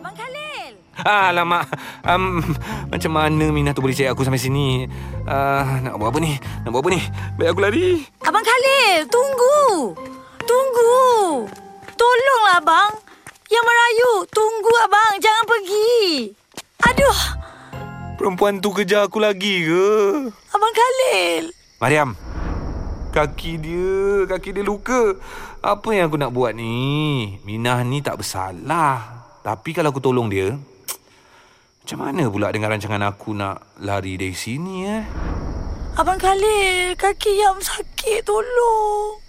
Abang 0.00 0.16
Khalil. 0.16 0.72
Alamak. 1.04 1.68
Um, 2.08 2.40
macam 2.88 3.10
mana 3.12 3.44
Minah 3.52 3.76
tu 3.76 3.84
boleh 3.84 3.92
cek 3.92 4.16
aku 4.16 4.24
sampai 4.24 4.40
sini? 4.40 4.88
Uh, 5.28 5.64
nak 5.84 6.00
buat 6.00 6.08
apa 6.08 6.24
ni? 6.24 6.40
Nak 6.64 6.72
buat 6.72 6.80
apa 6.80 6.90
ni? 6.96 7.00
Baik 7.36 7.52
aku 7.52 7.60
lari. 7.68 7.88
Abang 8.24 8.44
Khalil, 8.44 9.04
tunggu. 9.12 9.92
Tunggu. 10.48 11.63
Tolonglah 11.94 12.60
abang. 12.60 12.92
Yang 13.48 13.64
merayu, 13.64 14.12
tunggu 14.30 14.72
abang. 14.84 15.12
Jangan 15.18 15.44
pergi. 15.46 16.34
Aduh, 16.84 17.18
Perempuan 18.14 18.62
tu 18.62 18.70
kejar 18.70 19.10
aku 19.10 19.18
lagi 19.18 19.66
ke? 19.66 19.86
Abang 20.54 20.72
Khalil. 20.72 21.50
Mariam. 21.82 22.14
Kaki 23.10 23.58
dia, 23.58 24.24
kaki 24.30 24.54
dia 24.54 24.62
luka. 24.62 25.18
Apa 25.58 25.94
yang 25.94 26.06
aku 26.08 26.18
nak 26.18 26.30
buat 26.30 26.54
ni? 26.54 27.36
Minah 27.42 27.82
ni 27.82 28.00
tak 28.00 28.22
bersalah. 28.22 29.26
Tapi 29.42 29.74
kalau 29.74 29.90
aku 29.90 29.98
tolong 29.98 30.30
dia, 30.30 30.54
macam 31.84 31.98
mana 32.00 32.30
pula 32.30 32.48
dengan 32.54 32.72
rancangan 32.72 33.02
aku 33.02 33.34
nak 33.34 33.76
lari 33.82 34.14
dari 34.14 34.32
sini 34.32 34.74
eh? 34.86 35.02
Abang 35.98 36.16
Khalil, 36.16 36.94
kaki 36.94 37.44
Yam 37.44 37.58
sakit. 37.60 38.24
Tolong. 38.24 39.23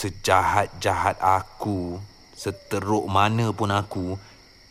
Sejahat-jahat 0.00 1.20
aku, 1.20 2.00
seteruk 2.32 3.04
mana 3.04 3.52
pun 3.52 3.68
aku, 3.68 4.16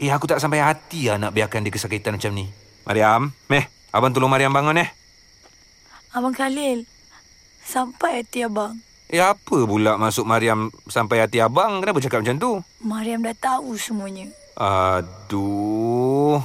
eh 0.02 0.10
aku 0.10 0.26
tak 0.26 0.42
sampai 0.42 0.58
hati 0.58 1.06
lah 1.06 1.22
nak 1.22 1.38
biarkan 1.38 1.62
dia 1.62 1.70
kesakitan 1.70 2.18
macam 2.18 2.34
ni. 2.34 2.50
Mariam, 2.82 3.30
meh, 3.46 3.70
abang 3.94 4.10
tolong 4.10 4.26
Mariam 4.26 4.50
bangun 4.50 4.82
eh. 4.82 4.90
Abang 6.18 6.34
Khalil, 6.34 6.82
sampai 7.62 8.26
hati 8.26 8.42
abang. 8.42 8.82
Eh 9.06 9.22
apa 9.22 9.70
pula 9.70 10.02
masuk 10.02 10.26
Mariam 10.26 10.74
sampai 10.90 11.22
hati 11.22 11.38
abang? 11.38 11.78
Kenapa 11.78 12.02
cakap 12.02 12.26
macam 12.26 12.38
tu? 12.42 12.52
Mariam 12.82 13.22
dah 13.22 13.38
tahu 13.38 13.78
semuanya. 13.78 14.34
Aduh. 14.58 16.42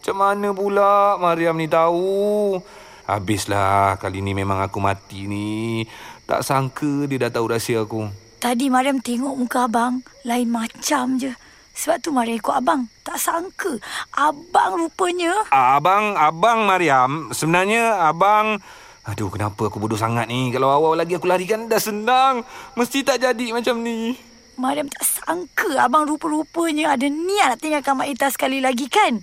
Macam 0.00 0.16
mana 0.16 0.48
pula 0.56 1.20
Mariam 1.20 1.60
ni 1.60 1.68
tahu? 1.68 2.56
Habislah 3.04 4.00
kali 4.00 4.24
ni 4.24 4.32
memang 4.32 4.64
aku 4.64 4.80
mati 4.80 5.28
ni. 5.28 5.84
Tak 6.24 6.40
sangka 6.40 7.04
dia 7.04 7.28
dah 7.28 7.28
tahu 7.28 7.52
rahsia 7.52 7.84
aku. 7.84 8.21
Tadi 8.42 8.66
Mariam 8.66 8.98
tengok 8.98 9.38
muka 9.38 9.70
abang, 9.70 10.02
lain 10.26 10.50
macam 10.50 11.14
je. 11.14 11.30
Sebab 11.78 12.02
tu 12.02 12.10
Mariam 12.10 12.42
ikut 12.42 12.50
abang. 12.50 12.90
Tak 13.06 13.14
sangka. 13.14 13.78
Abang 14.18 14.82
rupanya. 14.82 15.46
Abang, 15.54 16.18
abang 16.18 16.66
Mariam, 16.66 17.30
sebenarnya 17.30 18.02
abang... 18.02 18.58
Aduh, 19.06 19.30
kenapa 19.30 19.70
aku 19.70 19.78
bodoh 19.78 19.94
sangat 19.94 20.26
ni? 20.26 20.50
Kalau 20.50 20.74
awal 20.74 20.98
lagi 20.98 21.14
aku 21.14 21.30
larikan 21.30 21.70
dah 21.70 21.78
senang. 21.78 22.42
Mesti 22.74 23.06
tak 23.06 23.22
jadi 23.22 23.54
macam 23.54 23.78
ni. 23.78 24.18
Mariam 24.58 24.90
tak 24.90 25.06
sangka 25.06 25.78
abang 25.78 26.02
rupa-rupanya 26.10 26.98
ada 26.98 27.06
niat 27.06 27.54
nak 27.54 27.60
tinggalkan 27.62 27.94
Mak 27.94 28.10
Ita 28.10 28.26
sekali 28.34 28.58
lagi 28.58 28.90
kan? 28.90 29.22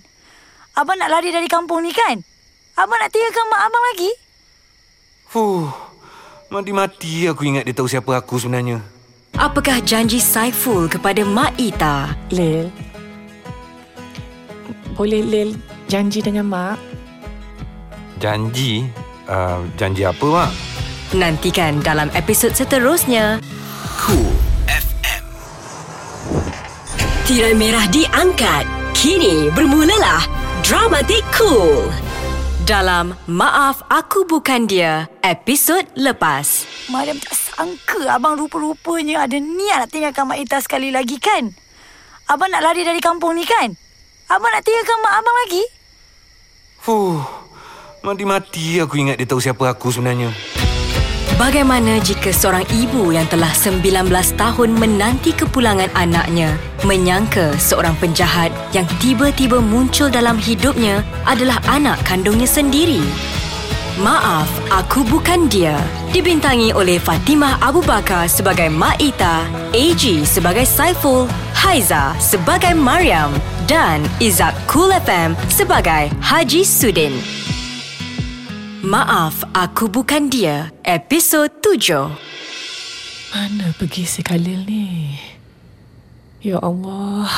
Abang 0.80 0.96
nak 0.96 1.12
lari 1.12 1.28
dari 1.28 1.44
kampung 1.44 1.84
ni 1.84 1.92
kan? 1.92 2.24
Abang 2.72 2.96
nak 2.96 3.12
tinggalkan 3.12 3.46
mak 3.52 3.68
abang 3.68 3.84
lagi? 3.92 4.10
Fuh, 5.28 5.68
mati-mati 6.48 7.28
aku 7.28 7.44
ingat 7.44 7.68
dia 7.68 7.76
tahu 7.76 7.84
siapa 7.84 8.16
aku 8.16 8.40
sebenarnya. 8.40 8.99
Apakah 9.40 9.80
janji 9.80 10.20
Saiful 10.20 10.84
kepada 10.84 11.24
Mak 11.24 11.56
Ita? 11.56 12.12
Lil. 12.28 12.68
Boleh 14.92 15.24
Lil 15.24 15.56
janji 15.88 16.20
dengan 16.20 16.44
Mak? 16.44 16.76
Janji? 18.20 18.84
Uh, 19.24 19.64
janji 19.80 20.04
apa, 20.04 20.20
Mak? 20.28 20.50
Nantikan 21.16 21.80
dalam 21.80 22.12
episod 22.12 22.52
seterusnya. 22.52 23.40
Cool 23.96 24.28
FM. 24.68 25.24
Tirai 27.24 27.56
merah 27.56 27.88
diangkat. 27.88 28.68
Kini 28.92 29.48
bermulalah 29.56 30.20
Dramatik 30.60 31.24
Cool. 31.32 31.88
Dalam 32.68 33.16
Maaf 33.24 33.88
Aku 33.88 34.28
Bukan 34.28 34.68
Dia, 34.68 35.08
episod 35.24 35.80
lepas. 35.96 36.68
Mariam 36.92 37.16
tak 37.16 37.39
sangka 37.50 38.06
abang 38.06 38.38
rupa-rupanya 38.38 39.26
ada 39.26 39.36
niat 39.36 39.82
nak 39.82 39.90
tinggalkan 39.90 40.24
Mak 40.30 40.38
Ita 40.38 40.58
sekali 40.62 40.94
lagi 40.94 41.18
kan? 41.18 41.50
Abang 42.30 42.46
nak 42.46 42.62
lari 42.62 42.86
dari 42.86 43.02
kampung 43.02 43.34
ni 43.34 43.42
kan? 43.42 43.74
Abang 44.30 44.54
nak 44.54 44.62
tinggalkan 44.62 44.98
mak 45.02 45.14
abang 45.18 45.36
lagi? 45.42 45.62
Fuh, 46.78 47.18
mati-mati 48.06 48.78
aku 48.78 48.94
ingat 49.02 49.18
dia 49.18 49.26
tahu 49.26 49.42
siapa 49.42 49.66
aku 49.66 49.90
sebenarnya. 49.90 50.30
Bagaimana 51.34 51.98
jika 52.04 52.30
seorang 52.30 52.68
ibu 52.68 53.16
yang 53.16 53.24
telah 53.26 53.48
19 53.50 53.82
tahun 54.36 54.70
menanti 54.76 55.32
kepulangan 55.32 55.88
anaknya 55.96 56.54
menyangka 56.84 57.56
seorang 57.56 57.96
penjahat 57.96 58.52
yang 58.76 58.84
tiba-tiba 59.00 59.58
muncul 59.58 60.12
dalam 60.12 60.36
hidupnya 60.36 61.00
adalah 61.24 61.56
anak 61.66 61.96
kandungnya 62.04 62.46
sendiri? 62.46 63.00
Maaf, 64.00 64.48
aku 64.72 65.04
bukan 65.04 65.44
dia. 65.52 65.76
Dibintangi 66.08 66.72
oleh 66.72 66.96
Fatimah 66.96 67.60
Abu 67.60 67.84
Bakar 67.84 68.32
sebagai 68.32 68.72
Mak 68.72 68.96
Ita, 68.96 69.44
AG 69.76 70.24
sebagai 70.24 70.64
Saiful, 70.64 71.28
Haiza 71.52 72.16
sebagai 72.16 72.72
Mariam 72.72 73.28
dan 73.68 74.00
Izak 74.16 74.56
Cool 74.72 74.88
FM 75.04 75.36
sebagai 75.52 76.08
Haji 76.16 76.64
Sudin. 76.64 77.12
Maaf, 78.80 79.44
aku 79.52 79.92
bukan 79.92 80.32
dia. 80.32 80.72
Episod 80.80 81.52
7. 81.60 82.08
Mana 83.36 83.76
pergi 83.76 84.08
si 84.08 84.24
Khalil 84.24 84.64
ni? 84.64 85.12
Ya 86.40 86.56
Allah. 86.56 87.28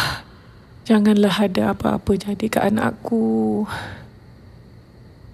Janganlah 0.87 1.43
ada 1.43 1.75
apa-apa 1.75 2.15
jadi 2.15 2.47
ke 2.47 2.63
anakku. 2.63 3.67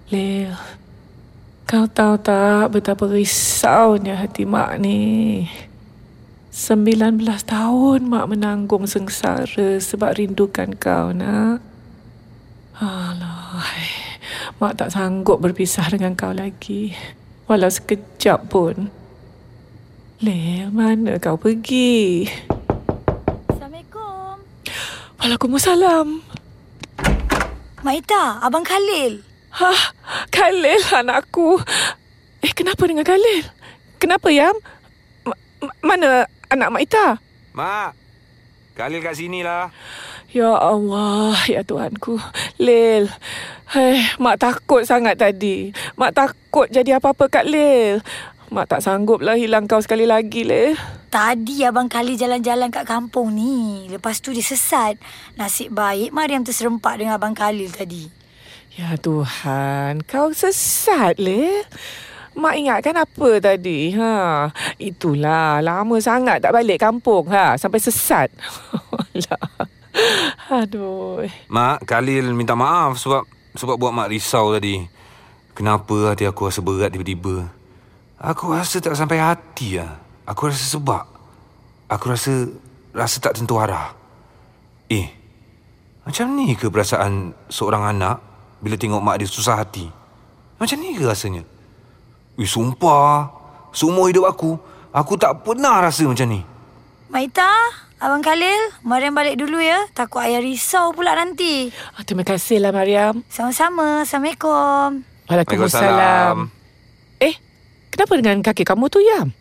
Lil. 0.09 0.78
Kau 1.69 1.85
tahu 1.85 2.17
tak 2.17 2.73
betapa 2.73 3.05
risaunya 3.05 4.17
hati 4.17 4.41
mak 4.41 4.81
ni. 4.81 5.45
19 6.49 7.21
tahun 7.45 8.09
mak 8.09 8.25
menanggung 8.25 8.89
sengsara 8.89 9.77
sebab 9.77 10.17
rindukan 10.17 10.73
kau 10.73 11.13
nak. 11.13 11.61
Alah. 12.73 13.61
Mak 14.57 14.81
tak 14.81 14.89
sanggup 14.97 15.45
berpisah 15.45 15.85
dengan 15.93 16.17
kau 16.17 16.33
lagi. 16.33 16.97
Walau 17.45 17.69
sekejap 17.69 18.49
pun. 18.49 18.89
Lel, 20.25 20.73
mana 20.73 21.21
kau 21.21 21.37
pergi? 21.37 22.25
Assalamualaikum. 23.45 24.41
Waalaikumsalam. 25.21 26.07
Mak 27.85 27.93
Ita, 27.93 28.41
Abang 28.41 28.65
Khalil. 28.65 29.28
Hah, 29.49 29.81
Khalil 30.29 30.81
anakku. 30.93 31.57
Eh, 32.45 32.53
kenapa 32.53 32.85
dengan 32.85 33.03
Khalil? 33.03 33.43
Kenapa, 33.97 34.29
Yam? 34.31 34.55
Ma- 35.25 35.41
ma- 35.59 35.79
mana 35.83 36.29
anak 36.47 36.69
Mak 36.71 36.83
Ita? 36.85 37.07
Mak, 37.51 37.91
Khalil 38.77 39.03
kat 39.03 39.17
sini 39.17 39.43
lah. 39.43 39.73
Ya 40.29 40.53
Allah, 40.53 41.35
ya 41.49 41.65
Tuhanku. 41.65 42.21
Lil, 42.61 43.09
hei, 43.73 44.05
Mak 44.21 44.37
takut 44.37 44.85
sangat 44.85 45.17
tadi. 45.17 45.73
Mak 45.97 46.13
takut 46.13 46.69
jadi 46.69 47.01
apa-apa 47.01 47.25
kat 47.27 47.49
Lil. 47.49 48.05
Mak 48.49 48.65
tak 48.65 48.81
sanggup 48.81 49.21
lah 49.21 49.37
hilang 49.37 49.69
kau 49.69 49.81
sekali 49.81 50.09
lagi, 50.09 50.41
Lil. 50.41 50.73
Tadi 51.09 51.65
Abang 51.65 51.89
Khalil 51.89 52.17
jalan-jalan 52.17 52.69
kat 52.69 52.85
kampung 52.85 53.33
ni. 53.33 53.89
Lepas 53.89 54.21
tu 54.21 54.29
dia 54.29 54.45
sesat. 54.45 54.97
Nasib 55.37 55.73
baik 55.73 56.13
Mariam 56.13 56.45
terserempak 56.45 57.01
dengan 57.01 57.17
Abang 57.17 57.33
Khalil 57.33 57.73
tadi. 57.73 58.18
Ya 58.79 58.95
Tuhan, 58.95 60.07
kau 60.07 60.31
sesat, 60.31 61.19
Lil. 61.19 61.67
Mak 62.39 62.55
ingatkan 62.55 62.95
apa 62.95 63.43
tadi? 63.43 63.91
Ha, 63.91 64.47
itulah 64.79 65.59
lama 65.59 65.99
sangat 65.99 66.39
tak 66.39 66.55
balik 66.55 66.79
kampung 66.79 67.27
ha 67.27 67.59
sampai 67.59 67.83
sesat. 67.83 68.31
Aduh. 70.63 71.27
Mak, 71.51 71.83
Khalil 71.83 72.31
minta 72.31 72.55
maaf 72.55 72.95
sebab 72.95 73.27
sebab 73.59 73.75
buat 73.75 73.91
mak 73.91 74.15
risau 74.15 74.55
tadi. 74.55 74.79
Kenapa 75.51 76.15
hati 76.15 76.23
aku 76.23 76.47
rasa 76.47 76.63
berat 76.63 76.95
tiba-tiba? 76.95 77.51
Aku 78.15 78.55
rasa 78.55 78.79
tak 78.79 78.95
sampai 78.95 79.19
hati 79.19 79.75
lah. 79.75 79.99
Aku 80.23 80.47
rasa 80.47 80.63
sebab. 80.63 81.03
Aku 81.91 82.15
rasa 82.15 82.47
rasa 82.95 83.19
tak 83.19 83.35
tentu 83.35 83.59
arah. 83.59 83.91
Eh, 84.87 85.11
macam 86.07 86.31
ni 86.31 86.55
ke 86.55 86.71
perasaan 86.71 87.35
seorang 87.51 87.83
anak 87.99 88.28
bila 88.59 88.75
tengok 88.75 88.99
mak 88.99 89.23
dia 89.23 89.27
susah 89.27 89.59
hati? 89.59 89.87
Macam 90.59 90.77
ni 90.79 90.95
ke 90.95 91.07
rasanya? 91.07 91.43
Eh, 92.35 92.47
sumpah. 92.47 93.31
Seumur 93.71 94.11
hidup 94.11 94.27
aku, 94.27 94.59
aku 94.91 95.13
tak 95.15 95.43
pernah 95.45 95.79
rasa 95.79 96.03
macam 96.03 96.27
ni. 96.27 96.41
Mak 97.09 97.21
Ita, 97.25 97.51
Abang 97.99 98.23
Khalil, 98.23 98.79
Mariam 98.87 99.11
balik 99.11 99.39
dulu 99.39 99.59
ya. 99.59 99.83
Takut 99.91 100.23
ayah 100.23 100.39
risau 100.39 100.95
pula 100.95 101.15
nanti. 101.15 101.67
Ah, 101.95 102.03
terima 102.07 102.23
kasihlah 102.23 102.71
Mariam. 102.71 103.23
Sama-sama. 103.27 104.07
Assalamualaikum. 104.07 105.03
Waalaikumsalam. 105.27 106.47
Eh, 107.19 107.35
kenapa 107.91 108.13
dengan 108.15 108.39
kaki 108.39 108.63
kamu 108.63 108.87
tu, 108.87 109.03
Yam? 109.03 109.35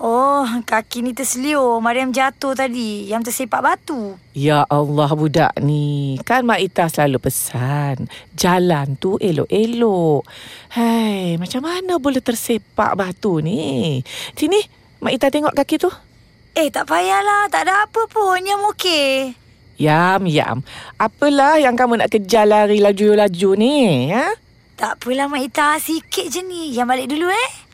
Oh, 0.00 0.48
kaki 0.64 1.04
ni 1.04 1.12
terseliur. 1.12 1.76
Mariam 1.84 2.08
jatuh 2.08 2.56
tadi. 2.56 3.04
Yang 3.04 3.28
tersepak 3.28 3.60
batu. 3.60 4.16
Ya 4.32 4.64
Allah 4.64 5.12
budak 5.12 5.52
ni 5.60 6.16
Kan 6.24 6.48
Mak 6.48 6.62
Ita 6.64 6.88
selalu 6.88 7.18
pesan 7.28 8.08
Jalan 8.32 8.94
tu 8.94 9.18
elok-elok 9.18 10.22
Hai, 10.72 11.34
macam 11.34 11.66
mana 11.66 11.98
boleh 11.98 12.22
tersepak 12.22 12.94
batu 12.94 13.42
ni 13.42 13.98
Sini 14.38 14.62
Mak 15.02 15.12
Ita 15.18 15.28
tengok 15.28 15.52
kaki 15.52 15.76
tu 15.76 15.90
Eh, 16.56 16.72
tak 16.72 16.88
payahlah. 16.88 17.52
Tak 17.52 17.68
ada 17.68 17.84
apa 17.84 18.00
pun. 18.08 18.40
Yang 18.40 18.74
okey. 18.74 19.36
Yam, 19.76 20.24
yam 20.24 20.64
Apalah 20.96 21.60
yang 21.60 21.76
kamu 21.76 22.00
nak 22.00 22.08
kejar 22.08 22.48
lari 22.48 22.80
laju-laju 22.80 23.50
ni 23.52 24.08
ha? 24.16 24.32
Tak 24.80 24.96
apalah 24.96 25.28
Mak 25.28 25.44
Ita. 25.44 25.76
Sikit 25.76 26.32
je 26.32 26.40
ni. 26.40 26.72
Yang 26.72 26.88
balik 26.88 27.06
dulu 27.12 27.28
eh. 27.28 27.69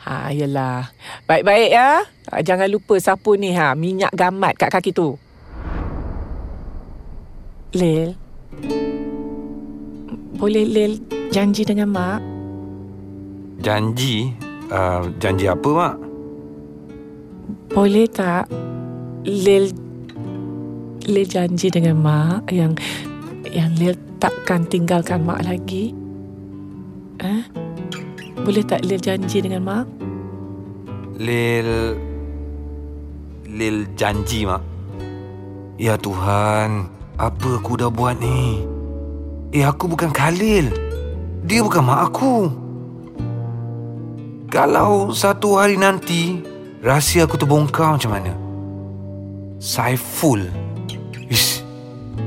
Ha, 0.00 0.32
yelah. 0.32 0.88
Baik-baik 1.28 1.70
ya. 1.76 2.00
Ha, 2.32 2.40
Jangan 2.40 2.68
lupa 2.72 2.96
sapu 2.96 3.36
ni 3.36 3.52
ha 3.52 3.76
Minyak 3.76 4.16
gamat 4.16 4.56
kat 4.56 4.72
kaki 4.72 4.96
tu. 4.96 5.20
Lil. 7.76 8.16
Boleh 10.40 10.64
Lil 10.64 10.92
janji 11.28 11.68
dengan 11.68 11.92
Mak? 11.92 12.20
Janji? 13.60 14.32
Uh, 14.72 15.12
janji 15.20 15.44
apa, 15.44 15.68
Mak? 15.68 15.96
Boleh 17.70 18.08
tak 18.08 18.48
Lil 19.28 19.68
Lil 21.06 21.26
janji 21.28 21.68
dengan 21.68 22.00
Mak 22.00 22.48
Yang 22.48 22.80
Yang 23.52 23.70
Lil 23.76 23.94
takkan 24.16 24.64
tinggalkan 24.64 25.22
Mak 25.22 25.44
lagi? 25.44 25.92
Eh 27.20 27.69
Boleh 28.50 28.66
tak 28.66 28.82
Lil 28.82 28.98
janji 28.98 29.38
dengan 29.38 29.62
Mak 29.62 29.86
Lil... 31.22 31.94
Lil 33.46 33.86
janji, 33.94 34.42
Mak. 34.42 34.58
Ya 35.78 35.94
Tuhan, 35.94 36.90
apa 37.14 37.48
aku 37.62 37.78
dah 37.78 37.86
buat 37.86 38.18
ni? 38.18 38.66
Eh, 39.54 39.62
aku 39.62 39.86
bukan 39.86 40.10
Khalil. 40.10 40.66
Dia 41.46 41.62
bukan 41.62 41.78
mak 41.78 42.10
aku. 42.10 42.50
Kalau 44.50 45.14
satu 45.14 45.54
hari 45.54 45.78
nanti, 45.78 46.42
rahsia 46.82 47.30
aku 47.30 47.38
terbongkar 47.38 48.02
macam 48.02 48.18
mana? 48.18 48.34
Saiful. 49.62 50.42
Ish. 51.30 51.62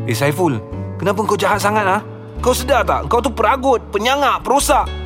Eh, 0.08 0.16
Saiful, 0.16 0.56
kenapa 1.04 1.20
kau 1.28 1.36
jahat 1.36 1.60
sangat, 1.60 1.84
ha? 1.84 2.00
Kau 2.40 2.56
sedar 2.56 2.88
tak? 2.88 3.12
Kau 3.12 3.20
tu 3.20 3.28
peragut, 3.28 3.84
penyangak, 3.92 4.40
perosak. 4.40 5.03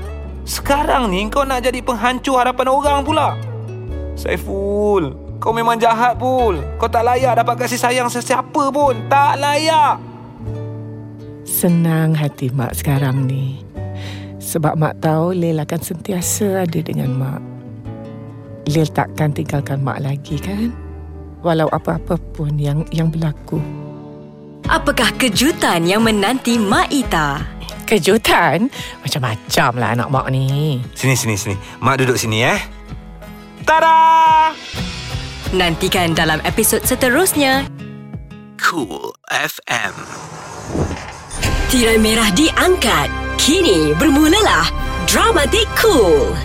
Sekarang 0.48 1.12
ni 1.12 1.28
kau 1.28 1.44
nak 1.44 1.60
jadi 1.60 1.84
penghancur 1.84 2.40
harapan 2.40 2.68
orang 2.72 3.00
pula. 3.04 3.36
Saiful, 4.16 5.12
kau 5.44 5.52
memang 5.52 5.76
jahat 5.76 6.16
pul. 6.16 6.64
Kau 6.80 6.88
tak 6.88 7.04
layak 7.04 7.44
dapat 7.44 7.68
kasih 7.68 7.76
sayang 7.76 8.08
sesiapa 8.08 8.72
pun. 8.72 8.96
Tak 9.12 9.36
layak. 9.44 10.00
Senang 11.48 12.12
hati 12.12 12.52
Mak 12.52 12.76
sekarang 12.76 13.24
ni 13.24 13.64
Sebab 14.38 14.76
Mak 14.76 15.00
tahu 15.00 15.32
Lil 15.32 15.58
akan 15.58 15.80
sentiasa 15.80 16.68
ada 16.68 16.80
dengan 16.84 17.16
Mak 17.16 17.42
Lil 18.68 18.86
takkan 18.92 19.32
tinggalkan 19.32 19.80
Mak 19.80 20.04
lagi 20.04 20.38
kan 20.44 20.76
Walau 21.42 21.72
apa-apa 21.72 22.20
pun 22.36 22.60
yang 22.60 22.84
yang 22.92 23.08
berlaku 23.08 23.64
Apakah 24.68 25.16
kejutan 25.16 25.88
yang 25.88 26.04
menanti 26.04 26.60
Mak 26.60 26.92
Ita? 26.92 27.57
Kejutan? 27.88 28.67
Macam-macam 29.00 29.71
lah 29.80 29.89
anak 29.95 30.08
Mak 30.12 30.28
ni 30.28 30.84
Sini, 30.91 31.15
sini, 31.15 31.39
sini. 31.39 31.56
Mak 31.80 32.04
duduk 32.04 32.19
sini 32.19 32.43
eh. 32.43 32.60
Tada! 33.63 34.52
Nantikan 35.56 36.12
dalam 36.12 36.43
episod 36.43 36.84
seterusnya. 36.84 37.63
Cool 38.60 39.15
FM. 39.32 39.95
Tirai 41.71 41.95
merah 41.95 42.28
diangkat. 42.36 43.08
Kini 43.39 43.95
bermulalah 43.95 44.67
Dramatik 45.08 45.67
Cool. 45.80 46.36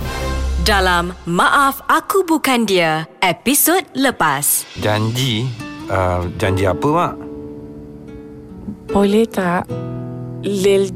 Dalam 0.63 1.11
Maaf 1.27 1.83
Aku 1.91 2.23
Bukan 2.23 2.63
Dia, 2.63 3.11
episod 3.19 3.83
lepas. 3.99 4.63
Janji? 4.79 5.51
Uh, 5.91 6.31
janji 6.39 6.63
apa, 6.63 6.87
Mak? 6.87 7.15
Boleh 8.95 9.27
tak 9.27 9.67
Lil 10.47 10.95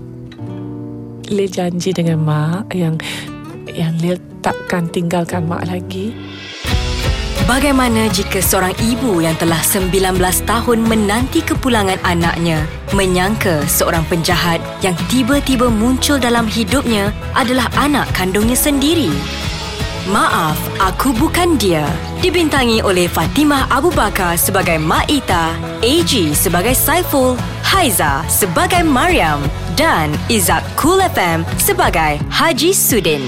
Lil 1.31 1.51
janji 1.51 1.91
dengan 1.91 2.23
Mak 2.23 2.75
Yang 2.75 3.03
Yang 3.71 3.95
Lil 4.03 4.17
takkan 4.43 4.87
tinggalkan 4.91 5.47
Mak 5.47 5.67
lagi 5.67 6.15
Bagaimana 7.47 8.11
jika 8.11 8.43
seorang 8.43 8.75
ibu 8.83 9.23
yang 9.23 9.39
telah 9.39 9.62
19 9.62 10.19
tahun 10.51 10.79
menanti 10.83 11.47
kepulangan 11.47 12.03
anaknya 12.03 12.67
menyangka 12.91 13.62
seorang 13.71 14.03
penjahat 14.11 14.59
yang 14.83 14.99
tiba-tiba 15.07 15.71
muncul 15.71 16.19
dalam 16.19 16.51
hidupnya 16.51 17.15
adalah 17.39 17.71
anak 17.79 18.11
kandungnya 18.19 18.59
sendiri? 18.59 19.15
Maaf, 20.07 20.55
aku 20.79 21.11
bukan 21.19 21.59
dia. 21.59 21.83
Dibintangi 22.23 22.79
oleh 22.79 23.11
Fatimah 23.11 23.66
Abu 23.66 23.90
Bakar 23.90 24.38
sebagai 24.38 24.79
Mak 24.79 25.11
Ita, 25.11 25.51
AG 25.83 26.31
sebagai 26.31 26.79
Saiful, 26.79 27.35
Haiza 27.66 28.23
sebagai 28.31 28.87
Mariam 28.87 29.42
dan 29.75 30.14
Izak 30.31 30.62
Cool 30.79 31.03
FM 31.03 31.42
sebagai 31.59 32.23
Haji 32.31 32.71
Sudin. 32.71 33.27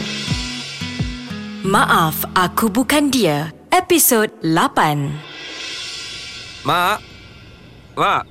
Maaf, 1.66 2.22
aku 2.38 2.70
bukan 2.70 3.10
dia. 3.10 3.50
Episod 3.74 4.30
8. 4.46 6.62
Mak? 6.62 7.02
Mak? 7.98 8.22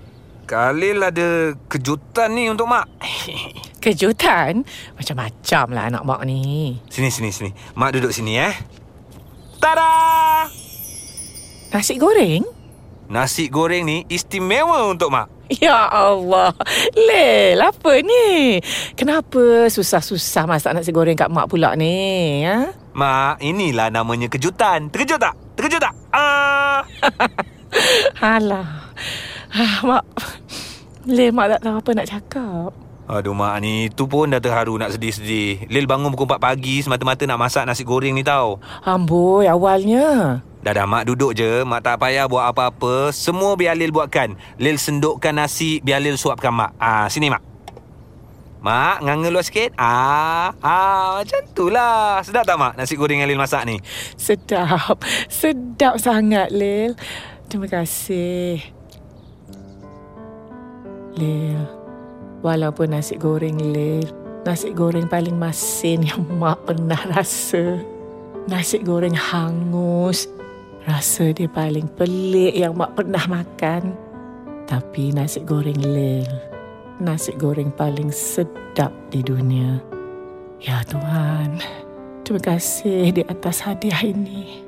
Khalil 0.47 1.03
ada 1.03 1.51
kejutan 1.67 2.31
ni 2.31 2.47
untuk 2.47 2.71
Mak. 2.71 2.87
Kejutan? 3.87 4.67
Macam-macam 4.99 5.65
lah 5.71 5.83
anak 5.87 6.03
Mak 6.03 6.21
ni 6.27 6.75
Sini, 6.91 7.07
sini, 7.07 7.31
sini. 7.31 7.55
Mak 7.71 7.95
duduk 7.95 8.11
sini 8.11 8.35
eh. 8.35 8.51
Tada! 9.63 10.43
Nasi 11.71 11.95
goreng? 11.95 12.43
Nasi 13.07 13.47
goreng 13.47 13.87
ni 13.87 14.03
istimewa 14.11 14.91
untuk 14.91 15.07
Mak. 15.07 15.55
Ya 15.63 15.87
Allah 15.87 16.51
Lel, 16.99 17.63
apa 17.63 18.03
ni? 18.03 18.59
Kenapa 18.99 19.71
susah-susah 19.71 20.43
masak 20.43 20.75
nasi 20.75 20.91
goreng 20.91 21.15
kat 21.15 21.31
Mak 21.31 21.47
pula 21.47 21.71
ni? 21.79 22.43
Ha? 22.43 22.67
Mak, 22.91 23.39
inilah 23.39 23.87
namanya 23.87 24.27
kejutan. 24.27 24.91
Terkejut 24.91 25.15
tak? 25.15 25.39
Terkejut 25.55 25.79
tak? 25.79 25.95
Ah! 26.11 26.83
Alah 28.35 28.91
ah, 29.55 29.79
Mak 29.79 30.03
Lel, 31.07 31.31
Mak 31.31 31.55
tak 31.55 31.61
tahu 31.63 31.75
apa 31.79 31.89
nak 31.95 32.09
cakap 32.11 32.86
Aduh 33.07 33.31
mak 33.31 33.63
ni 33.63 33.87
Tu 33.87 34.03
pun 34.03 34.27
dah 34.27 34.43
terharu 34.43 34.75
nak 34.75 34.91
sedih-sedih 34.91 35.71
Lil 35.71 35.87
bangun 35.87 36.11
pukul 36.11 36.27
4 36.27 36.43
pagi 36.43 36.83
Semata-mata 36.83 37.23
nak 37.23 37.39
masak 37.39 37.63
nasi 37.63 37.87
goreng 37.87 38.11
ni 38.11 38.19
tau 38.19 38.59
Amboi, 38.83 39.47
awalnya. 39.47 40.43
Dah 40.59 40.73
dah 40.75 40.83
mak 40.83 41.07
duduk 41.07 41.31
je 41.31 41.63
Mak 41.63 41.87
tak 41.87 42.03
payah 42.03 42.27
buat 42.27 42.51
apa-apa 42.51 43.15
Semua 43.15 43.55
biar 43.55 43.79
Lil 43.79 43.95
buatkan 43.95 44.35
Lil 44.59 44.75
sendukkan 44.75 45.31
nasi 45.39 45.79
Biar 45.79 46.03
Lil 46.03 46.19
suapkan 46.19 46.51
mak 46.51 46.75
Ah 46.75 47.07
Sini 47.07 47.31
mak 47.31 47.39
Mak, 48.59 49.07
nganga 49.07 49.31
luar 49.31 49.45
sikit 49.47 49.71
Ah, 49.79 50.51
ah 50.59 51.23
macam 51.23 51.41
tu 51.55 51.71
lah 51.71 52.19
Sedap 52.27 52.43
tak 52.43 52.59
mak 52.59 52.75
nasi 52.75 52.99
goreng 52.99 53.23
yang 53.23 53.31
Lil 53.31 53.39
masak 53.39 53.63
ni? 53.63 53.79
Sedap. 54.19 54.99
Sedap 55.31 55.95
sangat, 56.01 56.51
Lil. 56.51 56.99
Terima 57.47 57.71
kasih. 57.71 58.59
Lil, 61.15 61.63
walaupun 62.47 62.95
nasi 62.95 63.19
goreng 63.19 63.59
Lil, 63.59 64.07
nasi 64.47 64.71
goreng 64.71 65.11
paling 65.11 65.35
masin 65.35 66.07
yang 66.07 66.23
Mak 66.39 66.63
pernah 66.63 66.99
rasa. 67.11 67.83
Nasi 68.47 68.79
goreng 68.79 69.15
hangus. 69.15 70.31
Rasa 70.87 71.35
dia 71.35 71.51
paling 71.51 71.91
pelik 71.99 72.55
yang 72.55 72.71
Mak 72.79 72.95
pernah 72.95 73.19
makan. 73.27 73.91
Tapi 74.63 75.11
nasi 75.11 75.43
goreng 75.43 75.79
Lil, 75.83 76.27
nasi 77.03 77.35
goreng 77.35 77.71
paling 77.75 78.07
sedap 78.07 78.95
di 79.11 79.19
dunia. 79.19 79.83
Ya 80.63 80.81
Tuhan, 80.87 81.59
terima 82.23 82.41
kasih 82.55 83.11
di 83.11 83.23
atas 83.27 83.63
hadiah 83.63 83.99
ini. 84.03 84.63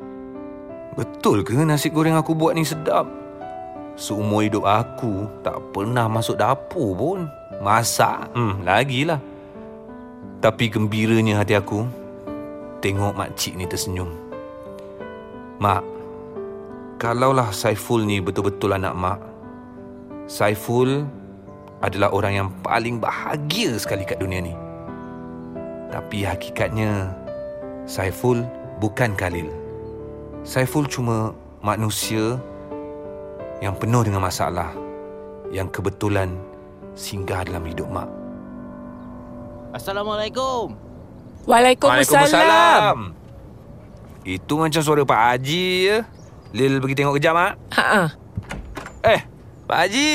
Betul 0.99 1.47
ke 1.47 1.55
nasi 1.63 1.87
goreng 1.87 2.19
aku 2.19 2.35
buat 2.35 2.55
ni 2.55 2.67
sedap? 2.67 3.07
Seumur 3.99 4.43
hidup 4.47 4.63
aku 4.63 5.27
tak 5.43 5.59
pernah 5.75 6.07
masuk 6.07 6.39
dapur 6.39 6.95
pun. 6.95 7.38
Masak, 7.59 8.31
hmm, 8.31 8.63
lagilah. 8.63 9.19
Tapi 10.39 10.71
gembiranya 10.71 11.43
hati 11.43 11.59
aku 11.59 11.83
tengok 12.79 13.19
makcik 13.19 13.59
ni 13.59 13.67
tersenyum. 13.67 14.07
Mak, 15.59 15.83
kalaulah 16.95 17.51
Saiful 17.51 18.07
ni 18.07 18.23
betul-betul 18.23 18.71
anak 18.79 18.95
mak, 18.95 19.19
Saiful 20.31 21.03
adalah 21.83 22.15
orang 22.15 22.33
yang 22.39 22.49
paling 22.63 23.03
bahagia 23.03 23.75
sekali 23.75 24.07
kat 24.07 24.23
dunia 24.23 24.39
ni. 24.39 24.55
Tapi 25.91 26.23
hakikatnya, 26.23 27.11
Saiful 27.83 28.47
bukan 28.79 29.19
Khalil. 29.19 29.51
Saiful 30.47 30.87
cuma 30.87 31.35
manusia 31.59 32.39
yang 33.59 33.75
penuh 33.75 34.07
dengan 34.07 34.23
masalah 34.23 34.71
yang 35.51 35.67
kebetulan 35.67 36.31
singgah 36.99 37.47
dalam 37.47 37.63
hidup 37.63 37.87
mak. 37.87 38.11
Assalamualaikum. 39.71 40.75
Waalaikumsalam. 41.47 43.15
Itu 44.27 44.59
macam 44.59 44.81
suara 44.83 45.01
Pak 45.07 45.21
Haji 45.31 45.67
je. 45.87 45.97
Lil 46.51 46.81
pergi 46.81 46.97
tengok 46.97 47.15
kejap, 47.21 47.33
Mak. 47.37 47.53
Ha 47.77 48.09
Eh, 49.05 49.21
Pak 49.69 49.77
Haji. 49.85 50.13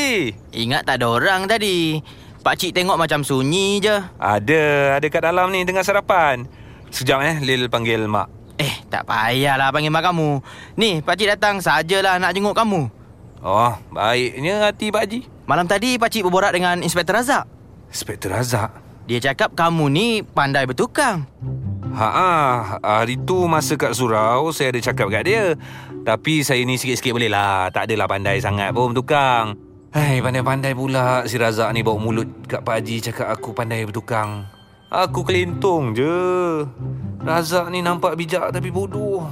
Ingat 0.53 0.85
tak 0.85 1.01
ada 1.01 1.07
orang 1.09 1.47
tadi? 1.49 2.03
Pak 2.45 2.61
Cik 2.61 2.77
tengok 2.77 3.01
macam 3.01 3.25
sunyi 3.25 3.81
je. 3.81 3.97
Ada, 4.21 4.99
ada 5.01 5.07
kat 5.09 5.23
dalam 5.25 5.49
ni 5.49 5.65
tengah 5.65 5.81
sarapan. 5.81 6.45
Sekejap 6.93 7.19
eh, 7.25 7.37
Lil 7.41 7.73
panggil 7.73 8.05
Mak. 8.05 8.61
Eh, 8.61 8.85
tak 8.93 9.09
payahlah 9.09 9.73
panggil 9.75 9.91
mak 9.91 10.05
kamu. 10.05 10.39
Ni, 10.79 11.01
Pak 11.01 11.17
Cik 11.17 11.39
datang 11.39 11.59
sajalah 11.59 12.21
nak 12.21 12.37
jenguk 12.37 12.55
kamu. 12.55 12.87
Oh, 13.41 13.73
baiknya 13.91 14.69
hati 14.69 14.93
Pak 14.93 15.03
Haji. 15.09 15.21
Malam 15.45 15.69
tadi 15.69 16.01
Pak 16.01 16.09
Cik 16.09 16.25
berborak 16.25 16.57
dengan 16.57 16.81
Inspektor 16.81 17.21
Razak. 17.21 17.45
Inspektor 17.93 18.33
Razak. 18.33 18.73
Dia 19.05 19.21
cakap 19.21 19.53
kamu 19.53 19.93
ni 19.93 20.07
pandai 20.25 20.65
bertukang. 20.65 21.29
Ha 21.93 22.09
ah, 22.09 22.57
hari 22.81 23.21
tu 23.21 23.45
masa 23.45 23.77
kat 23.77 23.93
surau 23.93 24.49
saya 24.57 24.73
ada 24.73 24.81
cakap 24.81 25.13
kat 25.13 25.29
dia. 25.29 25.53
Tapi 26.01 26.41
saya 26.41 26.65
ni 26.65 26.81
sikit-sikit 26.81 27.13
boleh 27.13 27.29
lah. 27.29 27.69
Tak 27.69 27.93
adalah 27.93 28.09
pandai 28.09 28.41
sangat 28.41 28.73
pun 28.73 28.97
bertukang. 28.97 29.53
Hai, 29.93 30.25
pandai-pandai 30.25 30.73
pula 30.73 31.29
si 31.29 31.37
Razak 31.37 31.71
ni 31.77 31.85
bawa 31.85 32.01
mulut 32.01 32.49
kat 32.49 32.65
Pak 32.65 32.81
Haji 32.81 32.97
cakap 33.13 33.29
aku 33.37 33.53
pandai 33.53 33.85
bertukang. 33.85 34.49
Aku 34.89 35.29
kelintung 35.29 35.93
je. 35.93 36.65
Razak 37.21 37.69
ni 37.69 37.85
nampak 37.85 38.17
bijak 38.17 38.49
tapi 38.49 38.73
bodoh. 38.73 39.29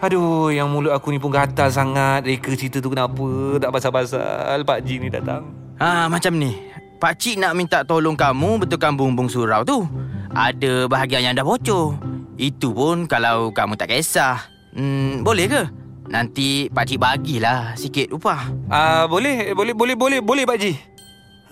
Aduh, 0.00 0.48
yang 0.48 0.72
mulut 0.72 0.96
aku 0.96 1.12
ni 1.12 1.20
pun 1.20 1.28
gatal 1.28 1.68
sangat. 1.68 2.24
Reka 2.24 2.56
cerita 2.56 2.80
tu 2.80 2.88
kenapa? 2.88 3.60
Tak 3.60 3.68
pasal-pasal 3.68 4.64
Pak 4.64 4.80
Haji 4.80 4.94
ni 4.96 5.08
datang. 5.12 5.52
Ha, 5.76 6.08
macam 6.08 6.40
ni. 6.40 6.56
Pak 6.96 7.20
Cik 7.20 7.36
nak 7.36 7.52
minta 7.52 7.84
tolong 7.84 8.16
kamu 8.16 8.64
betulkan 8.64 8.96
bumbung 8.96 9.28
surau 9.28 9.60
tu. 9.60 9.84
Ada 10.32 10.88
bahagian 10.88 11.28
yang 11.28 11.36
dah 11.36 11.44
bocor. 11.44 12.00
Itu 12.40 12.72
pun 12.72 13.04
kalau 13.04 13.52
kamu 13.52 13.76
tak 13.76 13.92
kisah. 13.92 14.40
Hmm, 14.72 15.20
boleh 15.20 15.44
ke? 15.52 15.62
Nanti 16.08 16.72
Pak 16.72 16.84
Cik 16.88 17.00
bagilah 17.00 17.76
sikit 17.76 18.08
upah. 18.08 18.48
Ah, 18.72 19.04
boleh, 19.04 19.52
boleh, 19.52 19.76
boleh, 19.76 19.96
boleh, 20.00 20.20
boleh 20.24 20.44
Pak 20.48 20.56
Haji. 20.56 20.72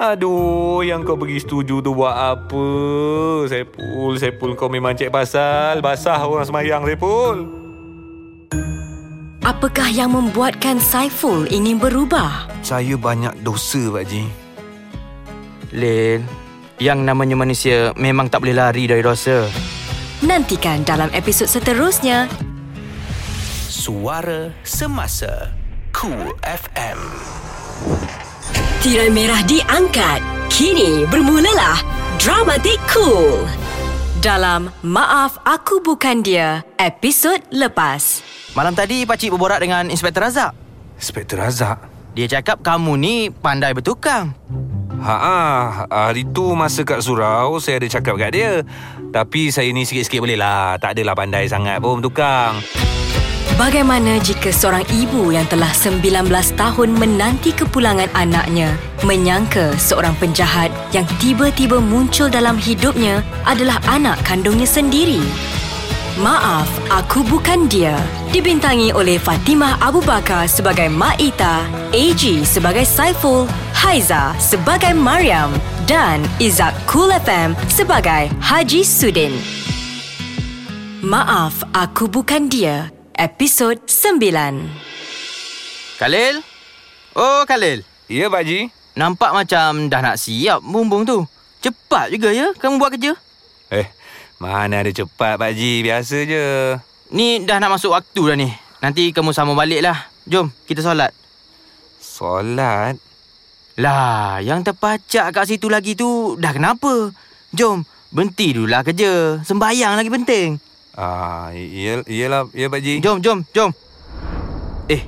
Aduh, 0.01 0.81
yang 0.89 1.05
kau 1.05 1.21
pergi 1.21 1.45
setuju 1.45 1.85
tu 1.85 1.93
buat 1.93 2.17
apa? 2.17 2.65
Sepul, 3.45 4.17
Sepul 4.17 4.57
kau 4.57 4.73
memang 4.73 4.97
cek 4.97 5.13
pasal. 5.13 5.85
Basah 5.85 6.25
orang 6.25 6.49
semayang, 6.49 6.89
Sepul. 6.89 7.68
Apakah 9.49 9.89
yang 9.89 10.13
membuatkan 10.13 10.77
Saiful 10.77 11.49
ingin 11.49 11.81
berubah? 11.81 12.53
Saya 12.61 13.01
banyak 13.01 13.41
dosa, 13.41 13.81
Pak 13.89 14.05
Haji. 14.05 14.25
Lin, 15.73 16.21
yang 16.77 17.01
namanya 17.01 17.33
manusia 17.33 17.97
memang 17.97 18.29
tak 18.29 18.45
boleh 18.45 18.53
lari 18.53 18.85
dari 18.85 19.01
dosa. 19.01 19.49
Nantikan 20.21 20.85
dalam 20.85 21.09
episod 21.17 21.49
seterusnya. 21.49 22.29
Suara 23.73 24.53
Semasa 24.69 25.49
Cool 25.97 26.29
FM 26.45 27.01
Tirai 28.85 29.09
merah 29.09 29.41
diangkat. 29.49 30.21
Kini 30.53 31.09
bermulalah 31.09 31.81
Dramatik 32.21 32.77
Cool. 32.93 33.49
Dalam 34.21 34.69
Maaf 34.85 35.41
Aku 35.49 35.81
Bukan 35.81 36.21
Dia, 36.21 36.69
episod 36.77 37.41
lepas. 37.49 38.28
Malam 38.59 38.75
tadi 38.75 39.07
Pak 39.07 39.23
Cik 39.23 39.39
berborak 39.39 39.63
dengan 39.63 39.87
Inspektor 39.87 40.27
Razak. 40.27 40.51
Inspektor 40.99 41.39
Razak. 41.39 41.79
Dia 42.19 42.27
cakap 42.27 42.59
kamu 42.59 42.99
ni 42.99 43.15
pandai 43.31 43.71
bertukang. 43.71 44.35
Ha 44.99 45.15
ah, 45.15 45.63
hari 45.87 46.27
tu 46.27 46.59
masa 46.59 46.83
kat 46.83 46.99
surau 46.99 47.63
saya 47.63 47.79
ada 47.79 47.87
cakap 47.87 48.19
kat 48.19 48.35
dia. 48.35 48.67
Tapi 49.15 49.55
saya 49.55 49.71
ni 49.71 49.87
sikit-sikit 49.87 50.19
boleh 50.19 50.35
lah. 50.35 50.75
Tak 50.83 50.99
adalah 50.99 51.15
pandai 51.15 51.47
sangat 51.47 51.79
pun 51.79 52.03
bertukang. 52.03 52.59
Bagaimana 53.55 54.19
jika 54.19 54.51
seorang 54.51 54.83
ibu 54.91 55.31
yang 55.31 55.47
telah 55.47 55.71
19 55.71 56.03
tahun 56.59 56.89
menanti 56.99 57.55
kepulangan 57.55 58.11
anaknya 58.11 58.75
menyangka 59.07 59.71
seorang 59.79 60.19
penjahat 60.19 60.75
yang 60.91 61.07
tiba-tiba 61.23 61.79
muncul 61.79 62.27
dalam 62.27 62.59
hidupnya 62.59 63.23
adalah 63.47 63.79
anak 63.87 64.19
kandungnya 64.27 64.67
sendiri? 64.67 65.23
Maaf, 66.19 66.67
aku 66.91 67.23
bukan 67.23 67.71
dia. 67.71 67.95
Dibintangi 68.35 68.91
oleh 68.91 69.23
Fatimah 69.23 69.79
Abu 69.79 70.03
Bakar 70.03 70.51
sebagai 70.51 70.91
Mak 70.91 71.23
Ita, 71.23 71.63
AG 71.95 72.43
sebagai 72.43 72.83
Saiful, 72.83 73.47
Haiza 73.71 74.35
sebagai 74.43 74.99
Mariam 74.99 75.55
dan 75.87 76.27
Izak 76.43 76.75
Cool 76.91 77.15
FM 77.23 77.55
sebagai 77.71 78.35
Haji 78.43 78.83
Sudin. 78.83 79.31
Maaf, 81.07 81.63
aku 81.71 82.11
bukan 82.11 82.51
dia. 82.51 82.91
Episod 83.15 83.79
9. 83.87 84.19
Khalil? 86.03 86.43
Oh, 87.15 87.47
Khalil. 87.47 87.87
Ya, 88.11 88.27
Pak 88.27 88.43
Haji. 88.43 88.75
Nampak 88.99 89.31
macam 89.39 89.87
dah 89.87 90.03
nak 90.03 90.19
siap 90.19 90.67
bumbung 90.67 91.07
tu. 91.07 91.23
Cepat 91.63 92.11
juga 92.11 92.35
ya 92.35 92.51
kamu 92.59 92.83
buat 92.83 92.91
kerja. 92.99 93.15
Mana 94.39 94.87
ada 94.87 94.91
cepat, 94.95 95.35
Pak 95.35 95.51
Haji. 95.51 95.83
Biasa 95.83 96.17
je. 96.23 96.45
Ni 97.11 97.43
dah 97.43 97.59
nak 97.59 97.75
masuk 97.75 97.91
waktu 97.91 98.23
dah 98.23 98.37
ni. 98.39 98.49
Nanti 98.79 99.11
kamu 99.11 99.35
sambung 99.35 99.59
balik 99.59 99.83
lah. 99.83 100.07
Jom, 100.31 100.55
kita 100.71 100.79
solat. 100.79 101.11
Solat? 101.99 102.95
Lah, 103.79 104.39
yang 104.39 104.63
terpacak 104.63 105.35
kat 105.35 105.45
situ 105.47 105.67
lagi 105.67 105.99
tu 105.99 106.39
dah 106.39 106.55
kenapa? 106.55 107.11
Jom, 107.51 107.83
berhenti 108.15 108.55
dululah 108.55 108.87
kerja. 108.87 109.43
Sembayang 109.43 109.99
lagi 109.99 110.11
penting. 110.11 110.49
Ah, 110.95 111.51
iya, 111.55 112.03
iyalah, 112.07 112.47
ya 112.55 112.71
Pak 112.71 112.79
Haji. 112.79 112.95
Jom, 113.03 113.19
jom, 113.19 113.43
jom. 113.51 113.71
Eh, 114.87 115.03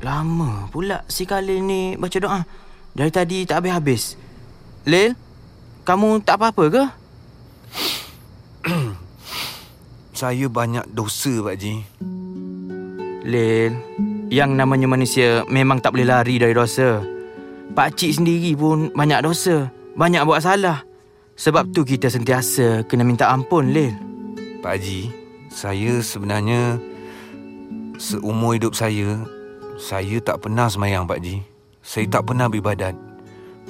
lama 0.00 0.68
pula 0.72 1.04
si 1.04 1.28
Khalil 1.28 1.60
ni 1.60 2.00
baca 2.00 2.16
doa. 2.16 2.40
Dari 2.96 3.12
tadi 3.12 3.44
tak 3.44 3.60
habis-habis. 3.60 4.16
Lil, 4.88 5.12
kamu 5.84 6.24
tak 6.24 6.40
apa-apa 6.40 6.64
ke? 6.72 6.84
Saya 10.20 10.52
banyak 10.52 10.84
dosa, 10.92 11.32
Pak 11.40 11.56
Haji. 11.56 11.74
Lil, 13.24 13.72
yang 14.28 14.52
namanya 14.52 14.84
manusia 14.84 15.48
memang 15.48 15.80
tak 15.80 15.96
boleh 15.96 16.04
lari 16.04 16.36
dari 16.36 16.52
dosa. 16.52 17.00
Pak 17.72 17.96
Cik 17.96 18.20
sendiri 18.20 18.52
pun 18.52 18.92
banyak 18.92 19.24
dosa. 19.24 19.72
banyak 19.96 20.20
buat 20.28 20.44
salah. 20.44 20.84
Sebab 21.40 21.72
tu 21.72 21.88
kita 21.88 22.12
sentiasa 22.12 22.84
kena 22.84 23.00
minta 23.00 23.32
ampun, 23.32 23.72
Lil. 23.72 23.96
Pak 24.60 24.76
Haji, 24.76 25.08
saya 25.48 26.04
sebenarnya 26.04 26.76
seumur 27.96 28.60
hidup 28.60 28.76
saya, 28.76 29.24
saya 29.80 30.20
tak 30.20 30.44
pernah 30.44 30.68
semayang 30.68 31.08
Pak 31.08 31.16
Haji. 31.16 31.40
Saya 31.80 32.04
tak 32.12 32.28
pernah 32.28 32.44
beribadat. 32.52 32.92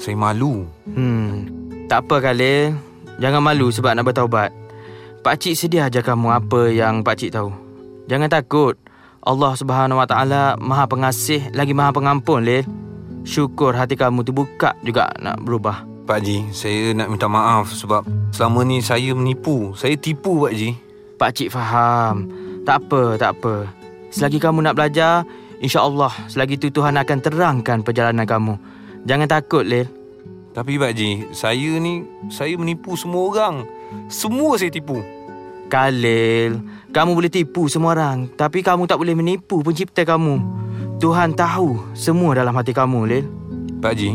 Saya 0.03 0.19
malu. 0.19 0.67
Hmm, 0.91 1.47
tak 1.87 2.11
apa 2.11 2.19
Khalil. 2.19 2.75
Jangan 3.23 3.39
malu 3.39 3.71
sebab 3.71 3.95
nak 3.95 4.11
bertaubat. 4.11 4.60
Pak 5.21 5.37
Cik 5.37 5.53
sedia 5.53 5.85
ajar 5.85 6.01
kamu 6.01 6.33
apa 6.33 6.73
yang 6.73 7.05
Pak 7.05 7.21
Cik 7.21 7.37
tahu. 7.37 7.53
Jangan 8.09 8.33
takut. 8.33 8.81
Allah 9.21 9.53
Subhanahu 9.53 10.01
Wa 10.01 10.09
Taala 10.09 10.57
Maha 10.57 10.89
Pengasih 10.89 11.53
lagi 11.53 11.77
Maha 11.77 11.93
Pengampun, 11.93 12.41
Lil. 12.41 12.65
Syukur 13.29 13.77
hati 13.77 14.01
kamu 14.01 14.25
tu 14.25 14.33
buka 14.33 14.73
juga 14.81 15.13
nak 15.21 15.45
berubah. 15.45 15.85
Pak 16.09 16.25
Haji, 16.25 16.49
saya 16.57 16.97
nak 16.97 17.13
minta 17.13 17.29
maaf 17.29 17.69
sebab 17.77 18.09
selama 18.33 18.65
ni 18.65 18.81
saya 18.81 19.13
menipu. 19.13 19.77
Saya 19.77 19.93
tipu 20.01 20.41
Pak 20.41 20.57
Haji. 20.57 20.71
Pak 21.21 21.31
Cik 21.37 21.53
faham. 21.53 22.25
Tak 22.65 22.89
apa, 22.89 23.21
tak 23.21 23.37
apa. 23.37 23.69
Selagi 24.09 24.41
kamu 24.41 24.65
nak 24.65 24.73
belajar, 24.73 25.29
insya-Allah 25.61 26.17
selagi 26.33 26.57
tu 26.57 26.73
Tuhan 26.73 26.97
akan 26.97 27.19
terangkan 27.21 27.85
perjalanan 27.85 28.25
kamu. 28.25 28.57
Jangan 29.05 29.29
takut, 29.29 29.69
Lil. 29.69 29.85
Tapi 30.57 30.81
Pak 30.81 30.97
Haji, 30.97 31.29
saya 31.37 31.77
ni 31.77 32.09
saya 32.33 32.57
menipu 32.57 32.97
semua 32.97 33.29
orang. 33.29 33.80
Semua 34.11 34.59
saya 34.59 34.73
tipu. 34.73 35.01
Khalil, 35.71 36.59
kamu 36.91 37.11
boleh 37.15 37.31
tipu 37.31 37.71
semua 37.71 37.95
orang, 37.95 38.27
tapi 38.35 38.59
kamu 38.59 38.91
tak 38.91 38.99
boleh 38.99 39.15
menipu 39.15 39.63
pencipta 39.63 40.03
kamu. 40.03 40.43
Tuhan 40.99 41.33
tahu 41.39 41.79
semua 41.95 42.35
dalam 42.35 42.51
hati 42.53 42.75
kamu, 42.75 42.99
Lil. 43.07 43.25
Pak 43.79 43.95
Haji, 43.95 44.13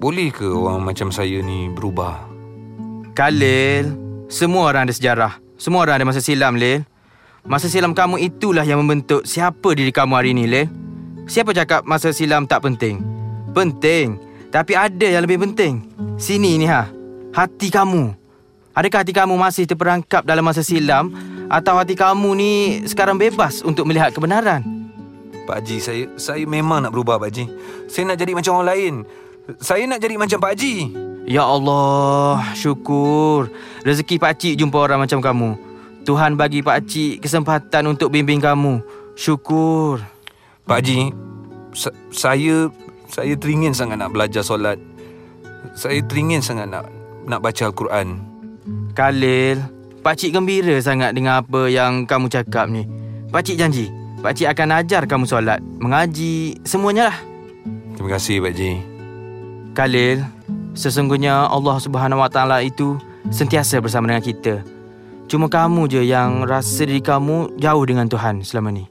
boleh 0.00 0.32
ke 0.32 0.48
orang 0.48 0.80
macam 0.80 1.12
saya 1.12 1.44
ni 1.44 1.68
berubah? 1.68 2.24
Khalil, 3.12 3.92
semua 4.32 4.72
orang 4.72 4.88
ada 4.88 4.96
sejarah. 4.96 5.36
Semua 5.60 5.84
orang 5.84 6.00
ada 6.00 6.08
masa 6.08 6.24
silam, 6.24 6.56
Lil. 6.56 6.88
Masa 7.44 7.68
silam 7.68 7.92
kamu 7.92 8.16
itulah 8.24 8.64
yang 8.64 8.80
membentuk 8.80 9.28
siapa 9.28 9.76
diri 9.76 9.92
kamu 9.92 10.12
hari 10.16 10.32
ini, 10.32 10.48
Lil. 10.48 10.66
Siapa 11.28 11.52
cakap 11.52 11.84
masa 11.84 12.16
silam 12.16 12.48
tak 12.48 12.64
penting? 12.64 13.04
Penting. 13.52 14.18
Tapi 14.50 14.72
ada 14.74 15.06
yang 15.06 15.22
lebih 15.22 15.38
penting. 15.46 15.86
Sini 16.18 16.58
ni 16.58 16.66
ha. 16.66 16.90
Hati 17.30 17.70
kamu. 17.70 18.19
Adakah 18.70 19.02
hati 19.02 19.10
kamu 19.10 19.34
masih 19.34 19.66
terperangkap 19.66 20.22
dalam 20.22 20.46
masa 20.46 20.62
silam 20.62 21.10
atau 21.50 21.74
hati 21.74 21.98
kamu 21.98 22.30
ni 22.38 22.52
sekarang 22.86 23.18
bebas 23.18 23.66
untuk 23.66 23.82
melihat 23.82 24.14
kebenaran? 24.14 24.62
Pak 25.42 25.66
Haji, 25.66 25.76
saya 25.82 26.04
saya 26.14 26.46
memang 26.46 26.78
nak 26.86 26.94
berubah 26.94 27.18
Pak 27.18 27.28
Haji. 27.34 27.44
Saya 27.90 28.14
nak 28.14 28.22
jadi 28.22 28.30
macam 28.30 28.54
orang 28.54 28.70
lain. 28.70 28.94
Saya 29.58 29.82
nak 29.90 29.98
jadi 29.98 30.14
macam 30.14 30.38
Pak 30.38 30.52
Haji. 30.54 30.74
Ya 31.26 31.42
Allah, 31.42 32.54
syukur. 32.54 33.50
Rezeki 33.82 34.22
Pak 34.22 34.38
Cik 34.38 34.54
jumpa 34.62 34.78
orang 34.78 35.02
macam 35.02 35.18
kamu. 35.18 35.50
Tuhan 36.06 36.38
bagi 36.38 36.62
Pak 36.62 36.86
Cik 36.86 37.26
kesempatan 37.26 37.90
untuk 37.90 38.14
bimbing 38.14 38.38
kamu. 38.38 38.78
Syukur. 39.18 39.98
Pak 40.70 40.78
Haji, 40.78 41.10
sa- 41.74 41.94
saya 42.14 42.70
saya 43.10 43.34
teringin 43.34 43.74
sangat 43.74 43.98
nak 43.98 44.14
belajar 44.14 44.46
solat. 44.46 44.78
Saya 45.74 45.98
teringin 46.06 46.38
sangat 46.38 46.70
nak 46.70 46.86
nak 47.26 47.42
baca 47.42 47.66
Al-Quran. 47.66 48.29
Khalil, 48.94 49.62
Pak 50.00 50.14
Cik 50.18 50.34
gembira 50.34 50.74
sangat 50.82 51.14
dengan 51.14 51.44
apa 51.44 51.70
yang 51.70 52.08
kamu 52.08 52.26
cakap 52.32 52.66
ni. 52.66 52.88
Pak 53.30 53.46
Cik 53.46 53.56
janji, 53.60 53.86
Pak 54.20 54.34
Cik 54.34 54.50
akan 54.52 54.68
ajar 54.82 55.02
kamu 55.06 55.24
solat, 55.28 55.62
mengaji, 55.78 56.58
semuanya 56.66 57.14
lah. 57.14 57.18
Terima 57.94 58.16
kasih 58.16 58.40
Pak 58.42 58.50
Haji. 58.56 58.70
Khalil, 59.76 60.18
sesungguhnya 60.74 61.46
Allah 61.46 61.76
Subhanahu 61.78 62.24
Wa 62.24 62.30
Taala 62.32 62.64
itu 62.64 62.98
sentiasa 63.30 63.78
bersama 63.78 64.10
dengan 64.10 64.24
kita. 64.24 64.64
Cuma 65.30 65.46
kamu 65.46 65.86
je 65.86 66.02
yang 66.02 66.42
rasa 66.42 66.82
diri 66.88 66.98
kamu 66.98 67.54
jauh 67.60 67.84
dengan 67.86 68.10
Tuhan 68.10 68.42
selama 68.42 68.74
ni. 68.74 68.90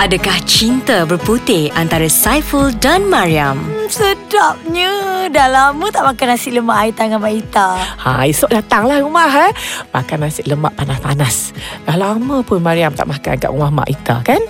Adakah 0.00 0.40
cinta 0.48 1.04
berputih 1.04 1.68
antara 1.76 2.08
Saiful 2.08 2.72
dan 2.80 3.12
Mariam? 3.12 3.60
Hmm, 3.60 3.88
sedapnya. 3.92 5.28
Dah 5.28 5.48
lama 5.52 5.84
tak 5.92 6.08
makan 6.08 6.26
nasi 6.32 6.48
lemak 6.48 6.76
air 6.80 6.92
tangan 6.96 7.20
Mak 7.20 7.32
Ita. 7.36 7.68
Ha, 8.00 8.24
esok 8.24 8.48
datanglah 8.48 9.04
rumah 9.04 9.28
eh. 9.28 9.52
Makan 9.92 10.18
nasi 10.24 10.40
lemak 10.48 10.72
panas-panas. 10.80 11.52
Dah 11.84 12.00
lama 12.00 12.40
pun 12.40 12.64
Mariam 12.64 12.96
tak 12.96 13.04
makan 13.04 13.36
kat 13.36 13.50
rumah 13.52 13.68
Mak 13.68 13.88
Ita 13.92 14.16
kan? 14.24 14.42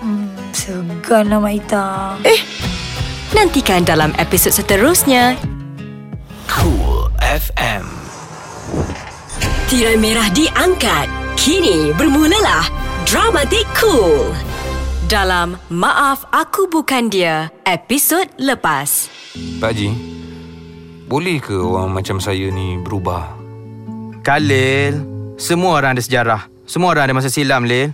Hmm, 0.00 0.32
segan 0.56 1.28
lah 1.28 1.40
Mak 1.44 1.54
Ita. 1.60 1.86
Nantikan 3.36 3.84
dalam 3.84 4.16
episod 4.16 4.50
seterusnya. 4.50 5.36
Cool 6.48 7.12
FM. 7.20 7.84
Tirai 9.68 10.00
merah 10.00 10.26
diangkat. 10.34 11.06
Kini 11.38 11.94
bermulalah 11.94 12.66
Dramatik 13.06 13.64
Cool. 13.78 14.49
Dalam 15.10 15.58
Maaf 15.74 16.22
Aku 16.30 16.70
Bukan 16.70 17.10
Dia, 17.10 17.50
episod 17.66 18.30
lepas. 18.38 19.10
Pak 19.58 19.74
Haji, 19.74 19.90
boleh 21.10 21.42
ke 21.42 21.58
orang 21.58 21.90
macam 21.90 22.22
saya 22.22 22.46
ni 22.46 22.78
berubah? 22.78 23.26
Khalil, 24.22 25.02
semua 25.34 25.82
orang 25.82 25.98
ada 25.98 26.02
sejarah. 26.06 26.46
Semua 26.62 26.94
orang 26.94 27.10
ada 27.10 27.14
masa 27.18 27.26
silam, 27.26 27.66
Lil. 27.66 27.90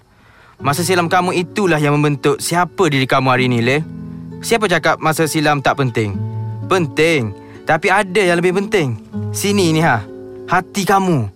Masa 0.60 0.84
silam 0.84 1.08
kamu 1.08 1.32
itulah 1.40 1.80
yang 1.80 1.96
membentuk 1.96 2.36
siapa 2.36 2.84
diri 2.92 3.08
kamu 3.08 3.32
hari 3.32 3.48
ini, 3.48 3.64
Lil. 3.64 3.80
Siapa 4.44 4.68
cakap 4.68 5.00
masa 5.00 5.24
silam 5.24 5.64
tak 5.64 5.80
penting? 5.80 6.12
Penting. 6.68 7.32
Tapi 7.64 7.88
ada 7.88 8.20
yang 8.28 8.36
lebih 8.36 8.60
penting. 8.60 8.92
Sini 9.32 9.72
ni 9.72 9.80
ha. 9.80 10.04
Hati 10.52 10.84
kamu. 10.84 11.32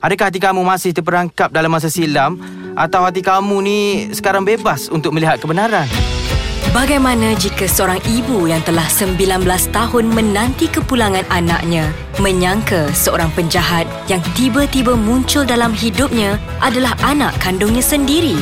Adakah 0.00 0.32
hati 0.32 0.40
kamu 0.40 0.64
masih 0.64 0.96
terperangkap 0.96 1.52
dalam 1.52 1.68
masa 1.68 1.92
silam 1.92 2.40
atau 2.78 3.02
hati 3.02 3.26
kamu 3.26 3.56
ni 3.58 3.78
sekarang 4.14 4.46
bebas 4.46 4.86
untuk 4.86 5.10
melihat 5.10 5.42
kebenaran? 5.42 5.90
Bagaimana 6.70 7.32
jika 7.34 7.64
seorang 7.64 7.98
ibu 8.06 8.44
yang 8.46 8.60
telah 8.62 8.84
19 8.86 9.18
tahun 9.72 10.04
menanti 10.12 10.68
kepulangan 10.68 11.24
anaknya 11.32 11.90
menyangka 12.22 12.92
seorang 12.92 13.32
penjahat 13.32 13.88
yang 14.06 14.20
tiba-tiba 14.36 14.92
muncul 14.92 15.48
dalam 15.48 15.72
hidupnya 15.72 16.36
adalah 16.60 16.92
anak 17.02 17.34
kandungnya 17.40 17.82
sendiri? 17.82 18.36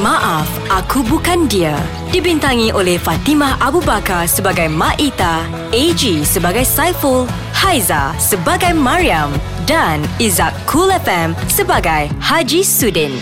Maaf, 0.00 0.48
aku 0.72 1.04
bukan 1.04 1.48
dia. 1.48 1.76
Dibintangi 2.12 2.72
oleh 2.72 2.96
Fatimah 2.96 3.60
Abu 3.60 3.80
Bakar 3.84 4.24
sebagai 4.24 4.68
Mak 4.68 4.96
Ita, 5.00 5.44
AG 5.72 6.24
sebagai 6.24 6.64
Saiful, 6.64 7.28
Haiza 7.52 8.12
sebagai 8.16 8.72
Mariam 8.76 9.32
dan 9.66 10.02
Izak 10.18 10.50
Cool 10.66 10.90
FM 10.90 11.38
sebagai 11.46 12.10
Haji 12.18 12.66
Sudin. 12.66 13.14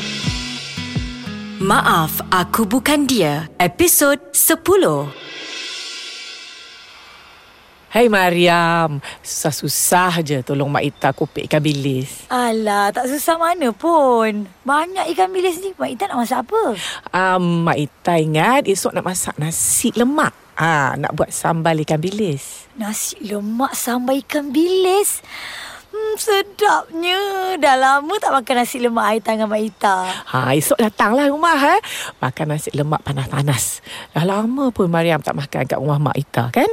Maaf, 1.60 2.24
aku 2.32 2.64
bukan 2.64 3.04
dia. 3.04 3.44
Episod 3.60 4.16
10. 4.32 4.64
Hai 7.90 8.06
Mariam, 8.06 9.02
susah-susah 9.20 10.22
je 10.22 10.38
tolong 10.46 10.70
Mak 10.70 10.84
Ita 10.86 11.10
kopek 11.10 11.50
ikan 11.50 11.60
bilis. 11.60 12.24
Alah, 12.30 12.94
tak 12.94 13.10
susah 13.10 13.36
mana 13.36 13.74
pun. 13.74 14.46
Banyak 14.64 15.10
ikan 15.12 15.34
bilis 15.34 15.60
ni. 15.60 15.76
Mak 15.76 15.90
Ita 15.92 16.08
nak 16.08 16.24
masak 16.24 16.46
apa? 16.48 16.62
Um, 17.12 17.66
Mak 17.66 17.76
Ita 17.76 18.16
ingat 18.16 18.64
esok 18.64 18.96
nak 18.96 19.04
masak 19.04 19.36
nasi 19.36 19.92
lemak. 19.92 20.32
Ah, 20.56 20.96
nak 20.96 21.12
buat 21.18 21.34
sambal 21.34 21.76
ikan 21.84 22.00
bilis. 22.00 22.70
Nasi 22.78 23.20
lemak 23.20 23.76
sambal 23.76 24.16
ikan 24.24 24.54
bilis. 24.54 25.20
Hmm, 25.90 26.14
sedapnya. 26.14 27.18
Dah 27.58 27.74
lama 27.74 28.14
tak 28.22 28.30
makan 28.30 28.54
nasi 28.62 28.78
lemak 28.78 29.06
air 29.10 29.20
tangan 29.22 29.50
Mak 29.50 29.62
Ita. 29.62 29.96
Ha, 30.06 30.54
esok 30.54 30.78
datanglah 30.78 31.26
rumah 31.26 31.58
eh. 31.58 31.82
Makan 32.22 32.46
nasi 32.54 32.70
lemak 32.70 33.02
panas-panas. 33.02 33.82
Dah 34.14 34.22
lama 34.22 34.70
pun 34.70 34.86
Mariam 34.86 35.18
tak 35.18 35.34
makan 35.34 35.66
kat 35.66 35.78
rumah 35.82 35.98
Mak 35.98 36.16
Ita 36.16 36.44
kan? 36.54 36.70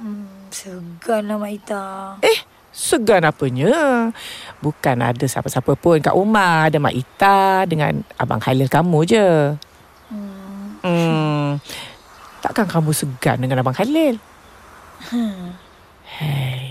Hmm, 0.00 0.48
segan 0.48 1.28
lah 1.28 1.36
Mak 1.36 1.52
Ita. 1.52 1.84
Eh, 2.24 2.38
segan 2.72 3.28
apanya? 3.28 3.68
Bukan 4.64 4.96
ada 4.96 5.24
siapa-siapa 5.28 5.76
pun 5.76 6.00
kat 6.00 6.16
rumah. 6.16 6.72
Ada 6.72 6.80
Mak 6.80 6.96
Ita 6.96 7.68
dengan 7.68 8.00
Abang 8.16 8.40
Khalil 8.40 8.72
kamu 8.72 8.98
je. 9.04 9.28
Hmm. 10.08 10.80
Hmm. 10.80 11.60
Takkan 12.40 12.64
kamu 12.64 12.96
segan 12.96 13.44
dengan 13.44 13.60
Abang 13.60 13.76
Khalil? 13.76 14.16
Hmm. 15.12 15.52
Hei, 16.08 16.67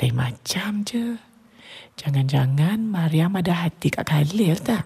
lain 0.00 0.14
macam 0.14 0.84
je. 0.84 1.18
Jangan-jangan 1.96 2.76
Mariam 2.84 3.32
ada 3.36 3.64
hati 3.64 3.88
kat 3.88 4.04
Khalil 4.04 4.60
tak? 4.60 4.84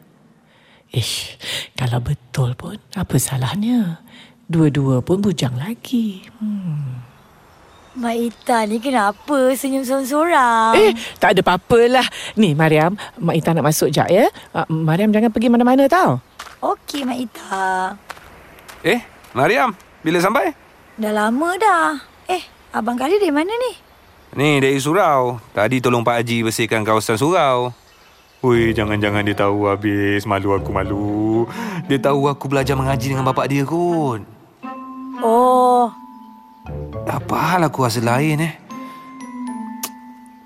Ish, 0.90 1.38
kalau 1.78 2.02
betul 2.02 2.54
pun, 2.58 2.78
apa 2.98 3.14
salahnya? 3.18 4.02
Dua-dua 4.50 5.02
pun 5.02 5.22
bujang 5.22 5.54
lagi. 5.54 6.26
Hmm. 6.42 7.06
Mak 7.90 8.16
Ita 8.18 8.70
ni 8.70 8.78
kenapa 8.78 9.50
senyum 9.54 9.82
sorang-sorang? 9.82 10.78
Eh, 10.78 10.94
tak 11.18 11.34
ada 11.34 11.42
apa-apalah. 11.42 12.06
Ni, 12.38 12.54
Mariam, 12.54 12.94
Mak 13.18 13.34
Ita 13.38 13.50
nak 13.54 13.66
masuk 13.66 13.90
jap 13.90 14.06
ya. 14.06 14.30
Uh, 14.54 14.66
Mariam 14.70 15.10
jangan 15.10 15.30
pergi 15.34 15.50
mana-mana 15.50 15.90
tau. 15.90 16.22
Okey 16.62 17.02
Mak 17.02 17.18
Ita. 17.18 17.66
Eh, 18.86 19.02
Mariam, 19.34 19.74
bila 20.06 20.22
sampai? 20.22 20.54
Dah 20.98 21.10
lama 21.10 21.50
dah. 21.58 21.98
Eh, 22.30 22.42
Abang 22.70 22.94
Khalil 22.94 23.18
dari 23.18 23.34
mana 23.34 23.50
ni? 23.50 23.89
Ni 24.30 24.62
dari 24.62 24.78
surau. 24.78 25.42
Tadi 25.50 25.82
tolong 25.82 26.06
Pak 26.06 26.22
Haji 26.22 26.46
bersihkan 26.46 26.86
kawasan 26.86 27.18
surau. 27.18 27.74
Hui, 28.40 28.70
jangan-jangan 28.70 29.26
dia 29.26 29.34
tahu 29.34 29.66
habis. 29.66 30.22
Malu 30.22 30.54
aku 30.54 30.70
malu. 30.70 31.44
Dia 31.90 31.98
tahu 31.98 32.30
aku 32.30 32.46
belajar 32.46 32.78
mengaji 32.78 33.10
dengan 33.10 33.26
bapak 33.26 33.50
dia 33.50 33.66
kot. 33.66 34.22
Oh, 35.20 35.92
Apa 37.04 37.36
hal 37.36 37.66
aku 37.66 37.84
rasa 37.84 38.00
lain 38.00 38.40
eh? 38.40 38.54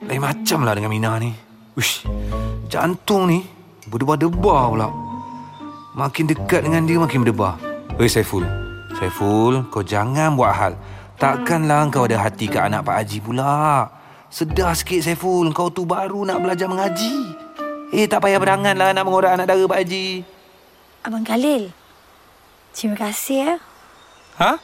Lain 0.09 0.19
macam 0.19 0.65
lah 0.65 0.75
dengan 0.75 0.91
Mina 0.91 1.21
ni. 1.21 1.31
Uish, 1.79 2.03
jantung 2.67 3.29
ni 3.29 3.45
berdebar-debar 3.87 4.73
pula. 4.73 4.89
Makin 5.95 6.25
dekat 6.27 6.67
dengan 6.67 6.89
dia 6.89 6.99
makin 6.99 7.23
berdebar. 7.23 7.61
Hei 8.01 8.11
Saiful. 8.11 8.43
Saiful, 8.99 9.63
kau 9.71 9.87
jangan 9.87 10.35
buat 10.35 10.51
hal. 10.51 10.73
Takkanlah 11.15 11.89
kau 11.95 12.11
ada 12.11 12.27
hati 12.27 12.51
ke 12.51 12.59
anak 12.59 12.83
Pak 12.83 12.97
Haji 12.99 13.19
pula. 13.23 13.87
Sedar 14.27 14.75
sikit 14.75 15.07
Saiful, 15.07 15.55
kau 15.55 15.71
tu 15.71 15.87
baru 15.87 16.27
nak 16.27 16.43
belajar 16.43 16.67
mengaji. 16.67 17.39
Eh, 17.95 18.11
tak 18.11 18.27
payah 18.27 18.43
berangan 18.43 18.75
lah 18.75 18.91
nak 18.91 19.05
mengorak 19.07 19.39
anak 19.39 19.47
dara 19.47 19.63
Pak 19.63 19.79
Haji. 19.87 20.07
Abang 21.07 21.23
Khalil. 21.23 21.71
Terima 22.75 22.97
kasih 22.99 23.37
ya. 23.39 23.53
Ha? 24.43 24.59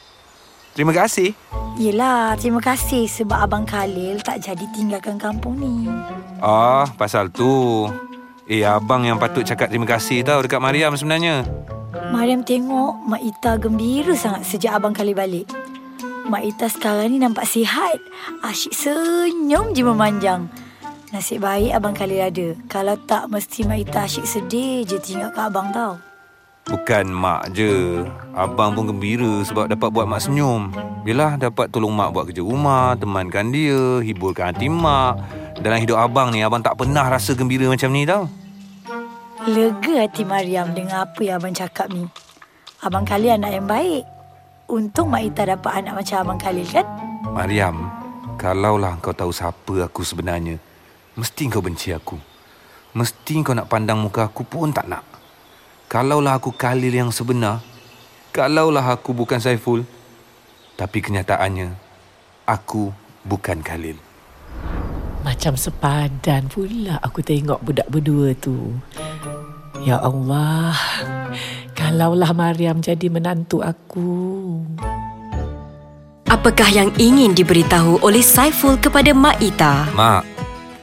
Terima 0.75 0.91
kasih. 0.91 1.31
Yelah, 1.79 2.35
terima 2.35 2.59
kasih 2.59 3.07
sebab 3.07 3.39
Abang 3.39 3.63
Khalil 3.63 4.19
tak 4.19 4.43
jadi 4.43 4.65
tinggalkan 4.75 5.15
kampung 5.15 5.55
ni. 5.55 5.87
Ah, 6.43 6.83
pasal 6.99 7.31
tu. 7.31 7.87
Eh, 8.51 8.67
abang 8.67 9.07
yang 9.07 9.15
patut 9.15 9.47
cakap 9.47 9.71
terima 9.71 9.87
kasih 9.87 10.27
tau 10.27 10.43
dekat 10.43 10.59
Mariam 10.59 10.91
sebenarnya. 10.99 11.47
Mariam 12.11 12.43
tengok 12.43 12.99
Mak 13.07 13.21
Ita 13.23 13.55
gembira 13.55 14.11
sangat 14.11 14.43
sejak 14.43 14.75
Abang 14.75 14.91
Khalil 14.91 15.15
balik. 15.15 15.47
Mak 16.31 16.47
Ita 16.47 16.71
sekarang 16.71 17.11
ni 17.11 17.19
nampak 17.19 17.43
sihat. 17.43 17.99
Asyik 18.39 18.71
senyum 18.71 19.75
je 19.75 19.83
memanjang. 19.83 20.47
Nasib 21.11 21.43
baik 21.43 21.75
Abang 21.75 21.91
Khalil 21.91 22.23
ada. 22.23 22.47
Kalau 22.71 22.95
tak, 23.03 23.27
mesti 23.27 23.67
Mak 23.67 23.79
Ita 23.83 24.07
asyik 24.07 24.23
sedih 24.23 24.87
je 24.87 24.95
tinggal 25.03 25.35
kat 25.35 25.51
Abang 25.51 25.75
tau. 25.75 25.99
Bukan 26.71 27.11
mak 27.11 27.51
je. 27.51 28.07
Abang 28.31 28.71
pun 28.71 28.87
gembira 28.87 29.43
sebab 29.43 29.67
dapat 29.67 29.91
buat 29.91 30.07
mak 30.07 30.23
senyum. 30.23 30.71
Yelah, 31.03 31.35
dapat 31.35 31.67
tolong 31.67 31.91
mak 31.91 32.15
buat 32.15 32.31
kerja 32.31 32.47
rumah, 32.47 32.95
temankan 32.95 33.51
dia, 33.51 33.99
hiburkan 33.99 34.55
hati 34.55 34.71
mak. 34.71 35.19
Dalam 35.59 35.83
hidup 35.83 35.99
abang 35.99 36.31
ni, 36.31 36.47
abang 36.47 36.63
tak 36.63 36.79
pernah 36.79 37.11
rasa 37.11 37.35
gembira 37.35 37.67
macam 37.67 37.91
ni 37.91 38.07
tau. 38.07 38.31
Lega 39.51 40.07
hati 40.07 40.23
Mariam 40.23 40.71
dengan 40.71 41.03
apa 41.03 41.19
yang 41.19 41.43
Abang 41.43 41.51
cakap 41.51 41.91
ni. 41.91 42.07
Abang 42.79 43.03
Khalil 43.03 43.35
anak 43.35 43.51
yang 43.51 43.67
baik. 43.67 44.20
Untung 44.71 45.11
Mak 45.11 45.27
Ita 45.27 45.43
dapat 45.43 45.83
anak 45.83 45.99
macam 45.99 46.17
Abang 46.23 46.39
Khalil 46.39 46.63
kan? 46.71 46.87
Mariam, 47.35 47.91
kalaulah 48.39 48.95
kau 49.03 49.11
tahu 49.11 49.35
siapa 49.35 49.83
aku 49.83 49.99
sebenarnya, 49.99 50.55
mesti 51.19 51.51
kau 51.51 51.59
benci 51.59 51.91
aku. 51.91 52.15
Mesti 52.95 53.43
kau 53.43 53.51
nak 53.51 53.67
pandang 53.67 53.99
muka 53.99 54.31
aku 54.31 54.47
pun 54.47 54.71
tak 54.71 54.87
nak. 54.87 55.03
Kalaulah 55.91 56.39
aku 56.39 56.55
Khalil 56.55 57.03
yang 57.03 57.11
sebenar, 57.11 57.59
kalaulah 58.31 58.95
aku 58.95 59.11
bukan 59.11 59.43
Saiful, 59.43 59.83
tapi 60.79 61.03
kenyataannya, 61.03 61.75
aku 62.47 62.95
bukan 63.27 63.59
Khalil. 63.59 63.99
Macam 65.27 65.59
sepadan 65.59 66.47
pula 66.47 66.95
aku 67.03 67.19
tengok 67.19 67.59
budak 67.59 67.91
berdua 67.91 68.31
tu. 68.39 68.79
Ya 69.83 69.99
Allah, 69.99 70.71
kalaulah 71.73 72.31
Mariam 72.35 72.79
jadi 72.79 73.07
menantu 73.07 73.63
aku. 73.63 74.11
Apakah 76.31 76.71
yang 76.71 76.89
ingin 76.95 77.35
diberitahu 77.35 77.99
oleh 77.99 78.23
Saiful 78.23 78.79
kepada 78.79 79.11
Mak 79.11 79.37
Ita? 79.43 79.91
Mak, 79.91 80.23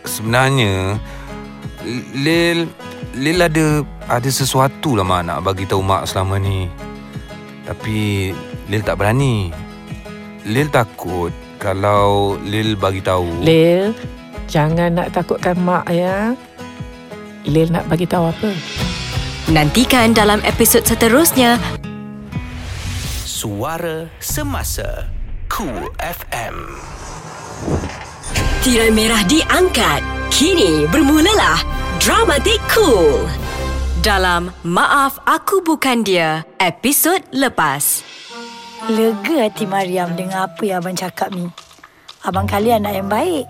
sebenarnya 0.05 1.01
Lil 2.13 2.69
Lil 3.17 3.39
ada 3.41 3.81
ada 4.09 4.29
sesuatu 4.29 4.93
lah 4.93 5.05
mak 5.05 5.25
nak 5.25 5.41
bagi 5.43 5.65
tahu 5.65 5.81
mak 5.81 6.05
selama 6.05 6.37
ni. 6.37 6.69
Tapi 7.65 8.31
Lil 8.69 8.85
tak 8.85 9.01
berani. 9.01 9.49
Lil 10.45 10.69
takut 10.69 11.33
kalau 11.57 12.37
Lil 12.45 12.77
bagi 12.77 13.01
tahu. 13.01 13.41
Lil, 13.41 13.97
jangan 14.47 15.01
nak 15.01 15.17
takutkan 15.17 15.57
mak 15.65 15.89
ya. 15.89 16.37
Lil 17.49 17.73
nak 17.73 17.89
bagi 17.89 18.05
tahu 18.05 18.29
apa? 18.29 18.51
Nantikan 19.49 20.13
dalam 20.13 20.45
episod 20.45 20.85
seterusnya 20.85 21.57
Suara 23.25 24.13
Semasa 24.21 25.09
Cool 25.49 25.89
FM 25.97 26.77
Tirai 28.61 28.93
merah 28.93 29.25
diangkat. 29.25 30.05
Kini 30.29 30.85
bermulalah 30.93 31.65
Dramatik 31.97 32.61
Cool. 32.69 33.25
Dalam 34.05 34.53
Maaf 34.69 35.17
Aku 35.25 35.65
Bukan 35.65 36.05
Dia, 36.05 36.45
episod 36.61 37.25
lepas. 37.33 38.05
Lega 38.93 39.49
hati 39.49 39.65
Mariam 39.65 40.13
dengan 40.13 40.45
apa 40.45 40.61
yang 40.61 40.85
Abang 40.85 41.01
cakap 41.01 41.33
ni. 41.33 41.49
Abang 42.21 42.45
Khalil 42.45 42.85
anak 42.85 43.01
yang 43.01 43.09
baik. 43.09 43.49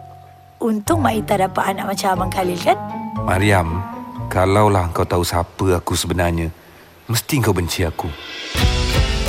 Untung 0.62 1.02
Mak 1.02 1.26
Ita 1.26 1.50
dapat 1.50 1.74
anak 1.74 1.90
macam 1.90 2.08
Abang 2.14 2.30
Khalil 2.30 2.58
kan? 2.62 2.78
Mariam, 3.26 3.97
kalaulah 4.28 4.92
kau 4.92 5.08
tahu 5.08 5.24
siapa 5.24 5.80
aku 5.80 5.96
sebenarnya, 5.96 6.52
mesti 7.08 7.40
kau 7.40 7.56
benci 7.56 7.82
aku. 7.82 8.06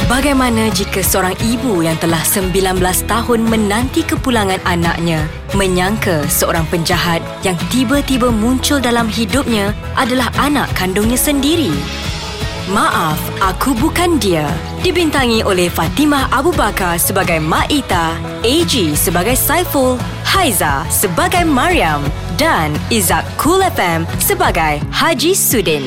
Bagaimana 0.09 0.73
jika 0.73 1.05
seorang 1.05 1.37
ibu 1.37 1.85
yang 1.85 1.93
telah 2.01 2.19
19 2.25 2.81
tahun 3.05 3.39
menanti 3.45 4.01
kepulangan 4.01 4.57
anaknya 4.65 5.29
menyangka 5.53 6.25
seorang 6.25 6.65
penjahat 6.67 7.21
yang 7.45 7.53
tiba-tiba 7.69 8.33
muncul 8.33 8.81
dalam 8.81 9.05
hidupnya 9.05 9.69
adalah 9.93 10.33
anak 10.41 10.65
kandungnya 10.73 11.13
sendiri? 11.13 11.69
Maaf, 12.69 13.17
aku 13.41 13.73
bukan 13.73 14.21
dia. 14.21 14.45
Dibintangi 14.85 15.41
oleh 15.41 15.73
Fatimah 15.73 16.29
Abu 16.29 16.53
Bakar 16.53 17.01
sebagai 17.01 17.41
Mak 17.41 17.65
Ita, 17.73 18.13
AG 18.45 18.93
sebagai 18.93 19.33
Saiful, 19.33 19.97
Haiza 20.21 20.85
sebagai 20.93 21.49
Mariam 21.49 21.97
dan 22.37 22.69
Izak 22.93 23.25
Cool 23.41 23.65
FM 23.65 24.05
sebagai 24.21 24.85
Haji 24.93 25.33
Sudin. 25.33 25.81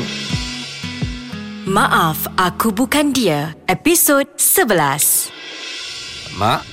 Maaf, 1.70 2.26
aku 2.34 2.74
bukan 2.74 3.14
dia. 3.14 3.54
Episod 3.70 4.26
11. 4.34 5.30
Mak, 6.34 6.66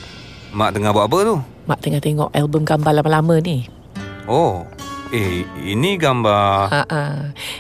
mak 0.50 0.74
tengah 0.74 0.90
buat 0.90 1.06
apa 1.06 1.18
tu? 1.22 1.36
Mak 1.70 1.80
tengah 1.86 2.02
tengok 2.02 2.34
album 2.34 2.66
gambar 2.66 2.98
lama-lama 2.98 3.38
ni. 3.46 3.70
Oh, 4.26 4.66
eh 5.10 5.46
ini 5.66 5.98
gambar. 5.98 6.70
Ha 6.70 6.82
ah. 6.86 7.20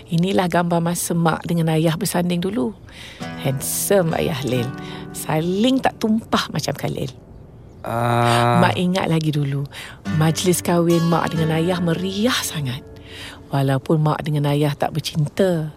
Inilah 0.09 0.45
gambar 0.49 0.79
masa 0.81 1.17
mak 1.17 1.45
dengan 1.45 1.73
ayah 1.73 1.97
bersanding 1.97 2.41
dulu. 2.41 2.73
Handsome 3.41 4.13
ayah 4.17 4.39
Lil. 4.45 4.67
Saling 5.13 5.81
tak 5.81 5.97
tumpah 5.97 6.49
macam 6.53 6.73
Khalil. 6.77 7.09
Uh, 7.79 8.59
Mak 8.59 8.75
ingat 8.75 9.07
lagi 9.07 9.31
dulu. 9.31 9.63
Majlis 10.19 10.59
kahwin 10.59 11.07
mak 11.07 11.31
dengan 11.31 11.55
ayah 11.55 11.79
meriah 11.79 12.35
sangat. 12.43 12.83
Walaupun 13.49 14.03
mak 14.03 14.21
dengan 14.21 14.51
ayah 14.51 14.75
tak 14.75 14.91
bercinta. 14.93 15.71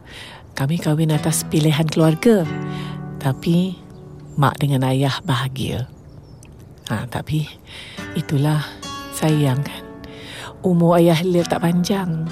Kami 0.52 0.76
kahwin 0.82 1.14
atas 1.14 1.46
pilihan 1.46 1.86
keluarga. 1.88 2.42
Tapi 3.22 3.78
mak 4.34 4.58
dengan 4.58 4.82
ayah 4.90 5.22
bahagia. 5.22 5.86
Ha, 6.90 7.06
tapi 7.06 7.46
itulah 8.18 8.66
sayang 9.14 9.62
kan. 9.62 9.91
Umur 10.62 10.94
ayah 11.02 11.18
Lil 11.26 11.42
tak 11.42 11.58
panjang. 11.66 12.22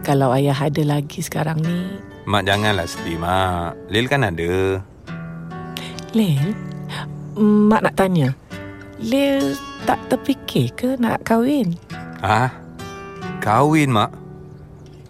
Kalau 0.00 0.32
ayah 0.32 0.56
ada 0.56 0.80
lagi 0.80 1.20
sekarang 1.20 1.60
ni, 1.60 2.00
mak 2.24 2.48
janganlah 2.48 2.88
sedih, 2.88 3.20
mak. 3.20 3.76
Lil 3.92 4.08
kan 4.08 4.24
ada. 4.24 4.80
Lil, 6.16 6.56
mak 7.36 7.84
nak 7.84 7.96
tanya. 8.00 8.32
Lil 8.96 9.56
tak 9.84 10.00
terfikir 10.08 10.72
ke 10.72 10.96
nak 10.96 11.20
kahwin? 11.24 11.76
Ha? 12.24 12.48
Kahwin, 13.44 13.92
mak? 13.92 14.12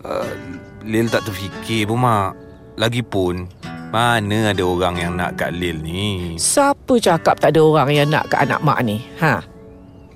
Uh, 0.02 0.34
Lil 0.82 1.06
tak 1.06 1.30
terfikir 1.30 1.86
pun, 1.86 2.02
mak. 2.02 2.34
Lagipun, 2.74 3.46
mana 3.94 4.50
ada 4.50 4.62
orang 4.66 4.98
yang 4.98 5.14
nak 5.14 5.38
kat 5.38 5.54
Lil 5.54 5.78
ni? 5.86 6.34
Siapa 6.34 6.98
cakap 6.98 7.38
tak 7.38 7.54
ada 7.54 7.62
orang 7.62 7.94
yang 7.94 8.10
nak 8.10 8.26
ke 8.26 8.42
anak 8.42 8.58
mak 8.58 8.82
ni? 8.82 9.06
Ha? 9.22 9.38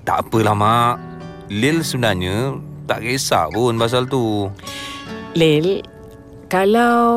Tak 0.02 0.26
apalah, 0.26 0.58
mak. 0.58 1.07
Lil 1.48 1.80
sebenarnya 1.80 2.56
tak 2.84 3.04
kisah 3.04 3.48
pun 3.52 3.76
pasal 3.80 4.04
tu. 4.08 4.48
Lil, 5.32 5.80
kalau 6.48 7.16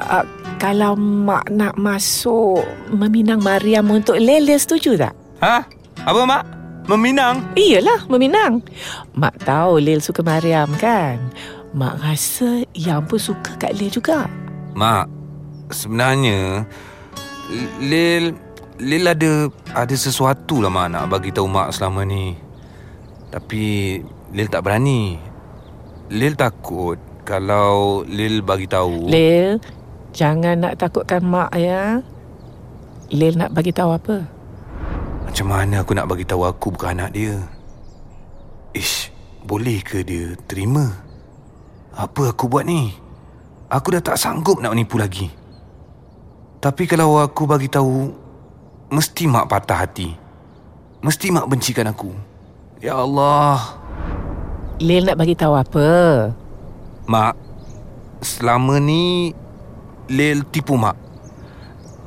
uh, 0.00 0.26
kalau 0.56 0.96
mak 0.96 1.48
nak 1.52 1.76
masuk 1.76 2.64
meminang 2.88 3.44
Mariam 3.44 3.88
untuk 3.92 4.16
Lil, 4.16 4.48
Lil 4.48 4.60
setuju 4.60 4.96
tak? 4.96 5.14
Ha? 5.44 5.60
Apa, 6.04 6.20
mak? 6.24 6.44
Meminang? 6.84 7.40
Iyalah, 7.56 8.04
meminang. 8.12 8.60
Mak 9.16 9.44
tahu 9.44 9.80
Lil 9.80 10.04
suka 10.04 10.20
Mariam 10.20 10.68
kan? 10.76 11.16
Mak 11.72 12.00
rasa 12.00 12.64
yang 12.76 13.04
pun 13.08 13.20
suka 13.20 13.56
kat 13.56 13.76
Lil 13.76 13.88
juga. 13.88 14.28
Mak, 14.76 15.08
sebenarnya 15.72 16.64
Lil 17.80 18.36
Lil 18.82 19.04
ada 19.06 19.46
ada 19.70 19.94
sesuatu 19.94 20.58
lah 20.58 20.66
mak 20.66 20.90
nak 20.90 21.06
bagi 21.06 21.30
tahu 21.30 21.46
mak 21.46 21.70
selama 21.70 22.02
ni. 22.02 22.43
Tapi 23.34 23.98
Lil 24.30 24.46
tak 24.46 24.62
berani. 24.62 25.18
Lil 26.14 26.38
takut 26.38 26.94
kalau 27.26 28.06
Lil 28.06 28.46
bagi 28.46 28.70
tahu. 28.70 29.10
Lil, 29.10 29.58
jangan 30.14 30.62
nak 30.62 30.78
takutkan 30.78 31.26
mak 31.26 31.50
ya. 31.58 31.98
Lil 33.10 33.34
nak 33.34 33.50
bagi 33.50 33.74
tahu 33.74 33.90
apa? 33.90 34.22
Macam 35.26 35.50
mana 35.50 35.82
aku 35.82 35.98
nak 35.98 36.06
bagi 36.06 36.22
tahu 36.22 36.46
aku 36.46 36.78
bukan 36.78 36.94
anak 36.94 37.10
dia? 37.10 37.34
Ish, 38.70 39.10
boleh 39.42 39.82
ke 39.82 40.06
dia 40.06 40.38
terima? 40.46 40.94
Apa 41.90 42.30
aku 42.30 42.46
buat 42.46 42.62
ni? 42.62 42.94
Aku 43.66 43.98
dah 43.98 44.02
tak 44.02 44.14
sanggup 44.14 44.62
nak 44.62 44.78
menipu 44.78 44.94
lagi. 44.94 45.26
Tapi 46.62 46.86
kalau 46.86 47.18
aku 47.18 47.50
bagi 47.50 47.66
tahu, 47.66 48.14
mesti 48.94 49.26
mak 49.26 49.50
patah 49.50 49.82
hati. 49.82 50.14
Mesti 51.02 51.34
mak 51.34 51.50
bencikan 51.50 51.90
aku. 51.90 52.33
Ya 52.84 53.00
Allah. 53.00 53.80
Lil 54.76 55.08
nak 55.08 55.16
bagi 55.16 55.32
tahu 55.32 55.56
apa? 55.56 55.88
Mak, 57.08 57.32
selama 58.20 58.76
ni 58.76 59.32
Lil 60.12 60.44
tipu 60.52 60.76
mak. 60.76 60.92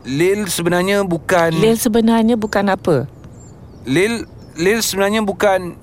Lil 0.06 0.46
sebenarnya 0.46 1.02
bukan 1.02 1.50
Lil 1.58 1.82
sebenarnya 1.82 2.38
bukan 2.38 2.70
apa? 2.70 3.10
Lil 3.90 4.30
Lil 4.54 4.86
sebenarnya 4.86 5.26
bukan 5.26 5.74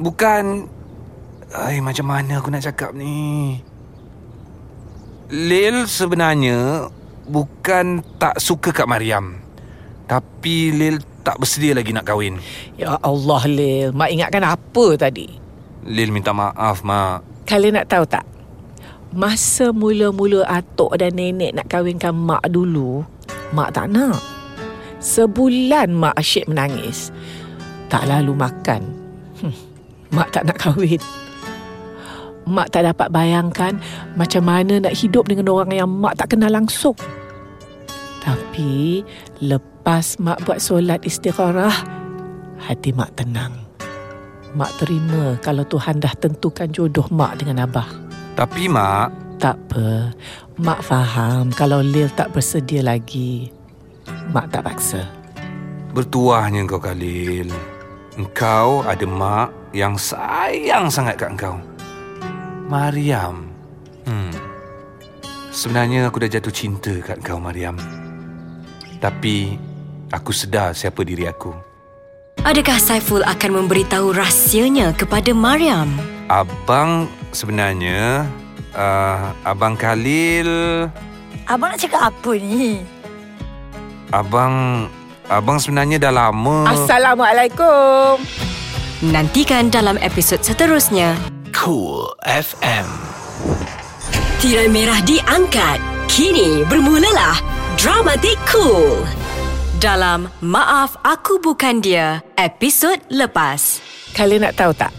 bukan 0.00 0.64
Ai 1.52 1.84
macam 1.84 2.08
mana 2.08 2.40
aku 2.40 2.48
nak 2.48 2.64
cakap 2.64 2.96
ni? 2.96 3.60
Lil 5.28 5.84
sebenarnya 5.84 6.88
bukan 7.28 8.00
tak 8.16 8.40
suka 8.40 8.72
kat 8.72 8.88
Mariam. 8.88 9.44
Tapi 10.08 10.72
Lil 10.72 11.04
tak 11.26 11.42
bersedia 11.42 11.74
lagi 11.74 11.90
nak 11.90 12.06
kahwin. 12.06 12.38
Ya 12.78 12.94
Allah 13.02 13.42
Lil, 13.50 13.90
mak 13.90 14.14
ingatkan 14.14 14.46
apa 14.46 14.94
tadi? 14.94 15.26
Lil 15.82 16.14
minta 16.14 16.30
maaf, 16.30 16.86
Mak. 16.86 17.50
Kalian 17.50 17.82
nak 17.82 17.90
tahu 17.90 18.06
tak? 18.06 18.22
Masa 19.10 19.74
mula-mula 19.74 20.46
atok 20.46 20.94
dan 20.94 21.18
nenek 21.18 21.58
nak 21.58 21.66
kahwinkan 21.66 22.14
mak 22.14 22.46
dulu, 22.46 23.02
mak 23.50 23.74
tak 23.74 23.90
nak. 23.90 24.22
Sebulan 25.02 25.90
mak 25.94 26.14
asyik 26.14 26.46
menangis. 26.46 27.10
Tak 27.90 28.06
lalu 28.06 28.34
makan. 28.34 28.82
Hmm, 29.42 29.54
mak 30.14 30.30
tak 30.30 30.46
nak 30.46 30.58
kahwin. 30.58 31.02
Mak 32.46 32.70
tak 32.70 32.86
dapat 32.86 33.10
bayangkan 33.10 33.74
macam 34.14 34.46
mana 34.46 34.78
nak 34.78 34.94
hidup 34.94 35.26
dengan 35.26 35.50
orang 35.50 35.74
yang 35.74 35.90
mak 35.90 36.14
tak 36.14 36.34
kenal 36.34 36.50
langsung. 36.50 36.94
Tapi 38.56 39.04
lepas 39.44 40.16
mak 40.16 40.40
buat 40.48 40.64
solat 40.64 41.04
istikharah, 41.04 41.76
hati 42.56 42.88
mak 42.96 43.12
tenang. 43.12 43.52
Mak 44.56 44.80
terima 44.80 45.36
kalau 45.44 45.60
Tuhan 45.68 46.00
dah 46.00 46.16
tentukan 46.16 46.64
jodoh 46.72 47.04
mak 47.12 47.36
dengan 47.36 47.68
Abah. 47.68 47.84
Tapi 48.32 48.64
Mak, 48.64 49.36
Tak 49.36 49.60
apa. 49.60 50.08
Mak 50.56 50.80
faham 50.80 51.52
kalau 51.52 51.84
Lil 51.84 52.08
tak 52.16 52.32
bersedia 52.32 52.80
lagi. 52.80 53.52
Mak 54.32 54.48
tak 54.48 54.64
paksa. 54.64 55.04
bertuahnya 55.92 56.64
kau 56.64 56.80
Khalil. 56.80 57.52
Engkau 58.16 58.88
ada 58.88 59.04
mak 59.04 59.52
yang 59.76 60.00
sayang 60.00 60.88
sangat 60.88 61.20
kat 61.20 61.36
engkau. 61.36 61.60
Mariam. 62.72 63.52
Hmm. 64.08 64.32
Sebenarnya 65.52 66.08
aku 66.08 66.24
dah 66.24 66.32
jatuh 66.32 66.56
cinta 66.56 66.96
kat 67.04 67.20
kau 67.20 67.36
Mariam. 67.36 68.05
Tapi 68.96 69.56
aku 70.10 70.30
sedar 70.32 70.72
siapa 70.72 71.04
diri 71.04 71.28
aku. 71.28 71.52
Adakah 72.44 72.78
Saiful 72.78 73.24
akan 73.26 73.64
memberitahu 73.64 74.14
rahsianya 74.14 74.94
kepada 74.94 75.32
Mariam? 75.32 75.88
Abang 76.30 77.10
sebenarnya 77.32 78.26
uh, 78.74 79.30
Abang 79.46 79.78
Khalil 79.78 80.50
Abang 81.46 81.70
nak 81.74 81.80
cakap 81.80 82.10
apa 82.10 82.32
ni? 82.38 82.82
Abang 84.10 84.86
Abang 85.26 85.58
sebenarnya 85.58 85.98
dah 85.98 86.12
lama 86.14 86.70
Assalamualaikum. 86.70 88.22
Nantikan 89.10 89.68
dalam 89.68 89.98
episod 89.98 90.38
seterusnya. 90.40 91.18
Cool 91.50 92.14
FM. 92.24 92.86
Tirai 94.38 94.70
merah 94.70 95.02
diangkat. 95.02 95.82
Kini 96.06 96.62
bermulalah 96.64 97.36
Dramatik 97.76 98.40
Cool. 98.48 99.04
Dalam 99.84 100.32
Maaf 100.40 100.96
Aku 101.04 101.36
Bukan 101.44 101.84
Dia, 101.84 102.24
episod 102.32 102.96
lepas. 103.12 103.84
Kalian 104.16 104.48
nak 104.48 104.56
tahu 104.56 104.72
tak? 104.72 104.96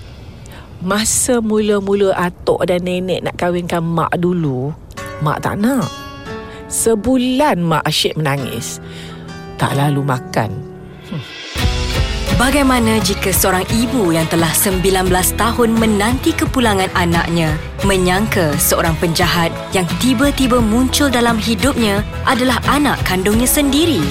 Masa 0.85 1.41
mula-mula 1.41 2.13
atok 2.13 2.69
dan 2.69 2.85
nenek 2.85 3.25
nak 3.25 3.33
kahwinkan 3.33 3.81
mak 3.81 4.13
dulu, 4.21 4.69
mak 5.25 5.41
tak 5.41 5.57
nak. 5.57 5.89
Sebulan 6.69 7.65
mak 7.65 7.81
asyik 7.81 8.13
menangis. 8.13 8.77
Tak 9.57 9.73
lalu 9.73 10.05
makan. 10.05 10.53
Bagaimana 12.37 13.01
jika 13.01 13.33
seorang 13.33 13.65
ibu 13.73 14.13
yang 14.13 14.29
telah 14.29 14.53
19 14.53 15.09
tahun 15.41 15.69
menanti 15.73 16.37
kepulangan 16.37 16.85
anaknya 16.93 17.57
menyangka 17.81 18.53
seorang 18.61 18.93
penjahat 19.01 19.49
yang 19.73 19.89
tiba-tiba 19.97 20.61
muncul 20.61 21.09
dalam 21.09 21.41
hidupnya 21.41 22.05
adalah 22.29 22.61
anak 22.69 23.01
kandungnya 23.09 23.49
sendiri? 23.49 24.05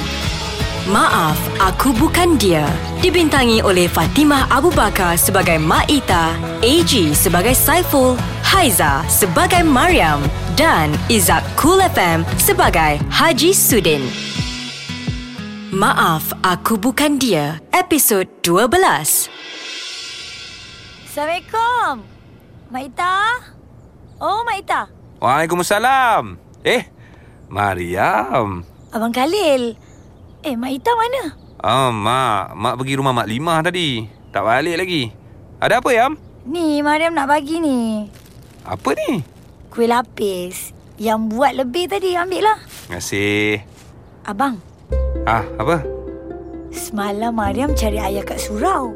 Maaf, 0.90 1.38
aku 1.62 1.94
bukan 1.94 2.34
dia. 2.34 2.66
Dibintangi 2.98 3.62
oleh 3.62 3.86
Fatimah 3.86 4.50
Abu 4.50 4.74
Bakar 4.74 5.14
sebagai 5.14 5.62
Mak 5.62 5.86
Ita, 5.86 6.34
AG 6.66 7.14
sebagai 7.14 7.54
Saiful, 7.54 8.18
Haiza 8.42 9.06
sebagai 9.06 9.62
Mariam 9.62 10.18
dan 10.58 10.90
Izak 11.06 11.46
Cool 11.54 11.78
FM 11.78 12.26
sebagai 12.42 12.98
Haji 13.06 13.54
Sudin. 13.54 14.02
Maaf, 15.74 16.30
aku 16.46 16.78
bukan 16.78 17.18
dia. 17.18 17.58
Episod 17.74 18.22
12. 18.46 19.26
Assalamualaikum. 21.10 22.06
Mak 22.70 22.82
Ita? 22.86 23.16
Oh, 24.22 24.46
Mak 24.46 24.56
Ita. 24.62 24.86
Waalaikumsalam 25.18 26.38
Eh 26.62 26.86
Mariam 27.50 28.62
Abang 28.94 29.10
Khalil. 29.10 29.74
Eh, 30.46 30.54
Mak 30.54 30.70
Ita 30.70 30.92
mana? 30.94 31.34
Oh, 31.58 31.90
Mak. 31.90 32.54
Mak 32.54 32.74
pergi 32.78 32.94
rumah 33.02 33.10
Mak 33.10 33.26
Limah 33.26 33.58
tadi. 33.66 34.06
Tak 34.30 34.46
balik 34.46 34.78
lagi. 34.78 35.10
Ada 35.58 35.82
apa, 35.82 35.90
Yam? 35.90 36.14
Ni, 36.46 36.78
Mariam 36.78 37.10
nak 37.10 37.26
bagi 37.26 37.58
ni. 37.58 38.06
Apa 38.62 38.94
ni? 38.94 39.18
Kuih 39.74 39.90
lapis. 39.90 40.70
Yang 40.94 41.20
buat 41.34 41.58
lebih 41.58 41.90
tadi, 41.90 42.14
ambil 42.14 42.54
lah. 42.54 42.58
Terima 42.62 43.02
kasih. 43.02 43.66
Abang, 44.26 44.62
Ah, 45.26 45.42
apa? 45.58 45.82
semalam 46.76 47.32
Mariam 47.34 47.74
cari 47.74 47.98
ayah 47.98 48.22
kat 48.22 48.38
surau. 48.38 48.94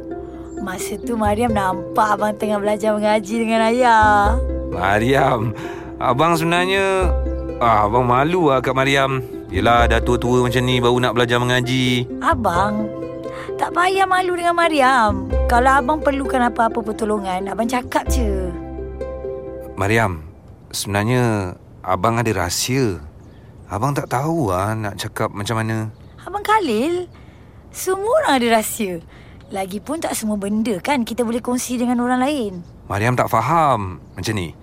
Masa 0.60 0.94
tu 1.00 1.16
Mariam 1.16 1.50
nampak 1.50 2.14
abang 2.14 2.36
tengah 2.36 2.60
belajar 2.60 2.94
mengaji 2.94 3.34
dengan 3.42 3.66
ayah. 3.66 4.36
Mariam. 4.70 5.56
Abang 5.98 6.38
sebenarnya... 6.38 7.10
Ah, 7.60 7.84
abang 7.84 8.06
malu 8.06 8.48
lah 8.48 8.62
kat 8.62 8.72
Mariam. 8.72 9.20
Yelah, 9.50 9.90
dah 9.90 10.00
tua-tua 10.00 10.46
macam 10.46 10.62
ni 10.62 10.78
baru 10.78 10.96
nak 11.02 11.12
belajar 11.18 11.42
mengaji. 11.42 12.06
Abang, 12.22 12.86
tak 13.58 13.74
payah 13.74 14.06
malu 14.06 14.38
dengan 14.38 14.54
Mariam. 14.54 15.28
Kalau 15.50 15.82
abang 15.82 15.98
perlukan 16.00 16.46
apa-apa 16.46 16.78
pertolongan, 16.80 17.50
abang 17.50 17.66
cakap 17.68 18.06
je. 18.08 18.48
Mariam, 19.74 20.24
sebenarnya 20.70 21.52
abang 21.82 22.16
ada 22.16 22.32
rahsia. 22.32 23.02
Abang 23.68 23.92
tak 23.92 24.08
tahu 24.08 24.54
lah 24.54 24.72
nak 24.72 24.96
cakap 24.96 25.34
macam 25.34 25.58
mana. 25.60 25.99
Abang 26.30 26.46
Khalil, 26.46 27.10
semua 27.74 28.06
orang 28.22 28.38
ada 28.38 28.62
rahsia. 28.62 29.02
Lagipun 29.50 29.98
tak 29.98 30.14
semua 30.14 30.38
benda 30.38 30.78
kan 30.78 31.02
kita 31.02 31.26
boleh 31.26 31.42
kongsi 31.42 31.74
dengan 31.74 31.98
orang 32.06 32.22
lain. 32.22 32.52
Mariam 32.86 33.18
tak 33.18 33.26
faham. 33.26 33.98
Macam 34.14 34.38
ni. 34.38 34.54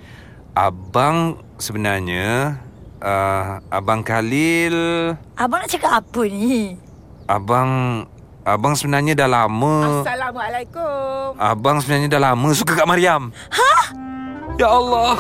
Abang 0.56 1.44
sebenarnya... 1.60 2.56
Uh, 3.04 3.60
abang 3.68 4.00
Khalil... 4.00 5.12
Abang 5.36 5.60
nak 5.60 5.68
cakap 5.68 5.92
apa 6.00 6.22
ni? 6.32 6.80
Abang... 7.28 8.08
Abang 8.48 8.72
sebenarnya 8.80 9.28
dah 9.28 9.28
lama... 9.28 10.08
Assalamualaikum. 10.08 11.36
Abang 11.36 11.84
sebenarnya 11.84 12.16
dah 12.16 12.32
lama 12.32 12.48
suka 12.56 12.80
kat 12.80 12.88
Mariam. 12.88 13.28
Hah? 13.52 13.92
Ya 14.56 14.72
Allah. 14.72 15.20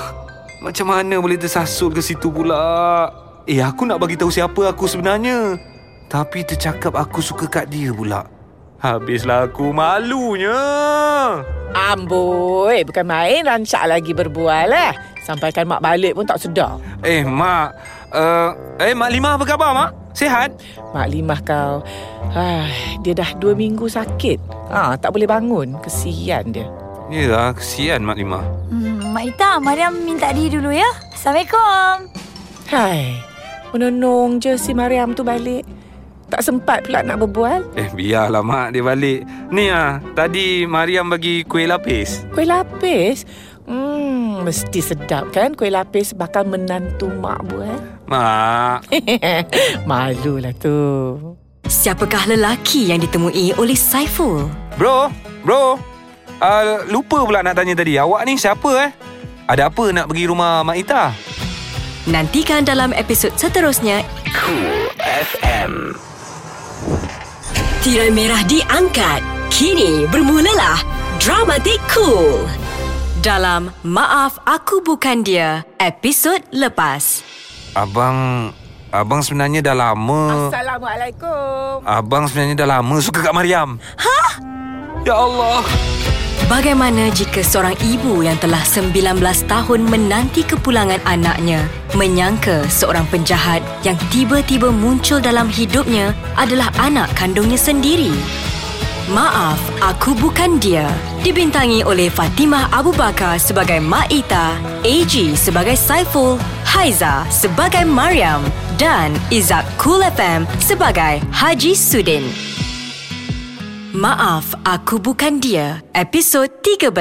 Macam 0.63 0.95
mana 0.95 1.19
boleh 1.19 1.35
tersasul 1.35 1.91
ke 1.91 1.99
situ 1.99 2.31
pula? 2.31 3.11
Eh, 3.43 3.59
aku 3.59 3.83
nak 3.83 3.99
bagi 3.99 4.15
tahu 4.15 4.31
siapa 4.31 4.71
aku 4.71 4.87
sebenarnya. 4.87 5.75
Tapi 6.07 6.39
tercakap 6.47 6.95
aku 6.95 7.19
suka 7.19 7.51
kat 7.51 7.67
dia 7.67 7.91
pula. 7.91 8.23
Habislah 8.79 9.51
aku 9.51 9.75
malunya. 9.75 10.55
Amboi, 11.75 12.87
bukan 12.87 13.03
main 13.03 13.43
rancak 13.43 13.83
lagi 13.91 14.15
berbual 14.15 14.71
eh. 14.71 14.95
Sampaikan 15.27 15.67
mak 15.67 15.83
balik 15.83 16.15
pun 16.15 16.23
tak 16.23 16.39
sedar. 16.39 16.79
Eh, 17.03 17.27
Mak. 17.27 17.69
Uh, 18.15 18.55
eh, 18.79 18.95
Mak 18.95 19.09
Limah 19.11 19.35
apa 19.35 19.43
khabar, 19.43 19.75
Mak? 19.75 19.91
Sehat? 20.15 20.55
Mak 20.95 21.11
Limah 21.11 21.43
kau 21.43 21.83
ah, 22.31 22.71
Dia 23.03 23.11
dah 23.11 23.35
dua 23.35 23.51
minggu 23.51 23.91
sakit 23.91 24.39
ah, 24.71 24.95
Tak 24.95 25.11
boleh 25.11 25.27
bangun 25.27 25.75
Kesian 25.83 26.55
dia 26.55 26.65
Yelah, 27.11 27.51
kesian 27.51 28.07
Mak 28.07 28.15
Limah. 28.15 28.43
Hmm, 28.71 29.11
Mak 29.11 29.23
Ita, 29.27 29.59
Mariam 29.59 29.95
minta 29.95 30.31
diri 30.31 30.59
dulu 30.59 30.71
ya. 30.71 30.87
Assalamualaikum. 31.11 32.11
Hai 32.71 33.19
Menonong 33.75 34.39
je 34.39 34.55
si 34.55 34.71
Mariam 34.71 35.11
tu 35.11 35.27
balik 35.27 35.76
Tak 36.27 36.43
sempat 36.43 36.83
pula 36.83 36.99
nak 37.01 37.23
berbual 37.23 37.63
Eh, 37.73 37.87
biarlah 37.89 38.43
Mak 38.43 38.75
dia 38.75 38.83
balik. 38.83 39.23
Ni 39.47 39.71
ah, 39.71 40.03
tadi 40.11 40.63
Mariam 40.63 41.07
bagi 41.07 41.43
kuih 41.43 41.65
lapis. 41.65 42.27
Kuih 42.31 42.43
lapis 42.43 43.23
Hmm, 43.63 44.43
mesti 44.43 44.79
sedap 44.79 45.31
kan 45.31 45.51
Kuih 45.51 45.67
lapis 45.67 46.11
bakal 46.11 46.47
menantu 46.47 47.11
mak 47.11 47.43
buat 47.47 47.79
Mak, 48.07 48.87
Malulah 49.89 50.55
tu 50.55 50.79
Siapakah 51.63 52.31
lelaki 52.31 52.87
yang 52.87 52.99
ditemui 52.99 53.51
oleh 53.55 53.75
Saiful? 53.75 54.47
bro, 54.79 55.11
bro. 55.43 55.75
Uh, 56.37 56.79
lupa 56.87 57.27
pula 57.27 57.43
nak 57.43 57.59
tanya 57.59 57.75
tadi. 57.75 57.99
Awak 57.99 58.23
ni 58.23 58.39
siapa 58.39 58.87
eh? 58.87 58.91
Ada 59.49 59.67
apa 59.67 59.91
nak 59.91 60.07
pergi 60.07 60.31
rumah 60.31 60.63
Mak 60.63 60.77
Ita? 60.79 61.03
Nantikan 62.07 62.63
dalam 62.63 62.95
episod 62.95 63.35
seterusnya 63.35 63.99
Cool 64.31 64.87
FM. 65.03 65.91
Tirai 67.87 68.11
merah 68.11 68.43
diangkat. 68.43 69.23
Kini 69.47 70.03
bermulalah 70.11 70.75
Dramatik 71.23 71.79
Cool. 71.87 72.43
Dalam 73.23 73.71
Maaf 73.79 74.43
Aku 74.43 74.83
Bukan 74.83 75.23
Dia, 75.23 75.63
episod 75.79 76.35
lepas. 76.51 77.23
Abang, 77.79 78.51
abang 78.91 79.23
sebenarnya 79.23 79.63
dah 79.71 79.87
lama. 79.87 80.51
Assalamualaikum 80.51 81.87
Abang 81.87 82.27
sebenarnya 82.27 82.67
dah 82.67 82.69
lama 82.75 82.95
suka 82.99 83.23
kat 83.23 83.31
Mariam. 83.31 83.79
Hah? 83.95 84.35
Ya 85.07 85.15
Allah. 85.15 85.63
Bagaimana 86.45 87.09
jika 87.09 87.41
seorang 87.41 87.73
ibu 87.81 88.21
yang 88.21 88.37
telah 88.37 88.61
19 88.61 89.17
tahun 89.49 89.81
menanti 89.89 90.45
kepulangan 90.45 91.01
anaknya 91.09 91.65
menyangka 91.97 92.61
seorang 92.69 93.09
penjahat 93.09 93.65
yang 93.81 93.97
tiba-tiba 94.13 94.69
muncul 94.69 95.17
dalam 95.17 95.49
hidupnya 95.49 96.13
adalah 96.37 96.69
anak 96.77 97.09
kandungnya 97.17 97.57
sendiri? 97.57 98.13
Maaf, 99.09 99.57
aku 99.79 100.13
bukan 100.19 100.59
dia. 100.59 100.85
Dibintangi 101.23 101.81
oleh 101.81 102.11
Fatimah 102.11 102.69
Abu 102.75 102.91
Bakar 102.93 103.39
sebagai 103.39 103.79
Mak 103.79 104.11
Ita, 104.11 104.59
AG 104.83 105.33
sebagai 105.39 105.79
Saiful, 105.79 106.37
Haiza 106.67 107.23
sebagai 107.31 107.87
Mariam 107.87 108.43
dan 108.75 109.15
Izak 109.31 109.63
Cool 109.79 110.03
FM 110.03 110.43
sebagai 110.59 111.23
Haji 111.31 111.71
Sudin. 111.71 112.56
Maaf, 113.97 114.53
aku 114.61 115.01
bukan 115.01 115.41
dia. 115.41 115.81
Episod 115.89 116.45
13. 116.61 116.93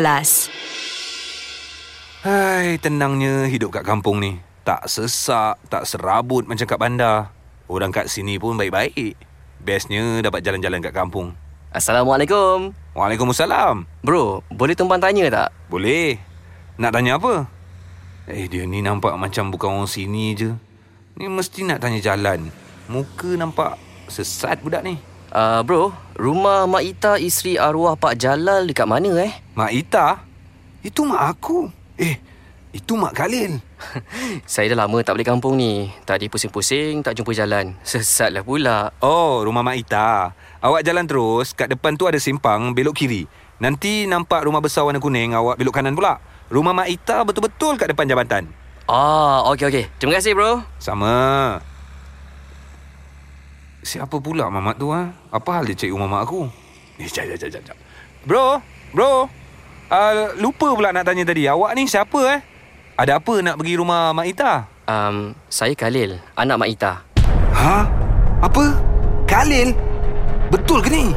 Hai, 2.25 2.81
tenangnya 2.81 3.45
hidup 3.45 3.77
kat 3.77 3.85
kampung 3.85 4.17
ni. 4.17 4.41
Tak 4.65 4.89
sesak, 4.89 5.61
tak 5.69 5.85
serabut 5.85 6.49
macam 6.49 6.65
kat 6.65 6.81
bandar. 6.81 7.37
Orang 7.69 7.93
kat 7.93 8.09
sini 8.09 8.41
pun 8.41 8.57
baik-baik. 8.57 9.13
Bestnya 9.61 10.25
dapat 10.25 10.41
jalan-jalan 10.41 10.81
kat 10.81 10.97
kampung. 10.97 11.37
Assalamualaikum. 11.69 12.73
Waalaikumsalam. 12.97 13.85
Bro, 14.01 14.41
boleh 14.49 14.73
tumpang 14.73 14.97
tanya 14.97 15.29
tak? 15.29 15.49
Boleh. 15.69 16.17
Nak 16.81 16.97
tanya 16.97 17.21
apa? 17.21 17.45
Eh, 18.25 18.49
dia 18.49 18.65
ni 18.65 18.81
nampak 18.81 19.21
macam 19.21 19.53
bukan 19.53 19.85
orang 19.85 19.91
sini 19.93 20.33
je. 20.33 20.57
Ni 21.21 21.29
mesti 21.29 21.61
nak 21.61 21.85
tanya 21.85 22.01
jalan. 22.01 22.49
Muka 22.89 23.37
nampak 23.37 23.77
sesat 24.09 24.65
budak 24.65 24.81
ni. 24.81 24.97
Uh, 25.29 25.61
bro, 25.61 25.93
rumah 26.17 26.65
Mak 26.65 26.85
Ita 26.85 27.13
isteri 27.21 27.61
arwah 27.61 27.95
Pak 27.95 28.17
Jalal 28.17 28.67
dekat 28.67 28.89
mana 28.89 29.13
eh? 29.21 29.33
Mak 29.53 29.73
Ita? 29.73 30.07
Itu 30.81 31.05
mak 31.05 31.37
aku. 31.37 31.69
Eh, 32.01 32.17
itu 32.73 32.97
mak 32.97 33.13
Khalil. 33.17 33.61
Saya 34.49 34.73
dah 34.73 34.85
lama 34.85 35.01
tak 35.05 35.21
balik 35.21 35.29
kampung 35.29 35.57
ni. 35.61 35.93
Tadi 36.09 36.33
pusing-pusing 36.33 37.05
tak 37.05 37.17
jumpa 37.17 37.37
jalan. 37.37 37.77
Sesatlah 37.87 38.43
pula. 38.43 38.93
Oh, 39.05 39.45
rumah 39.45 39.61
Mak 39.63 39.77
Ita. 39.77 40.33
Awak 40.65 40.83
jalan 40.83 41.05
terus, 41.05 41.53
kat 41.53 41.71
depan 41.71 41.95
tu 41.95 42.09
ada 42.09 42.17
simpang, 42.17 42.73
belok 42.73 42.97
kiri. 42.97 43.29
Nanti 43.61 44.05
nampak 44.09 44.45
rumah 44.45 44.61
besar 44.61 44.85
warna 44.85 45.01
kuning, 45.01 45.33
awak 45.37 45.61
belok 45.61 45.81
kanan 45.81 45.97
pula. 45.97 46.21
Rumah 46.49 46.73
Mak 46.73 46.89
Ita 46.89 47.23
betul-betul 47.25 47.77
kat 47.77 47.93
depan 47.93 48.09
jabatan. 48.09 48.45
Ah, 48.87 49.43
okey 49.51 49.67
okey. 49.67 49.85
Terima 49.99 50.17
kasih 50.17 50.39
bro. 50.39 50.63
Sama. 50.79 51.76
Siapa 53.87 54.19
pula 54.19 54.51
mamat 54.51 54.83
tu 54.83 54.91
ha? 54.91 55.15
Apa 55.31 55.63
hal 55.63 55.71
dia 55.71 55.87
cek 55.87 55.95
rumah 55.95 56.11
mak 56.11 56.27
aku? 56.27 56.51
Eh, 56.99 57.07
jap, 57.07 57.23
jap, 57.31 57.39
jap, 57.39 57.63
jap. 57.71 57.79
Bro, 58.27 58.59
bro. 58.91 59.31
Uh, 59.87 60.35
lupa 60.43 60.75
pula 60.75 60.91
nak 60.91 61.07
tanya 61.07 61.23
tadi. 61.23 61.47
Awak 61.47 61.71
ni 61.79 61.87
siapa 61.87 62.19
eh? 62.35 62.43
Ada 62.99 63.23
apa 63.23 63.39
nak 63.47 63.63
pergi 63.63 63.79
rumah 63.79 64.11
Mak 64.11 64.27
Ita? 64.27 64.53
Um, 64.91 65.39
saya 65.47 65.71
Khalil, 65.79 66.19
anak 66.35 66.59
Mak 66.59 66.71
Ita. 66.75 66.93
Ha? 67.55 67.77
Apa? 68.43 68.75
Khalil? 69.31 69.71
Betul 70.51 70.83
ke 70.83 70.91
ni? 70.91 71.15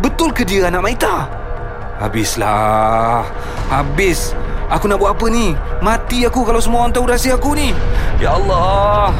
Betul 0.00 0.32
ke 0.32 0.48
dia 0.48 0.72
anak 0.72 0.88
Mak 0.88 0.92
Ita? 0.96 1.14
Habislah. 2.00 3.28
Habis. 3.68 4.32
Aku 4.72 4.88
nak 4.88 5.04
buat 5.04 5.12
apa 5.12 5.28
ni? 5.28 5.52
Mati 5.84 6.24
aku 6.24 6.48
kalau 6.48 6.64
semua 6.64 6.88
orang 6.88 6.96
tahu 6.96 7.12
rahsia 7.12 7.36
aku 7.36 7.52
ni. 7.52 7.76
Ya 8.16 8.32
Allah. 8.32 9.12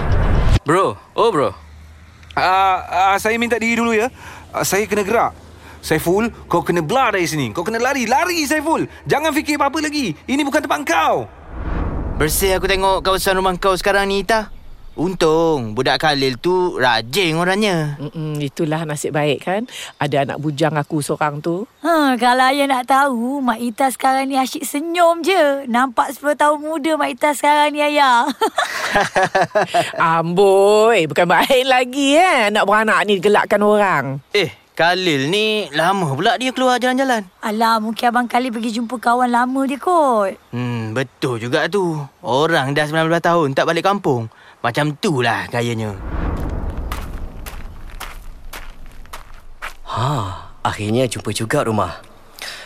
Bro, 0.64 0.97
oh 1.12 1.28
bro. 1.28 1.66
Uh, 2.37 2.78
uh, 2.84 3.16
saya 3.16 3.41
minta 3.41 3.57
diri 3.57 3.80
dulu 3.80 3.97
ya. 3.97 4.12
Uh, 4.53 4.61
saya 4.61 4.84
kena 4.84 5.01
gerak. 5.01 5.32
Saiful, 5.80 6.28
kau 6.51 6.61
kena 6.61 6.84
belah 6.84 7.16
dari 7.16 7.24
sini. 7.24 7.49
Kau 7.57 7.64
kena 7.64 7.80
lari. 7.80 8.05
Lari, 8.05 8.45
Saiful. 8.45 8.84
Jangan 9.09 9.32
fikir 9.32 9.57
apa-apa 9.57 9.80
lagi. 9.80 10.12
Ini 10.28 10.45
bukan 10.45 10.61
tempat 10.68 10.84
kau. 10.84 11.24
Bersih 12.20 12.61
aku 12.61 12.68
tengok 12.68 13.01
kawasan 13.01 13.41
rumah 13.41 13.57
kau 13.57 13.72
sekarang 13.72 14.12
ni, 14.12 14.20
Ita. 14.20 14.53
Untung 14.97 15.76
budak 15.76 16.01
Khalil 16.01 16.40
tu 16.40 16.80
rajin 16.80 17.36
orangnya. 17.36 18.01
Mm-mm, 18.01 18.40
Itulah 18.40 18.88
nasib 18.88 19.12
baik 19.12 19.44
kan 19.44 19.68
Ada 20.01 20.24
anak 20.24 20.40
bujang 20.40 20.72
aku 20.72 21.05
seorang 21.05 21.44
tu 21.44 21.68
Ha, 21.84 22.16
kalau 22.16 22.49
ayah 22.49 22.64
nak 22.64 22.88
tahu, 22.88 23.44
Mak 23.44 23.61
Ita 23.61 23.92
sekarang 23.92 24.26
ni 24.26 24.40
asyik 24.40 24.64
senyum 24.64 25.20
je. 25.20 25.68
Nampak 25.68 26.16
10 26.16 26.40
tahun 26.40 26.59
muda 26.59 26.97
Mak 26.97 27.11
Ita 27.12 27.30
sekarang 27.36 27.76
ni, 27.76 27.84
ayah. 27.84 28.24
Amboi 30.16 31.05
Bukan 31.07 31.28
baik 31.28 31.64
lagi 31.68 32.16
eh 32.16 32.49
Anak 32.49 32.64
beranak 32.64 33.05
ni 33.05 33.20
gelakkan 33.20 33.61
orang 33.61 34.24
Eh, 34.32 34.49
Khalil 34.72 35.28
ni 35.28 35.68
lama 35.72 36.12
pula 36.12 36.36
dia 36.36 36.53
keluar 36.53 36.76
jalan-jalan. 36.76 37.24
Alah, 37.40 37.80
mungkin 37.80 38.12
Abang 38.12 38.28
Kali 38.28 38.53
pergi 38.53 38.76
jumpa 38.76 39.01
kawan 39.01 39.32
lama 39.32 39.64
dia 39.64 39.80
kot. 39.80 40.36
Hmm, 40.53 40.92
betul 40.92 41.40
juga 41.40 41.64
tu. 41.64 41.97
Orang 42.20 42.76
dah 42.76 42.84
19 42.84 43.09
tahun 43.16 43.57
tak 43.57 43.64
balik 43.64 43.88
kampung. 43.88 44.28
Macam 44.67 44.99
tu 44.99 45.23
lah 45.23 45.47
gayanya. 45.47 45.95
Ha, 49.87 50.11
akhirnya 50.67 51.07
jumpa 51.07 51.31
juga 51.31 51.62
rumah. 51.62 52.03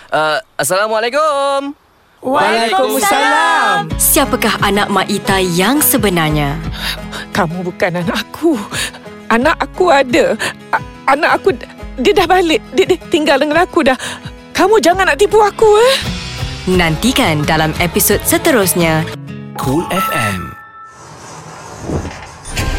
Uh, 0.09 0.41
Assalamualaikum. 0.57 1.77
Waalaikumsalam. 2.25 3.93
Siapakah 4.01 4.65
anak 4.65 4.89
Mak 4.89 5.13
Ita 5.13 5.45
yang 5.45 5.85
sebenarnya? 5.85 6.57
Kamu 7.37 7.69
bukan 7.69 8.01
anak 8.01 8.29
aku 8.29 8.57
Anak 9.33 9.57
aku 9.57 9.89
ada 9.89 10.37
A- 10.69 10.85
Anak 11.09 11.41
aku 11.41 11.57
Dia 11.97 12.13
dah 12.13 12.29
balik 12.29 12.61
dia, 12.77 12.85
dia 12.85 13.01
tinggal 13.09 13.41
dengan 13.41 13.65
aku 13.65 13.81
dah 13.81 13.97
Kamu 14.53 14.85
jangan 14.85 15.09
nak 15.09 15.17
tipu 15.17 15.41
aku 15.41 15.81
eh 15.81 15.97
Nantikan 16.69 17.41
dalam 17.49 17.73
episod 17.81 18.21
seterusnya. 18.21 19.01
Cool 19.57 19.89
FM. 19.89 20.50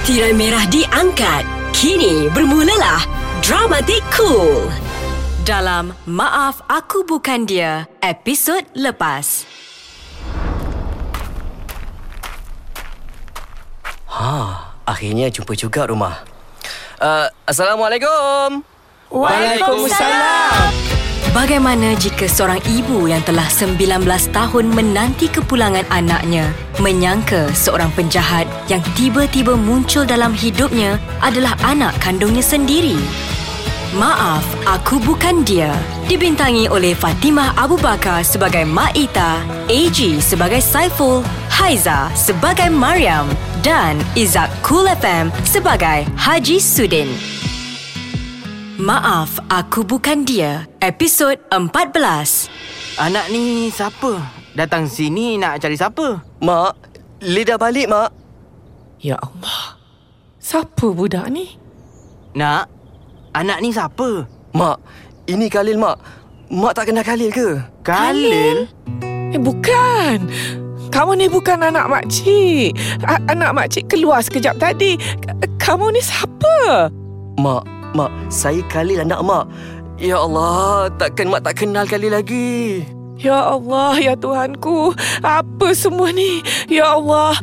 Tirai 0.05 0.33
merah 0.35 0.65
diangkat. 0.67 1.43
Kini 1.71 2.29
bermulalah 2.29 3.01
Dramatik 3.41 4.05
Cool. 4.13 4.69
Dalam 5.41 5.97
Maaf 6.05 6.61
Aku 6.69 7.01
Bukan 7.01 7.49
Dia, 7.49 7.89
episod 8.05 8.61
lepas. 8.77 9.49
Ha, 14.11 14.77
akhirnya 14.85 15.33
jumpa 15.33 15.57
juga 15.57 15.89
rumah. 15.89 16.21
Uh, 17.01 17.25
Assalamualaikum. 17.49 18.61
Waalaikumsalam. 19.09 21.00
Bagaimana 21.31 21.95
jika 21.95 22.27
seorang 22.27 22.59
ibu 22.67 23.07
yang 23.07 23.23
telah 23.23 23.47
19 23.47 24.03
tahun 24.35 24.65
menanti 24.67 25.31
kepulangan 25.31 25.87
anaknya 25.87 26.51
menyangka 26.83 27.47
seorang 27.55 27.87
penjahat 27.95 28.43
yang 28.67 28.83
tiba-tiba 28.99 29.55
muncul 29.55 30.03
dalam 30.03 30.35
hidupnya 30.35 30.99
adalah 31.23 31.55
anak 31.63 31.95
kandungnya 32.03 32.43
sendiri? 32.43 32.99
Maaf, 33.95 34.43
aku 34.67 34.99
bukan 34.99 35.47
dia. 35.47 35.71
Dibintangi 36.11 36.67
oleh 36.67 36.91
Fatimah 36.91 37.55
Abu 37.55 37.79
Bakar 37.79 38.27
sebagai 38.27 38.67
Mak 38.67 38.91
Ita, 38.99 39.39
AG 39.71 40.19
sebagai 40.19 40.59
Saiful, 40.59 41.23
Haiza 41.47 42.11
sebagai 42.11 42.67
Mariam 42.67 43.23
dan 43.63 43.95
Izak 44.19 44.51
Cool 44.67 44.83
FM 44.99 45.31
sebagai 45.47 46.03
Haji 46.19 46.59
Sudin. 46.59 47.40
Maaf, 48.81 49.37
aku 49.45 49.85
bukan 49.85 50.25
dia. 50.25 50.65
Episod 50.81 51.37
14. 51.53 52.49
Anak 52.97 53.29
ni 53.29 53.69
siapa? 53.69 54.17
Datang 54.57 54.89
sini 54.89 55.37
nak 55.37 55.61
cari 55.61 55.77
siapa? 55.77 56.17
Mak, 56.41 56.73
Lee 57.21 57.45
dah 57.45 57.61
balik, 57.61 57.85
Mak. 57.85 58.09
Ya 58.97 59.21
Allah. 59.21 59.77
Siapa 60.41 60.89
budak 60.89 61.29
ni? 61.29 61.53
Nak, 62.33 62.65
anak 63.37 63.61
ni 63.61 63.69
siapa? 63.69 64.25
Mak, 64.51 64.77
ini 65.29 65.45
Khalil, 65.45 65.77
Mak. 65.77 65.97
Mak 66.49 66.73
tak 66.73 66.89
kenal 66.89 67.05
Khalil 67.05 67.29
ke? 67.29 67.61
Khalil? 67.85 68.65
Eh, 69.29 69.37
bukan. 69.37 70.25
Kamu 70.89 71.15
ni 71.15 71.29
bukan 71.29 71.63
anak 71.63 71.85
makcik. 71.85 72.73
A- 73.05 73.23
anak 73.29 73.53
makcik 73.53 73.87
keluar 73.87 74.19
sekejap 74.19 74.57
tadi. 74.57 74.97
K- 74.97 75.37
Kamu 75.55 75.93
ni 75.93 76.01
siapa? 76.01 76.89
Mak, 77.39 77.63
Mak, 77.91 78.11
saya 78.31 78.63
Khalil 78.71 79.03
anak 79.03 79.19
Mak. 79.19 79.45
Ya 79.99 80.17
Allah, 80.17 80.87
takkan 80.95 81.27
Mak 81.27 81.43
tak 81.43 81.59
kenal 81.59 81.83
Khalil 81.83 82.15
lagi. 82.15 82.87
Ya 83.21 83.53
Allah, 83.53 83.93
ya 84.01 84.13
Tuhanku. 84.17 84.97
Apa 85.21 85.77
semua 85.77 86.09
ni? 86.09 86.41
Ya 86.65 86.97
Allah. 86.97 87.37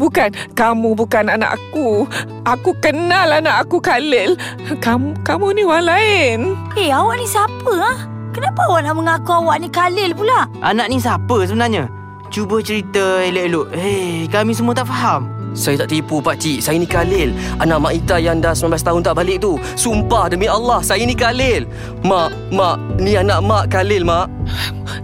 Bukan, 0.00 0.32
kamu 0.56 0.96
bukan 0.96 1.28
anak 1.28 1.60
aku. 1.60 2.08
Aku 2.48 2.72
kenal 2.80 3.28
anak 3.28 3.68
aku 3.68 3.76
Khalil. 3.82 4.40
Kamu 4.80 5.20
kamu 5.20 5.46
ni 5.52 5.62
orang 5.68 5.84
lain. 5.84 6.38
Eh, 6.80 6.88
awak 6.88 7.20
ni 7.20 7.26
siapa 7.28 7.72
ah? 7.76 7.98
Kenapa 8.32 8.64
awak 8.72 8.88
nak 8.88 8.96
mengaku 8.96 9.30
awak 9.36 9.60
ni 9.60 9.68
Khalil 9.68 10.16
pula? 10.16 10.48
Anak 10.64 10.88
ni 10.88 10.96
siapa 10.96 11.44
sebenarnya? 11.44 11.92
Cuba 12.32 12.64
cerita 12.64 13.20
elok-elok. 13.20 13.68
Hei, 13.76 14.24
kami 14.32 14.56
semua 14.56 14.72
tak 14.72 14.88
faham. 14.88 15.41
Saya 15.52 15.84
tak 15.84 15.92
tipu 15.92 16.24
Pak 16.24 16.40
Cik. 16.40 16.64
Saya 16.64 16.80
ni 16.80 16.88
Khalil. 16.88 17.36
Anak 17.60 17.78
Mak 17.84 17.92
Ita 17.92 18.16
yang 18.16 18.40
dah 18.40 18.56
19 18.56 18.80
tahun 18.80 19.00
tak 19.04 19.14
balik 19.20 19.44
tu. 19.44 19.60
Sumpah 19.76 20.32
demi 20.32 20.48
Allah 20.48 20.80
Saya 20.80 21.04
ni 21.04 21.12
Khalil. 21.12 21.68
Mak, 22.00 22.52
Mak 22.52 22.76
Ni 23.00 23.12
anak 23.16 23.44
Mak 23.44 23.68
Khalil 23.68 24.02
Mak. 24.02 24.26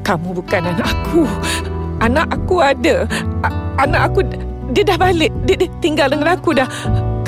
Kamu 0.03 0.33
bukan 0.33 0.73
anak 0.73 0.89
aku. 0.89 1.23
Anak 2.01 2.27
aku 2.33 2.57
ada. 2.65 3.05
A- 3.45 3.57
anak 3.85 4.13
aku 4.13 4.21
dia 4.73 4.85
dah 4.85 4.99
balik. 5.01 5.33
Dia, 5.45 5.57
dia 5.57 5.69
tinggal 5.81 6.13
dengan 6.13 6.33
aku 6.33 6.57
dah. 6.57 6.69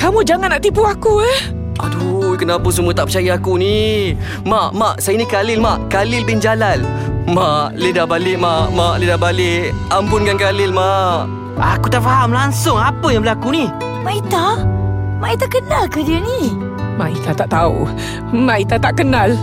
Kamu 0.01 0.25
jangan 0.25 0.49
nak 0.57 0.61
tipu 0.65 0.81
aku 0.81 1.21
eh. 1.21 1.39
Aduh 1.81 2.37
Kenapa 2.37 2.69
semua 2.73 2.93
tak 2.93 3.09
percaya 3.09 3.37
aku 3.37 3.57
ni? 3.57 4.13
Mak, 4.49 4.73
Mak 4.73 4.95
Saya 4.97 5.21
ni 5.21 5.29
Khalil 5.29 5.61
Mak. 5.61 5.93
Khalil 5.93 6.25
bin 6.25 6.41
Jalal. 6.41 6.81
Mak, 7.29 7.77
Lee 7.77 7.93
dah 7.93 8.09
balik 8.09 8.41
Mak. 8.41 8.73
Mak, 8.73 8.97
Lee 8.97 9.09
dah 9.13 9.19
balik. 9.21 9.69
Ampunkan 9.93 10.41
Khalil 10.41 10.73
Mak 10.73 11.41
Aku 11.61 11.93
tak 11.93 12.01
faham 12.01 12.33
langsung 12.33 12.73
apa 12.73 13.13
yang 13.13 13.21
berlaku 13.21 13.53
ni. 13.53 13.65
Mak 14.01 14.15
Ita? 14.25 14.65
Mak 15.21 15.37
Ita 15.37 15.45
kenal 15.45 15.85
ke 15.85 16.01
dia 16.01 16.17
ni? 16.17 16.57
Mak 16.97 17.13
Ita 17.21 17.37
tak 17.37 17.53
tahu. 17.53 17.85
Mak 18.33 18.65
Ita 18.65 18.81
tak 18.81 18.97
kenal. 18.97 19.37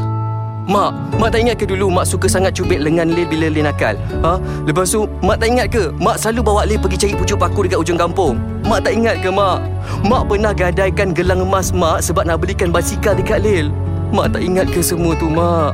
Mak, 0.69 1.17
Mak 1.17 1.33
tak 1.33 1.41
ingat 1.47 1.57
ke 1.57 1.65
dulu 1.65 1.89
Mak 1.89 2.05
suka 2.05 2.29
sangat 2.29 2.53
cubit 2.53 2.83
lengan 2.83 3.09
Lil 3.09 3.25
bila 3.25 3.49
Lil 3.49 3.65
nakal? 3.65 3.97
Ha? 4.21 4.37
Lepas 4.67 4.93
tu, 4.93 5.07
Mak 5.25 5.41
tak 5.41 5.49
ingat 5.49 5.67
ke 5.71 5.95
Mak 5.97 6.19
selalu 6.19 6.41
bawa 6.45 6.67
Lil 6.67 6.77
pergi 6.83 7.09
cari 7.09 7.15
pucuk 7.15 7.39
paku 7.41 7.65
dekat 7.65 7.81
ujung 7.87 7.97
kampung? 7.97 8.37
Mak 8.67 8.85
tak 8.85 8.99
ingat 8.99 9.23
ke 9.23 9.31
Mak? 9.33 9.65
Mak 10.05 10.29
pernah 10.29 10.53
gadaikan 10.53 11.17
gelang 11.17 11.47
emas 11.47 11.71
Mak 11.73 12.05
sebab 12.05 12.27
nak 12.27 12.43
belikan 12.43 12.69
basikal 12.75 13.15
dekat 13.17 13.47
Lil. 13.47 13.71
Mak 14.11 14.37
tak 14.37 14.43
ingat 14.45 14.67
ke 14.69 14.83
semua 14.85 15.17
tu 15.17 15.31
Mak? 15.31 15.73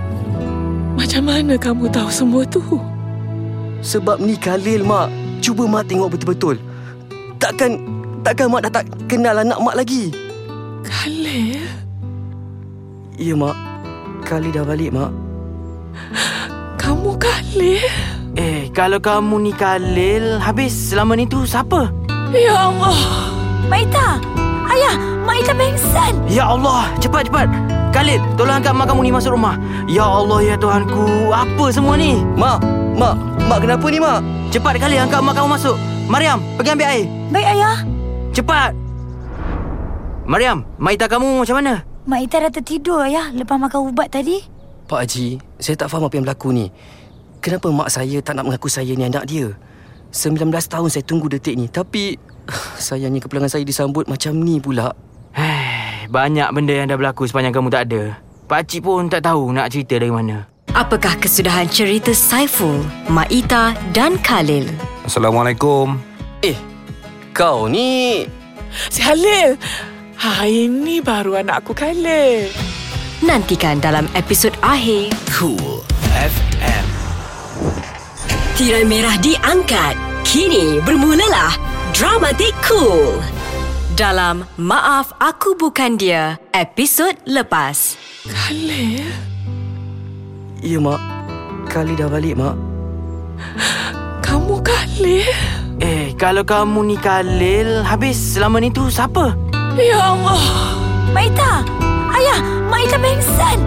Macam 0.95 1.23
mana 1.27 1.59
kamu 1.59 1.91
tahu 1.91 2.11
semua 2.13 2.47
tu? 2.47 2.63
Sebab 3.83 4.23
ni 4.23 4.39
Khalil 4.39 4.87
Mak. 4.87 5.24
Cuba 5.45 5.69
Mak 5.69 5.93
tengok 5.93 6.09
betul-betul. 6.17 6.57
Takkan 7.37 7.77
takkan 8.25 8.49
Mak 8.49 8.65
dah 8.65 8.81
tak 8.81 8.89
kenal 9.05 9.45
anak 9.45 9.61
Mak 9.61 9.77
lagi? 9.77 10.09
Khalil? 10.81 11.61
Ya 13.21 13.37
Mak. 13.37 13.53
Khalil 14.25 14.57
dah 14.57 14.65
balik 14.65 14.97
Mak. 14.97 15.13
Kamu 16.81 17.21
Khalil? 17.21 17.93
Eh, 18.41 18.73
kalau 18.73 18.97
kamu 18.97 19.45
ni 19.45 19.53
Khalil, 19.53 20.41
habis 20.41 20.73
selama 20.73 21.13
ni 21.13 21.29
tu 21.29 21.45
siapa? 21.45 21.93
Ya 22.33 22.73
Allah. 22.73 22.97
Mak 23.69 23.85
Ita! 23.85 24.09
Ayah! 24.65 24.97
Mak 25.29 25.45
Ita 25.45 25.53
pengsan! 25.53 26.13
Ya 26.25 26.49
Allah, 26.49 26.89
cepat 27.05 27.29
cepat. 27.29 27.53
Khalil, 27.93 28.17
tolong 28.41 28.65
angkat 28.65 28.73
mak 28.73 28.89
kamu 28.89 29.01
ni 29.07 29.13
masuk 29.13 29.37
rumah. 29.37 29.61
Ya 29.93 30.09
Allah, 30.09 30.41
ya 30.41 30.57
Tuhanku. 30.57 31.37
Apa 31.37 31.69
semua 31.69 32.01
ni? 32.01 32.25
Mak, 32.33 32.65
Mak, 32.97 33.15
Mak 33.45 33.59
kenapa 33.61 33.87
ni 33.93 34.01
Mak? 34.01 34.44
Cepat 34.55 34.79
Khalil 34.79 35.03
angkat 35.03 35.19
mak 35.19 35.35
kamu 35.35 35.51
masuk. 35.51 35.75
Mariam, 36.07 36.39
pergi 36.55 36.79
ambil 36.79 36.87
air. 36.87 37.11
Baik, 37.35 37.47
Ayah. 37.59 37.77
Cepat. 38.31 38.71
Mariam, 40.31 40.63
Maita 40.79 41.11
kamu 41.11 41.43
macam 41.43 41.59
mana? 41.59 41.83
Mak 42.07 42.21
Ita 42.23 42.37
dah 42.39 42.53
tertidur, 42.55 43.03
Ayah. 43.03 43.35
Lepas 43.35 43.59
makan 43.59 43.91
ubat 43.91 44.15
tadi. 44.15 44.47
Pak 44.87 45.01
Haji, 45.03 45.43
saya 45.59 45.75
tak 45.75 45.91
faham 45.91 46.07
apa 46.07 46.15
yang 46.15 46.23
berlaku 46.23 46.55
ni. 46.55 46.71
Kenapa 47.43 47.67
mak 47.75 47.91
saya 47.91 48.23
tak 48.23 48.39
nak 48.39 48.47
mengaku 48.47 48.71
saya 48.71 48.95
ni 48.95 49.03
anak 49.03 49.27
dia? 49.27 49.51
19 50.15 50.47
tahun 50.47 50.87
saya 50.87 51.03
tunggu 51.03 51.27
detik 51.27 51.59
ni. 51.59 51.67
Tapi, 51.67 52.15
sayangnya 52.79 53.27
kepulangan 53.27 53.51
saya 53.51 53.67
disambut 53.67 54.07
macam 54.07 54.39
ni 54.39 54.63
pula. 54.63 54.95
Hei, 55.35 56.07
banyak 56.07 56.47
benda 56.55 56.79
yang 56.79 56.87
dah 56.87 56.95
berlaku 56.95 57.27
sepanjang 57.27 57.51
kamu 57.51 57.75
tak 57.75 57.91
ada. 57.91 58.23
Pakcik 58.47 58.87
pun 58.87 59.11
tak 59.11 59.27
tahu 59.27 59.51
nak 59.51 59.75
cerita 59.75 59.99
dari 59.99 60.15
mana. 60.15 60.54
Apakah 60.75 61.15
kesudahan 61.23 61.71
cerita 61.71 62.11
Saiful, 62.11 62.83
Maita 63.07 63.79
dan 63.95 64.19
Khalil? 64.19 64.67
Assalamualaikum. 65.07 65.95
Eh, 66.43 66.59
kau 67.31 67.71
ni... 67.71 68.27
Si 68.91 68.99
Khalil. 68.99 69.55
Ha, 70.19 70.51
ini 70.51 70.99
baru 70.99 71.39
anak 71.39 71.63
aku 71.63 71.79
Khalil. 71.79 72.51
Nantikan 73.23 73.79
dalam 73.79 74.11
episod 74.19 74.51
akhir. 74.67 75.15
Cool 75.31 75.87
FM. 76.11 76.87
Tirai 78.59 78.83
merah 78.83 79.15
diangkat. 79.23 79.95
Kini 80.27 80.83
bermulalah 80.83 81.55
Dramatik 81.95 82.51
Cool. 82.67 83.23
Dalam 83.95 84.43
Maaf 84.59 85.15
Aku 85.23 85.55
Bukan 85.55 86.03
Dia, 86.03 86.35
episod 86.51 87.15
lepas. 87.31 87.95
Khalil? 88.27 89.34
Ya, 90.65 90.81
Mak. 90.81 90.97
Kali 91.69 91.93
dah 91.93 92.09
balik, 92.09 92.41
Mak. 92.41 92.57
Kamu 94.25 94.65
Khalil? 94.65 95.29
Eh, 95.77 96.17
kalau 96.17 96.41
kamu 96.41 96.89
ni 96.89 96.97
Khalil, 96.97 97.85
habis 97.85 98.17
selama 98.17 98.65
ni 98.65 98.73
tu 98.73 98.89
siapa? 98.89 99.37
Ya 99.77 100.01
Allah. 100.01 100.41
Mak 101.13 101.25
Ita! 101.29 101.53
Ayah! 102.17 102.41
Mak 102.73 102.81
Ita 102.81 102.97
pengsan! 102.97 103.61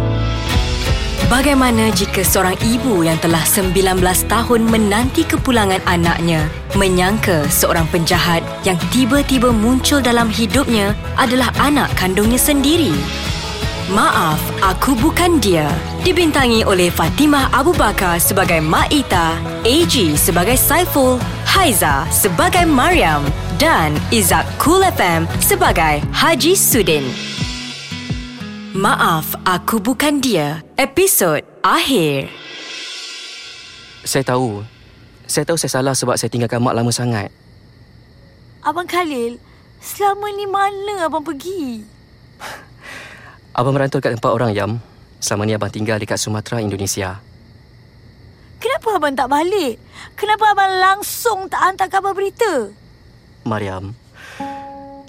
Bagaimana 1.30 1.94
jika 1.94 2.26
seorang 2.26 2.58
ibu 2.66 3.06
yang 3.06 3.22
telah 3.22 3.46
19 3.46 3.78
tahun 4.26 4.62
menanti 4.66 5.22
kepulangan 5.22 5.86
anaknya 5.86 6.50
menyangka 6.74 7.46
seorang 7.52 7.86
penjahat 7.94 8.42
yang 8.66 8.80
tiba-tiba 8.90 9.54
muncul 9.54 10.02
dalam 10.02 10.34
hidupnya 10.34 10.98
adalah 11.14 11.54
anak 11.62 11.94
kandungnya 11.94 12.42
sendiri? 12.42 12.90
Maaf, 13.88 14.44
aku 14.60 15.00
bukan 15.00 15.40
dia. 15.40 15.72
Dibintangi 16.04 16.68
oleh 16.68 16.92
Fatimah 16.92 17.48
Abu 17.56 17.72
Bakar 17.72 18.20
sebagai 18.20 18.60
Mak 18.60 18.92
Ita, 18.92 19.40
AG 19.64 20.20
sebagai 20.20 20.60
Saiful, 20.60 21.16
Haiza 21.48 22.04
sebagai 22.12 22.68
Mariam 22.68 23.24
dan 23.56 23.96
Izak 24.12 24.44
Cool 24.60 24.84
FM 24.84 25.24
sebagai 25.40 26.04
Haji 26.12 26.52
Sudin. 26.60 27.08
Maaf, 28.76 29.40
aku 29.48 29.80
bukan 29.80 30.20
dia. 30.20 30.60
Episod 30.76 31.40
akhir. 31.64 32.28
Saya 34.04 34.28
tahu. 34.28 34.68
Saya 35.32 35.48
tahu 35.48 35.56
saya 35.56 35.72
salah 35.80 35.96
sebab 35.96 36.20
saya 36.20 36.28
tinggalkan 36.28 36.60
Mak 36.60 36.76
lama 36.76 36.92
sangat. 36.92 37.32
Abang 38.68 38.84
Khalil, 38.84 39.40
selama 39.80 40.28
ni 40.36 40.44
mana 40.44 41.08
abang 41.08 41.24
pergi? 41.24 41.88
Abang 43.58 43.74
merantau 43.74 43.98
kat 43.98 44.14
tempat 44.14 44.30
orang, 44.30 44.54
Yam. 44.54 44.78
Selama 45.18 45.50
ni 45.50 45.58
abang 45.58 45.74
tinggal 45.74 45.98
dekat 45.98 46.22
Sumatera, 46.22 46.62
Indonesia. 46.62 47.18
Kenapa 48.62 49.02
abang 49.02 49.18
tak 49.18 49.34
balik? 49.34 49.82
Kenapa 50.14 50.54
abang 50.54 50.78
langsung 50.78 51.50
tak 51.50 51.66
hantar 51.66 51.90
kabar 51.90 52.14
berita? 52.14 52.70
Mariam. 53.42 53.98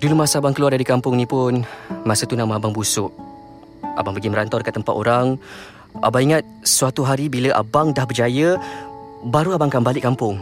Dulu 0.01 0.15
masa 0.17 0.41
abang 0.41 0.57
keluar 0.57 0.73
dari 0.73 0.89
kampung 0.89 1.21
ni 1.21 1.29
pun, 1.29 1.61
masa 2.09 2.25
tu 2.25 2.41
nama 2.41 2.57
abang 2.57 2.73
busuk. 2.73 3.13
Abang 4.01 4.17
pergi 4.17 4.33
merantau 4.33 4.57
dekat 4.57 4.81
tempat 4.81 4.97
orang. 4.97 5.37
Abang 6.01 6.25
ingat 6.25 6.41
suatu 6.65 7.05
hari 7.05 7.29
bila 7.29 7.53
abang 7.53 7.93
dah 7.93 8.09
berjaya, 8.09 8.57
baru 9.29 9.61
abang 9.61 9.69
akan 9.69 9.85
balik 9.85 10.09
kampung. 10.09 10.41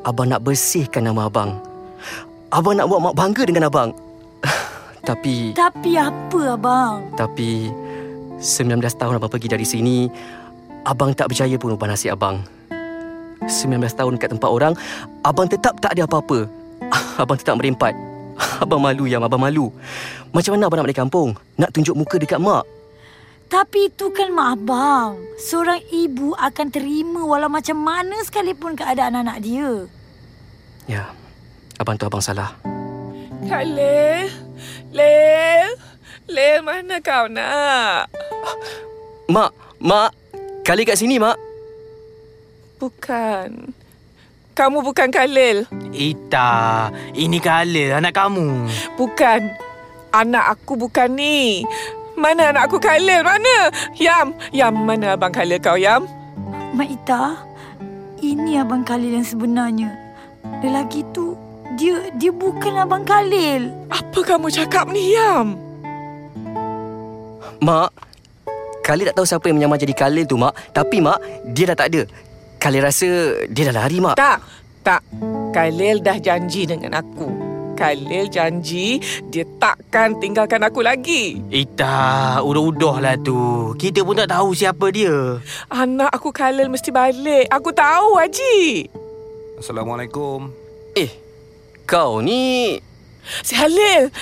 Abang 0.00 0.32
nak 0.32 0.40
bersihkan 0.40 1.04
nama 1.04 1.28
abang. 1.28 1.60
Abang 2.48 2.72
nak 2.72 2.88
buat 2.88 3.04
mak 3.04 3.16
bangga 3.20 3.44
dengan 3.44 3.68
abang. 3.68 3.92
Tapi, 5.04 5.52
Tapi 5.52 6.00
apa 6.00 6.40
abang? 6.56 7.12
tapi 7.12 7.68
19 8.40 8.80
tahun 8.80 9.20
abang 9.20 9.28
pergi 9.28 9.52
dari 9.52 9.66
sini, 9.68 10.08
abang 10.88 11.12
tak 11.12 11.28
berjaya 11.28 11.60
pun 11.60 11.76
ubah 11.76 11.92
nasib 11.92 12.16
abang. 12.16 12.40
19 13.44 13.84
tahun 13.92 14.16
kat 14.16 14.32
tempat 14.32 14.48
orang, 14.48 14.72
abang 15.20 15.44
tetap 15.44 15.76
tak 15.76 15.92
ada 15.92 16.08
apa-apa. 16.08 16.48
Abang 17.20 17.38
tetap 17.38 17.56
merempat. 17.56 17.94
Abang 18.64 18.82
malu, 18.82 19.06
Yam. 19.06 19.22
Abang 19.22 19.40
malu. 19.40 19.70
Macam 20.34 20.56
mana 20.58 20.66
abang 20.66 20.82
nak 20.82 20.86
balik 20.90 21.00
kampung? 21.00 21.30
Nak 21.54 21.70
tunjuk 21.70 21.94
muka 21.94 22.18
dekat 22.18 22.42
mak? 22.42 22.66
Tapi 23.46 23.86
itu 23.86 24.10
kan 24.10 24.34
mak 24.34 24.58
abang. 24.58 25.14
Seorang 25.38 25.78
ibu 25.94 26.34
akan 26.34 26.66
terima 26.74 27.22
walau 27.22 27.46
macam 27.46 27.78
mana 27.78 28.18
sekalipun 28.26 28.74
keadaan 28.74 29.22
anak 29.22 29.46
dia. 29.46 29.86
Ya, 30.90 31.14
abang 31.78 31.94
tu 31.94 32.04
abang 32.04 32.18
salah. 32.18 32.50
Kak 33.46 33.62
Lel. 33.62 34.43
Lel. 34.94 35.74
Lel, 36.30 36.62
mana 36.62 37.02
kau 37.02 37.26
nak? 37.26 38.06
Mak, 39.26 39.50
mak. 39.82 40.14
Kali 40.62 40.86
kat 40.86 40.94
sini, 40.94 41.18
mak. 41.18 41.34
Bukan. 42.78 43.74
Kamu 44.54 44.86
bukan 44.86 45.10
Khalil. 45.10 45.66
Ita, 45.90 46.86
ini 47.10 47.42
Khalil 47.42 47.98
anak 47.98 48.14
kamu. 48.14 48.70
Bukan. 48.94 49.50
Anak 50.14 50.54
aku 50.54 50.78
bukan 50.78 51.10
ni. 51.10 51.66
Mana 52.14 52.54
anak 52.54 52.70
aku 52.70 52.78
Khalil? 52.78 53.26
Mana? 53.26 53.74
Yam. 53.98 54.30
Yam, 54.54 54.78
mana 54.86 55.18
abang 55.18 55.34
Khalil 55.34 55.58
kau, 55.58 55.74
Yam? 55.74 56.06
Mak 56.70 56.86
Ita, 56.86 57.34
ini 58.22 58.62
abang 58.62 58.86
Khalil 58.86 59.18
yang 59.18 59.26
sebenarnya. 59.26 59.90
Lelaki 60.62 61.02
tu, 61.10 61.34
dia 61.74 62.10
dia 62.14 62.30
bukan 62.30 62.74
abang 62.78 63.02
Khalil. 63.02 63.70
Apa 63.90 64.20
kamu 64.22 64.50
cakap 64.50 64.90
ni, 64.90 65.14
Yam? 65.14 65.58
Mak, 67.62 67.90
Khalil 68.84 69.08
tak 69.08 69.16
tahu 69.16 69.26
siapa 69.26 69.44
yang 69.48 69.56
menyamar 69.56 69.80
jadi 69.80 69.94
Khalil 69.96 70.24
tu, 70.28 70.36
Mak. 70.36 70.76
Tapi, 70.76 71.00
Mak, 71.00 71.18
dia 71.56 71.72
dah 71.72 71.76
tak 71.78 71.88
ada. 71.94 72.02
Khalil 72.60 72.82
rasa 72.84 73.08
dia 73.48 73.72
dah 73.72 73.74
lari, 73.84 73.98
Mak. 73.98 74.16
Tak. 74.16 74.38
Tak. 74.84 75.00
Khalil 75.56 76.04
dah 76.04 76.20
janji 76.20 76.68
dengan 76.68 77.00
aku. 77.00 77.28
Khalil 77.74 78.30
janji 78.30 79.02
dia 79.32 79.42
takkan 79.58 80.14
tinggalkan 80.22 80.62
aku 80.62 80.84
lagi. 80.84 81.42
Ita, 81.50 82.38
udah-udah 82.44 83.02
lah 83.02 83.16
tu. 83.18 83.72
Kita 83.80 84.04
pun 84.04 84.14
tak 84.14 84.30
tahu 84.30 84.54
siapa 84.54 84.92
dia. 84.94 85.40
Anak 85.72 86.12
aku 86.12 86.30
Khalil 86.30 86.70
mesti 86.70 86.92
balik. 86.94 87.50
Aku 87.50 87.72
tahu, 87.74 88.20
Haji. 88.20 88.86
Assalamualaikum. 89.58 90.52
Eh, 90.94 91.23
kau 91.84 92.20
ni... 92.20 92.76
Si 93.44 93.56
Khalil. 93.56 94.12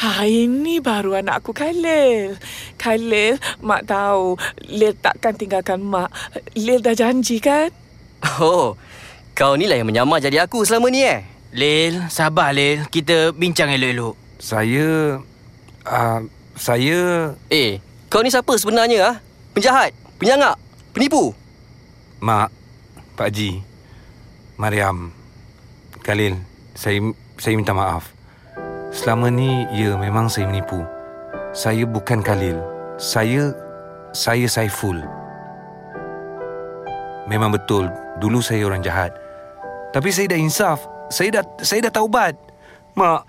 Ha, 0.00 0.24
ini 0.24 0.80
baru 0.80 1.20
anak 1.20 1.44
aku 1.44 1.52
Khalil. 1.52 2.34
Khalil, 2.80 3.36
Mak 3.60 3.84
tahu 3.84 4.34
Lil 4.66 4.96
takkan 4.96 5.36
tinggalkan 5.36 5.84
Mak. 5.84 6.08
Lil 6.56 6.80
dah 6.80 6.96
janji 6.96 7.36
kan? 7.36 7.68
Oh, 8.40 8.74
kau 9.36 9.54
ni 9.60 9.68
lah 9.68 9.76
yang 9.76 9.88
menyamar 9.88 10.24
jadi 10.24 10.48
aku 10.48 10.64
selama 10.64 10.88
ni 10.88 11.04
eh? 11.04 11.22
Lil, 11.52 12.00
sabar 12.08 12.56
Lil. 12.56 12.88
Kita 12.88 13.36
bincang 13.36 13.70
elok-elok. 13.70 14.16
Saya... 14.40 15.20
Uh, 15.84 16.20
saya... 16.56 17.32
Eh, 17.52 17.78
kau 18.08 18.24
ni 18.24 18.32
siapa 18.32 18.56
sebenarnya 18.56 19.14
ah? 19.14 19.16
Penjahat? 19.52 19.92
Penyangak? 20.16 20.56
Penipu? 20.96 21.36
Mak, 22.20 22.52
Pak 23.16 23.32
Haji, 23.32 23.64
Mariam, 24.60 25.08
Khalil, 26.04 26.36
saya 26.74 26.98
saya 27.38 27.54
minta 27.56 27.74
maaf. 27.74 28.12
Selama 28.90 29.30
ni, 29.30 29.66
ya 29.70 29.94
memang 29.94 30.26
saya 30.26 30.50
menipu. 30.50 30.82
Saya 31.54 31.86
bukan 31.86 32.22
Khalil. 32.22 32.58
Saya, 32.98 33.54
saya 34.10 34.46
Saiful. 34.50 34.98
Memang 37.30 37.54
betul, 37.54 37.86
dulu 38.18 38.42
saya 38.42 38.66
orang 38.66 38.82
jahat. 38.82 39.14
Tapi 39.94 40.10
saya 40.10 40.34
dah 40.34 40.40
insaf. 40.42 40.82
Saya 41.10 41.40
dah 41.40 41.44
saya 41.62 41.86
dah 41.86 41.92
taubat. 41.94 42.34
Mak, 42.98 43.22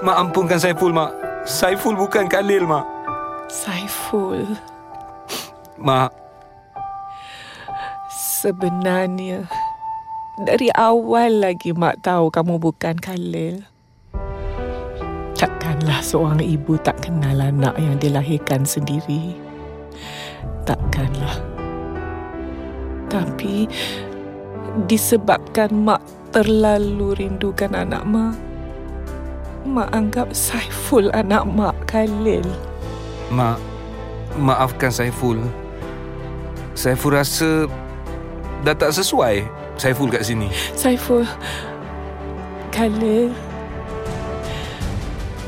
mak 0.00 0.16
ampunkan 0.16 0.56
Saiful, 0.56 0.92
mak. 0.92 1.12
Saiful 1.44 1.96
bukan 1.96 2.28
Khalil, 2.28 2.64
mak. 2.64 2.84
Saiful. 3.52 4.42
Mak, 5.76 6.08
Sebenarnya, 8.46 9.48
dari 10.36 10.68
awal 10.76 11.40
lagi 11.40 11.72
Mak 11.72 12.04
tahu 12.04 12.28
kamu 12.28 12.60
bukan 12.60 13.00
Khalil. 13.00 13.64
Takkanlah 15.36 16.00
seorang 16.04 16.44
ibu 16.44 16.76
tak 16.80 17.00
kenal 17.04 17.40
anak 17.40 17.76
yang 17.80 17.96
dilahirkan 17.96 18.68
sendiri. 18.68 19.36
Takkanlah. 20.68 21.40
Tapi, 23.08 23.64
disebabkan 24.84 25.72
Mak 25.72 26.04
terlalu 26.32 27.16
rindukan 27.16 27.72
anak 27.72 28.04
Mak, 28.04 28.36
Mak 29.64 29.88
anggap 29.96 30.28
Saiful 30.36 31.08
anak 31.16 31.48
Mak 31.48 31.76
Khalil. 31.88 32.44
mak, 33.32 33.56
maafkan 34.36 34.92
Saiful. 34.92 35.40
Saiful 36.76 37.16
rasa 37.16 37.64
dah 38.62 38.76
tak 38.76 38.92
sesuai 38.92 39.65
Saiful 39.76 40.08
kat 40.08 40.24
sini. 40.24 40.48
Saiful, 40.72 41.28
Khalil, 42.72 43.28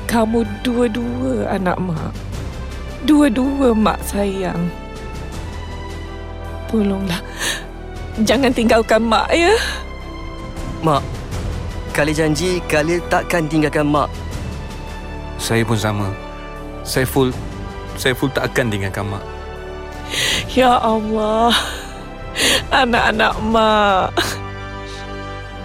kamu 0.04 0.44
dua-dua 0.60 1.48
anak 1.48 1.80
mak. 1.80 2.12
Dua-dua 3.08 3.72
mak 3.72 3.96
sayang. 4.04 4.68
Tolonglah, 6.68 7.24
jangan 8.28 8.52
tinggalkan 8.52 9.00
mak 9.08 9.32
ya. 9.32 9.56
Mak, 10.84 11.00
Khalil 11.96 12.12
janji 12.12 12.60
Khalil 12.68 13.00
takkan 13.08 13.48
tinggalkan 13.48 13.88
mak. 13.88 14.12
Saya 15.40 15.64
pun 15.64 15.80
sama. 15.80 16.12
Saiful, 16.84 17.32
Saiful 17.96 18.28
tak 18.28 18.52
akan 18.52 18.68
tinggalkan 18.68 19.08
mak. 19.08 19.24
Ya 20.52 20.76
Allah, 20.76 21.52
anak-anak 22.72 23.34
mak. 23.48 24.12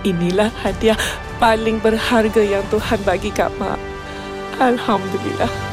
Inilah 0.04 0.52
hadiah 0.62 1.00
paling 1.40 1.80
berharga 1.80 2.44
yang 2.44 2.64
Tuhan 2.68 3.00
bagi 3.08 3.32
kat 3.32 3.52
mak. 3.60 3.80
Alhamdulillah. 4.60 5.73